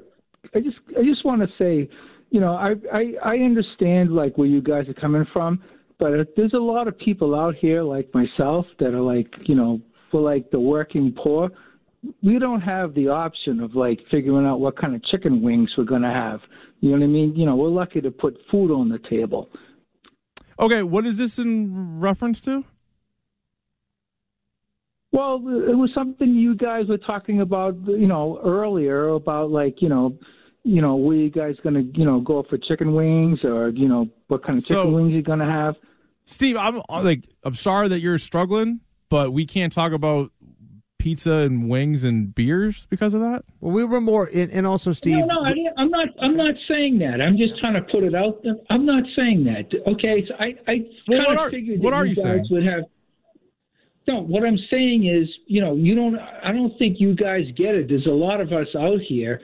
I 0.55 0.59
just 0.59 0.77
I 0.97 1.03
just 1.03 1.23
want 1.23 1.41
to 1.41 1.47
say, 1.57 1.89
you 2.33 2.39
know, 2.39 2.55
I, 2.55 2.73
I 2.91 3.13
I 3.23 3.35
understand 3.37 4.11
like 4.11 4.39
where 4.39 4.47
you 4.47 4.59
guys 4.59 4.89
are 4.89 4.95
coming 4.95 5.23
from, 5.31 5.61
but 5.99 6.09
there's 6.35 6.53
a 6.53 6.57
lot 6.57 6.87
of 6.87 6.97
people 6.97 7.35
out 7.35 7.53
here 7.53 7.83
like 7.83 8.11
myself 8.11 8.65
that 8.79 8.95
are 8.95 9.01
like, 9.01 9.31
you 9.45 9.53
know, 9.53 9.79
for 10.09 10.19
like 10.19 10.49
the 10.49 10.59
working 10.59 11.13
poor. 11.15 11.51
We 12.23 12.39
don't 12.39 12.61
have 12.61 12.95
the 12.95 13.09
option 13.09 13.59
of 13.59 13.75
like 13.75 13.99
figuring 14.09 14.47
out 14.47 14.59
what 14.59 14.75
kind 14.75 14.95
of 14.95 15.05
chicken 15.05 15.43
wings 15.43 15.69
we're 15.77 15.83
gonna 15.83 16.11
have. 16.11 16.39
You 16.79 16.89
know 16.89 16.97
what 16.97 17.03
I 17.03 17.07
mean? 17.07 17.35
You 17.35 17.45
know, 17.45 17.55
we're 17.55 17.69
lucky 17.69 18.01
to 18.01 18.09
put 18.09 18.35
food 18.49 18.71
on 18.73 18.89
the 18.89 18.99
table. 19.11 19.47
Okay, 20.59 20.81
what 20.81 21.05
is 21.05 21.19
this 21.19 21.37
in 21.37 21.99
reference 21.99 22.41
to? 22.41 22.65
Well, 25.11 25.35
it 25.35 25.77
was 25.77 25.91
something 25.93 26.33
you 26.33 26.55
guys 26.55 26.87
were 26.89 26.97
talking 26.97 27.41
about, 27.41 27.75
you 27.85 28.07
know, 28.07 28.41
earlier 28.43 29.09
about 29.09 29.51
like, 29.51 29.83
you 29.83 29.89
know, 29.89 30.17
you 30.63 30.81
know, 30.81 30.95
where 30.95 31.15
you 31.17 31.29
guys 31.29 31.55
gonna, 31.63 31.81
you 31.93 32.05
know, 32.05 32.19
go 32.21 32.43
for 32.49 32.57
chicken 32.57 32.93
wings 32.93 33.39
or, 33.43 33.69
you 33.69 33.87
know, 33.87 34.07
what 34.27 34.43
kind 34.43 34.57
of 34.59 34.65
chicken 34.65 34.83
So- 34.83 34.89
wings 34.91 35.11
you're 35.13 35.21
gonna 35.21 35.49
have. 35.49 35.75
Steve, 36.25 36.55
I'm 36.55 36.77
uh, 36.89 37.01
like, 37.03 37.27
I'm 37.43 37.53
sorry 37.53 37.89
that 37.89 37.99
you're 37.99 38.17
struggling, 38.17 38.79
but 39.09 39.33
we 39.33 39.45
can't 39.45 39.73
talk 39.73 39.91
about 39.91 40.31
pizza 40.97 41.31
and 41.33 41.69
wings 41.69 42.05
and 42.05 42.33
beers 42.33 42.85
because 42.89 43.13
of 43.13 43.19
that. 43.19 43.43
Well, 43.59 43.73
we 43.73 43.83
were 43.83 43.99
more, 43.99 44.29
and, 44.33 44.49
and 44.53 44.65
also 44.65 44.93
Steve. 44.93 45.17
No, 45.17 45.25
no, 45.25 45.41
I, 45.41 45.49
didn't- 45.49 45.73
I'm 45.77 45.89
not. 45.89 46.07
I'm 46.21 46.37
not 46.37 46.55
saying 46.69 46.99
that. 46.99 47.19
I'm 47.19 47.35
just 47.35 47.59
trying 47.59 47.73
to 47.73 47.81
put 47.91 48.05
it 48.05 48.15
out 48.15 48.41
there. 48.41 48.55
I'm 48.69 48.85
not 48.85 49.03
saying 49.17 49.43
that. 49.43 49.65
Okay, 49.85 50.25
so 50.25 50.33
I, 50.39 50.55
I 50.65 50.85
Well, 51.09 51.25
kind 51.25 51.39
of 51.39 51.51
figured 51.51 51.81
what 51.81 51.91
that 51.91 51.97
are 51.97 52.05
you 52.05 52.11
you 52.11 52.15
guys 52.15 52.23
saying? 52.23 52.45
would 52.51 52.65
have. 52.65 52.83
No, 54.07 54.21
what 54.21 54.43
I'm 54.45 54.57
saying 54.69 55.05
is, 55.07 55.27
you 55.47 55.59
know, 55.59 55.75
you 55.75 55.93
don't. 55.95 56.17
I 56.17 56.53
don't 56.53 56.77
think 56.77 57.01
you 57.01 57.15
guys 57.15 57.43
get 57.57 57.75
it. 57.75 57.89
There's 57.89 58.05
a 58.05 58.09
lot 58.11 58.39
of 58.39 58.53
us 58.53 58.67
out 58.77 58.99
here 59.07 59.41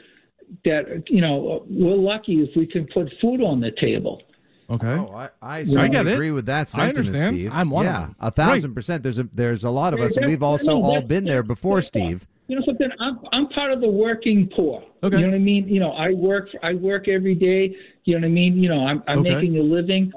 that, 0.65 1.03
you 1.07 1.21
know, 1.21 1.65
we're 1.69 1.95
lucky 1.95 2.41
if 2.41 2.55
we 2.55 2.65
can 2.65 2.87
put 2.93 3.11
food 3.21 3.41
on 3.41 3.59
the 3.59 3.71
table. 3.79 4.21
Okay. 4.69 4.87
Oh, 4.87 5.11
I, 5.15 5.29
I 5.41 5.57
I 5.59 5.63
certainly 5.63 5.89
get 5.89 6.05
it. 6.07 6.13
agree 6.13 6.31
with 6.31 6.45
that 6.45 6.67
I 6.67 6.91
sentiment, 6.91 6.97
understand. 7.07 7.35
Steve. 7.37 7.49
I'm 7.51 7.69
one 7.71 7.87
of 7.87 7.91
yeah, 7.91 7.99
them. 8.01 8.15
a 8.19 8.31
thousand 8.31 8.75
percent. 8.75 9.01
There's 9.01 9.17
a 9.17 9.27
there's 9.33 9.63
a 9.63 9.69
lot 9.69 9.95
of 9.95 9.99
us, 9.99 10.15
and 10.15 10.27
we've 10.27 10.43
also 10.43 10.73
No, 10.77 10.83
all 10.83 11.01
been 11.01 11.23
there 11.25 11.41
before, 11.41 11.81
Steve. 11.81 12.27
You 12.47 12.55
know 12.55 12.61
something? 12.65 12.87
I'm 12.99 13.19
I'm 13.31 13.47
part 13.49 13.71
of 13.71 13.81
the 13.81 13.89
working 13.89 14.47
poor. 14.55 14.83
Okay. 15.03 15.17
You 15.17 15.23
know 15.23 15.29
what 15.29 15.35
I 15.35 15.39
mean? 15.39 15.67
You 15.67 15.79
know, 15.79 15.91
I 15.93 16.11
work 16.11 16.49
I 16.61 16.75
work 16.75 17.07
every 17.07 17.33
day. 17.35 17.75
You 18.05 18.15
know 18.15 18.21
what 18.21 18.31
I 18.31 18.33
mean? 18.33 18.57
You 18.61 18.69
know, 18.69 18.85
I'm 18.85 19.03
I'm 19.07 19.19
Okay. 19.19 19.33
making 19.35 19.57
a 19.57 19.61
living. 19.61 20.11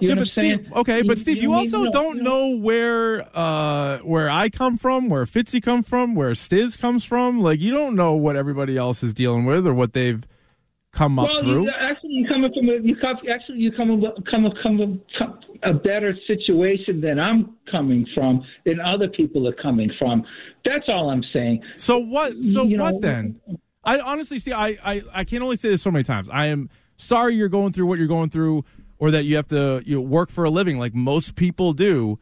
You 0.00 0.08
yeah, 0.08 0.14
but 0.14 0.18
what 0.18 0.22
I'm 0.22 0.28
saying? 0.28 0.58
Steve, 0.58 0.72
okay, 0.72 1.02
but 1.02 1.18
Steve, 1.18 1.36
you, 1.36 1.50
know 1.50 1.62
mean? 1.62 1.74
also 1.74 1.90
don't 1.90 2.16
no. 2.18 2.22
know 2.24 2.56
where 2.56 3.26
uh 3.32 3.98
where 3.98 4.28
I 4.28 4.48
come 4.48 4.76
from, 4.76 5.08
where 5.08 5.24
Fitzy 5.24 5.62
come 5.62 5.84
from, 5.84 6.16
where 6.16 6.32
Stiz 6.32 6.76
comes 6.76 7.04
from. 7.04 7.40
Like 7.40 7.60
you 7.60 7.70
don't 7.70 7.94
know 7.94 8.14
what 8.14 8.34
everybody 8.34 8.76
else 8.76 9.04
is 9.04 9.14
dealing 9.14 9.44
with 9.44 9.66
or 9.66 9.72
what 9.74 9.92
they've 9.92 10.26
come 10.90 11.18
up 11.18 11.28
well, 11.28 11.42
through. 11.42 11.62
You, 11.64 11.70
actually, 11.80 12.10
you 12.10 12.26
coming 12.26 12.52
from 12.52 12.68
a 12.68 12.72
you 12.82 12.96
come 12.96 13.16
actually 13.32 13.58
you 13.58 13.70
come 13.70 14.02
come 14.28 14.52
come 14.60 15.00
come 15.16 15.40
a 15.62 15.72
better 15.72 16.14
situation 16.26 17.00
than 17.00 17.18
I'm 17.18 17.56
coming 17.70 18.06
from, 18.14 18.44
than 18.66 18.80
other 18.80 19.08
people 19.08 19.46
are 19.48 19.54
coming 19.54 19.90
from. 19.98 20.24
That's 20.64 20.88
all 20.88 21.10
I'm 21.10 21.24
saying. 21.32 21.62
So 21.76 21.98
what? 21.98 22.32
So 22.44 22.64
You 22.64 22.78
know- 22.78 22.84
what 22.84 23.00
then? 23.00 23.40
I 23.84 24.00
honestly, 24.00 24.38
Steve, 24.38 24.54
I, 24.54 24.78
I 24.82 25.02
I 25.12 25.24
can 25.24 25.42
only 25.42 25.56
say 25.56 25.68
this 25.68 25.82
so 25.82 25.90
many 25.90 26.04
times. 26.04 26.28
I 26.30 26.46
am 26.46 26.70
sorry 26.96 27.34
you're 27.34 27.48
going 27.48 27.72
through 27.72 27.86
what 27.86 27.98
you're 27.98 28.08
going 28.08 28.30
through, 28.30 28.64
or 28.98 29.10
that 29.10 29.24
you 29.24 29.36
have 29.36 29.46
to 29.48 29.82
you 29.84 29.96
know, 29.96 30.00
work 30.02 30.30
for 30.30 30.44
a 30.44 30.50
living 30.50 30.78
like 30.78 30.94
most 30.94 31.34
people 31.36 31.72
do. 31.72 32.18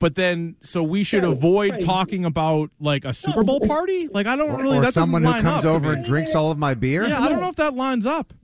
But 0.00 0.16
then, 0.16 0.56
so 0.62 0.82
we 0.82 1.02
should 1.04 1.22
Right, 1.22 1.32
avoid 1.32 1.70
right. 1.72 1.80
talking 1.80 2.24
about 2.24 2.70
like 2.80 3.04
a 3.04 3.14
Super 3.14 3.42
Bowl 3.44 3.60
party. 3.60 4.08
Like 4.08 4.26
I 4.26 4.36
don't 4.36 4.50
Or, 4.50 4.58
really. 4.62 4.78
or 4.78 4.82
that 4.82 4.92
someone 4.94 5.22
who 5.22 5.32
comes 5.40 5.64
over 5.64 5.92
and 5.92 6.04
drinks 6.04 6.34
all 6.34 6.50
of 6.50 6.58
my 6.58 6.74
beer. 6.74 7.06
Yeah, 7.06 7.20
I 7.22 7.28
don't 7.28 7.40
know 7.40 7.48
if 7.48 7.56
that 7.56 7.74
lines 7.74 8.04
up. 8.04 8.34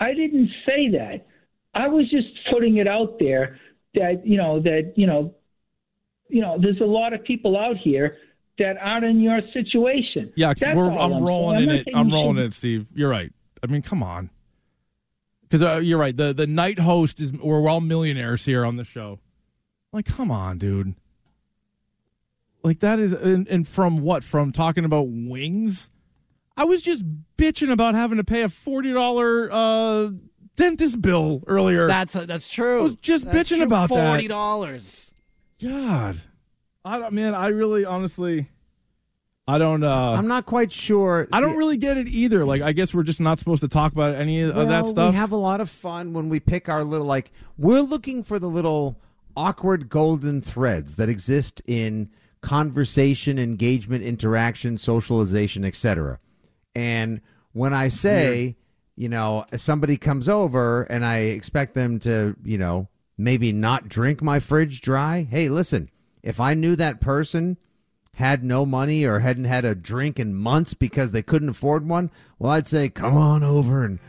I 0.00 0.14
didn't 0.14 0.50
say 0.64 0.88
that. 0.90 1.26
I 1.74 1.88
was 1.88 2.08
just 2.10 2.28
putting 2.50 2.76
it 2.78 2.86
out 2.86 3.18
there 3.18 3.58
that 3.94 4.24
you 4.26 4.36
know 4.36 4.60
that 4.60 4.92
you 4.96 5.06
know 5.06 5.34
you 6.28 6.40
know 6.40 6.56
there's 6.60 6.80
a 6.80 6.84
lot 6.86 7.12
of 7.12 7.22
people 7.24 7.56
out 7.58 7.76
here 7.76 8.16
that 8.58 8.76
aren't 8.80 9.04
in 9.04 9.20
your 9.20 9.40
situation. 9.52 10.32
Yeah, 10.36 10.48
'cause 10.54 10.60
That's 10.60 10.76
we're, 10.76 10.90
all 10.90 10.98
I'm 11.00 11.10
saying. 11.12 11.24
rolling 11.24 11.62
in 11.64 11.70
it. 11.70 11.88
I'm 11.94 12.10
rolling 12.10 12.30
in 12.30 12.34
shouldn't- 12.36 12.54
it, 12.54 12.56
Steve. 12.56 12.86
You're 12.94 13.10
right. 13.10 13.32
I 13.62 13.66
mean, 13.66 13.82
come 13.82 14.02
on. 14.02 14.30
Because 15.48 15.62
uh, 15.62 15.76
you're 15.76 15.98
right. 15.98 16.16
The 16.16 16.34
the 16.34 16.46
night 16.46 16.78
host 16.78 17.20
is 17.20 17.32
we're 17.32 17.68
all 17.68 17.80
millionaires 17.80 18.44
here 18.44 18.64
on 18.64 18.76
the 18.76 18.84
show. 18.84 19.18
Like, 19.92 20.04
come 20.04 20.30
on, 20.30 20.58
dude. 20.58 20.94
Like 22.62 22.80
that 22.80 22.98
is 22.98 23.12
and, 23.12 23.48
and 23.48 23.66
from 23.66 23.98
what? 24.02 24.24
From 24.24 24.52
talking 24.52 24.84
about 24.84 25.08
wings? 25.08 25.88
I 26.56 26.64
was 26.64 26.82
just 26.82 27.04
bitching 27.36 27.70
about 27.70 27.94
having 27.94 28.18
to 28.18 28.24
pay 28.24 28.42
a 28.42 28.48
forty 28.48 28.92
dollar 28.92 29.48
uh, 29.50 30.10
dentist 30.56 31.00
bill 31.00 31.42
earlier. 31.46 31.86
That's 31.86 32.12
that's 32.12 32.48
true. 32.48 32.80
I 32.80 32.82
was 32.82 32.96
just 32.96 33.24
That's 33.24 33.48
bitching 33.48 33.56
true. 33.56 33.64
about 33.64 33.88
that. 33.88 34.10
Forty 34.10 34.28
dollars. 34.28 35.12
God, 35.62 36.20
I 36.84 36.98
don't, 36.98 37.14
man. 37.14 37.34
I 37.34 37.48
really, 37.48 37.84
honestly, 37.84 38.48
I 39.48 39.56
don't. 39.56 39.82
uh 39.82 40.12
I'm 40.12 40.28
not 40.28 40.44
quite 40.44 40.70
sure. 40.70 41.26
I 41.32 41.40
don't 41.40 41.52
See, 41.52 41.56
really 41.56 41.78
get 41.78 41.96
it 41.96 42.06
either. 42.06 42.44
Like, 42.44 42.60
I 42.60 42.72
guess 42.72 42.92
we're 42.92 43.02
just 43.02 43.20
not 43.20 43.38
supposed 43.38 43.62
to 43.62 43.68
talk 43.68 43.92
about 43.92 44.14
any 44.14 44.42
of 44.42 44.54
that 44.54 44.86
stuff. 44.86 45.12
We 45.12 45.16
have 45.16 45.32
a 45.32 45.36
lot 45.36 45.62
of 45.62 45.70
fun 45.70 46.12
when 46.12 46.28
we 46.28 46.38
pick 46.38 46.68
our 46.68 46.84
little 46.84 47.06
like 47.06 47.32
we're 47.56 47.80
looking 47.80 48.22
for 48.22 48.38
the 48.38 48.48
little 48.48 49.00
awkward 49.34 49.88
golden 49.88 50.42
threads 50.42 50.96
that 50.96 51.08
exist 51.08 51.62
in 51.66 52.10
conversation, 52.42 53.38
engagement, 53.38 54.04
interaction, 54.04 54.76
socialization, 54.76 55.64
etc. 55.64 56.20
And 56.74 57.22
when 57.52 57.72
I 57.72 57.88
say, 57.88 58.56
you 58.96 59.08
know, 59.08 59.46
somebody 59.56 59.96
comes 59.96 60.28
over 60.28 60.82
and 60.82 61.06
I 61.06 61.18
expect 61.18 61.74
them 61.74 61.98
to, 62.00 62.36
you 62.44 62.58
know, 62.58 62.88
maybe 63.16 63.50
not 63.52 63.88
drink 63.88 64.20
my 64.22 64.40
fridge 64.40 64.82
dry, 64.82 65.26
hey, 65.30 65.48
listen, 65.48 65.88
if 66.22 66.38
I 66.38 66.52
knew 66.52 66.76
that 66.76 67.00
person 67.00 67.56
had 68.18 68.42
no 68.42 68.66
money 68.66 69.04
or 69.04 69.20
hadn't 69.20 69.44
had 69.44 69.64
a 69.64 69.76
drink 69.76 70.18
in 70.18 70.34
months 70.34 70.74
because 70.74 71.12
they 71.12 71.22
couldn't 71.22 71.50
afford 71.50 71.88
one, 71.88 72.10
well, 72.40 72.50
I'd 72.50 72.66
say, 72.66 72.88
come 72.88 73.16
on 73.16 73.44
over 73.44 73.84
and 73.84 74.00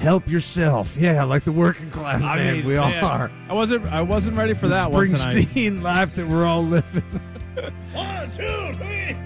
help 0.00 0.26
yourself. 0.28 0.96
Yeah, 0.96 1.22
like 1.22 1.44
the 1.44 1.52
working 1.52 1.92
class 1.92 2.24
I 2.24 2.34
man 2.34 2.56
mean, 2.56 2.66
we 2.66 2.76
all 2.76 2.90
man, 2.90 3.04
are. 3.04 3.30
I 3.48 3.52
wasn't. 3.54 3.86
I 3.86 4.02
wasn't 4.02 4.36
ready 4.36 4.54
for 4.54 4.66
The 4.66 4.74
that 4.74 4.90
one. 4.90 5.06
Springsteen 5.06 5.82
life 5.84 6.16
that 6.16 6.26
we're 6.26 6.44
all 6.44 6.64
living. 6.64 7.02
One, 7.92 8.30
two, 8.32 8.76
three. 8.78 9.16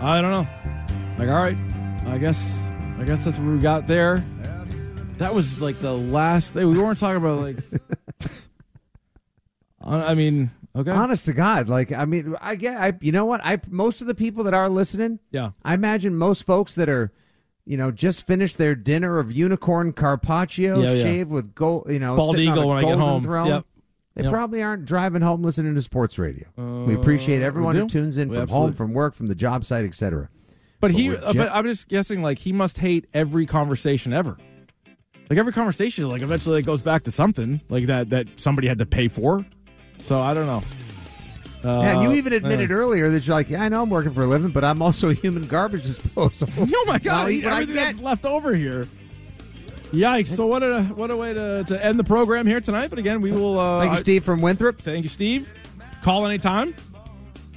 I 0.00 0.22
don't 0.22 0.30
know. 0.30 0.46
Like, 1.18 1.28
all 1.28 1.34
right. 1.34 1.56
I 2.06 2.16
guess. 2.16 2.58
I 2.98 3.04
guess 3.04 3.26
that's 3.26 3.36
what 3.36 3.46
we 3.46 3.58
got 3.58 3.86
there. 3.86 4.24
That 5.18 5.34
was 5.34 5.60
like 5.60 5.80
the 5.80 5.92
last 5.92 6.54
thing. 6.54 6.66
We 6.66 6.78
weren't 6.78 6.98
talking 6.98 7.18
about 7.18 7.40
like. 7.40 7.56
I 9.86 10.14
mean, 10.14 10.50
okay. 10.76 10.90
Honest 10.90 11.24
to 11.26 11.32
God, 11.32 11.68
like 11.68 11.92
I 11.92 12.04
mean, 12.04 12.34
I 12.40 12.54
get, 12.56 12.76
I 12.76 12.92
you 13.00 13.12
know 13.12 13.24
what? 13.24 13.40
I 13.44 13.60
most 13.68 14.00
of 14.00 14.06
the 14.06 14.14
people 14.14 14.44
that 14.44 14.54
are 14.54 14.68
listening, 14.68 15.18
Yeah. 15.30 15.50
I 15.64 15.74
imagine 15.74 16.16
most 16.16 16.44
folks 16.46 16.74
that 16.76 16.88
are, 16.88 17.12
you 17.64 17.76
know, 17.76 17.90
just 17.90 18.26
finished 18.26 18.58
their 18.58 18.74
dinner 18.74 19.18
of 19.18 19.32
unicorn 19.32 19.92
carpaccio, 19.92 20.80
Yeah, 20.80 20.92
yeah. 20.92 21.02
shaved 21.02 21.30
with 21.30 21.54
gold, 21.54 21.86
you 21.90 21.98
know, 21.98 22.16
Bald 22.16 22.38
eagle 22.38 22.68
when 22.68 22.78
I 22.78 22.82
get 22.88 22.98
home. 22.98 23.22
throne. 23.22 23.46
Yep. 23.48 23.64
They 24.14 24.22
Yep. 24.22 24.32
probably 24.32 24.62
aren't 24.62 24.84
driving 24.86 25.20
home 25.20 25.42
listening 25.42 25.74
to 25.74 25.82
sports 25.82 26.18
radio. 26.18 26.46
we 26.86 26.94
appreciate 26.94 27.42
Uh, 27.42 27.46
everyone 27.46 27.74
we 27.74 27.82
who 27.82 27.86
tunes 27.88 28.16
in 28.16 28.28
We 28.28 28.36
from 28.36 28.42
absolutely- 28.44 28.66
home, 28.68 28.74
from 28.74 28.92
work, 28.94 29.14
from 29.14 29.26
the 29.26 29.34
job 29.34 29.64
site, 29.64 29.84
etc. 29.84 30.30
But 30.80 30.90
he. 30.92 31.14
uh, 31.14 31.32
but 31.34 31.50
I'm 31.52 31.64
just 31.64 31.88
guessing. 31.88 32.22
Like 32.22 32.38
he 32.38 32.52
must 32.52 32.78
hate 32.78 33.06
every 33.14 33.46
conversation 33.46 34.12
ever. 34.12 34.36
Like 35.28 35.38
every 35.38 35.52
conversation, 35.52 36.08
like 36.08 36.22
eventually 36.22 36.60
it 36.60 36.62
goes 36.66 36.82
back 36.82 37.02
to 37.02 37.10
something 37.10 37.60
like 37.68 37.86
that 37.86 38.10
that 38.10 38.26
somebody 38.36 38.68
had 38.68 38.78
to 38.78 38.86
pay 38.86 39.08
for. 39.08 39.44
So 40.00 40.20
I 40.20 40.34
don't 40.34 40.46
know. 40.46 40.62
Uh, 41.64 41.80
yeah, 41.82 41.92
and 41.92 42.02
you 42.02 42.12
even 42.12 42.32
admitted 42.32 42.70
yeah. 42.70 42.76
earlier 42.76 43.10
that 43.10 43.26
you're 43.26 43.34
like, 43.34 43.50
yeah, 43.50 43.64
I 43.64 43.68
know 43.68 43.82
I'm 43.82 43.90
working 43.90 44.12
for 44.12 44.22
a 44.22 44.26
living, 44.26 44.50
but 44.50 44.62
I'm 44.64 44.82
also 44.82 45.08
a 45.08 45.14
human 45.14 45.46
garbage 45.46 45.82
disposal. 45.82 46.48
Oh 46.58 46.84
my 46.86 46.98
god! 46.98 47.30
Eat 47.30 47.38
eat 47.38 47.44
what 47.44 47.52
I 47.52 47.62
everything 47.62 47.82
that's 47.82 47.98
left 47.98 48.24
over 48.24 48.54
here. 48.54 48.86
Yikes! 49.92 50.28
So 50.28 50.46
what 50.46 50.62
a 50.62 50.84
what 50.84 51.10
a 51.10 51.16
way 51.16 51.34
to, 51.34 51.64
to 51.64 51.84
end 51.84 51.98
the 51.98 52.04
program 52.04 52.46
here 52.46 52.60
tonight. 52.60 52.90
But 52.90 52.98
again, 52.98 53.20
we 53.20 53.32
will. 53.32 53.58
Uh, 53.58 53.80
Thank 53.80 53.92
you, 53.94 53.98
Steve 53.98 54.24
from 54.24 54.42
Winthrop. 54.42 54.80
Thank 54.82 55.02
you, 55.02 55.08
Steve. 55.08 55.52
Call 56.02 56.26
anytime. 56.26 56.74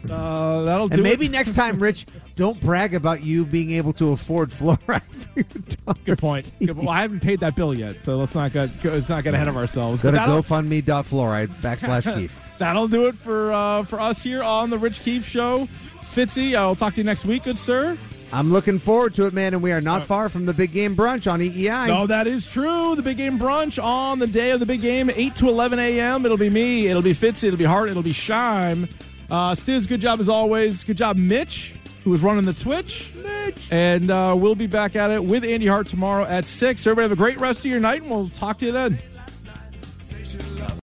Uh, 0.10 0.62
that'll 0.62 0.88
do. 0.88 0.96
And 0.96 1.04
maybe 1.04 1.26
it. 1.26 1.32
next 1.32 1.56
time, 1.56 1.82
Rich, 1.82 2.06
don't 2.36 2.60
brag 2.62 2.96
about 2.96 3.24
you 3.24 3.46
being 3.46 3.72
able 3.72 3.94
to 3.94 4.12
afford 4.12 4.50
fluoride 4.50 5.02
for 5.12 5.30
your 5.36 5.44
daughter. 5.86 6.00
Good 6.06 6.18
point. 6.18 6.52
Good, 6.60 6.78
well, 6.78 6.90
I 6.90 7.02
haven't 7.02 7.22
paid 7.22 7.40
that 7.42 7.56
bill 7.56 7.78
yet, 7.78 8.02
so 8.02 8.18
let's 8.18 8.36
not 8.36 8.54
get 8.54 8.70
let's 8.84 9.10
not 9.10 9.24
get 9.24 9.34
ahead 9.34 9.48
of 9.48 9.58
ourselves. 9.58 10.02
Go 10.02 10.12
to 10.12 10.18
GoFundMe.fluoride 10.18 11.48
backslash 11.62 12.14
Keefe. 12.20 12.38
That'll 12.58 12.88
do 12.88 13.08
it 13.08 13.16
for 13.16 13.52
uh, 13.52 13.84
for 13.84 14.00
us 14.00 14.24
here 14.24 14.44
on 14.44 14.70
the 14.70 14.78
Rich 14.78 15.02
Keefe 15.02 15.26
Show. 15.26 15.68
Fitzy, 16.04 16.56
I'll 16.56 16.76
talk 16.76 16.94
to 16.96 17.02
you 17.02 17.06
next 17.06 17.26
week, 17.26 17.44
good 17.44 17.60
sir. 17.60 17.98
I'm 18.32 18.52
looking 18.52 18.78
forward 18.78 19.16
to 19.16 19.26
it, 19.26 19.34
man, 19.34 19.54
and 19.54 19.64
we 19.64 19.72
are 19.72 19.82
not 19.82 20.06
far 20.06 20.30
from 20.30 20.46
the 20.46 20.54
big 20.54 20.72
game 20.72 20.96
brunch 20.96 21.32
on 21.32 21.40
EEI. 21.40 21.88
No, 21.88 22.06
that 22.06 22.28
is 22.28 22.48
true. 22.48 22.96
The 22.96 23.02
big 23.02 23.18
game 23.18 23.40
brunch 23.40 23.82
on 23.84 24.20
the 24.20 24.28
day 24.28 24.52
of 24.52 24.60
the 24.60 24.68
big 24.68 24.82
game, 24.82 25.10
8 25.10 25.36
to 25.38 25.50
11 25.50 25.80
a.m. 25.80 26.26
It'll 26.26 26.38
be 26.38 26.50
me, 26.50 26.88
it'll 26.88 27.02
be 27.02 27.14
Fitzy, 27.14 27.46
it'll 27.46 27.58
be 27.58 27.66
Hart, 27.66 27.90
it'll 27.90 28.04
be 28.04 28.14
Shime. 28.14 28.88
Uh, 29.30 29.54
Stiz, 29.54 29.88
good 29.88 30.02
job 30.02 30.20
as 30.20 30.28
always. 30.28 30.84
Good 30.84 30.98
job, 30.98 31.16
Mitch, 31.16 31.76
who 32.04 32.10
was 32.10 32.24
running 32.24 32.46
the 32.46 32.54
Twitch. 32.54 33.12
Mitch. 33.16 33.68
And 33.72 34.10
uh, 34.10 34.36
we'll 34.38 34.56
be 34.56 34.68
back 34.68 34.96
at 34.96 35.12
it 35.12 35.24
with 35.24 35.44
Andy 35.44 35.68
Hart 35.68 35.88
tomorrow 35.88 36.26
at 36.26 36.46
6. 36.46 36.88
Everybody 36.88 37.04
have 37.04 37.12
a 37.12 37.16
great 37.16 37.40
rest 37.40 37.60
of 37.66 37.72
your 37.72 37.80
night, 37.80 38.02
and 38.02 38.10
we'll 38.10 38.30
talk 38.30 38.58
to 38.60 38.66
you 38.66 38.72
then. 38.72 39.00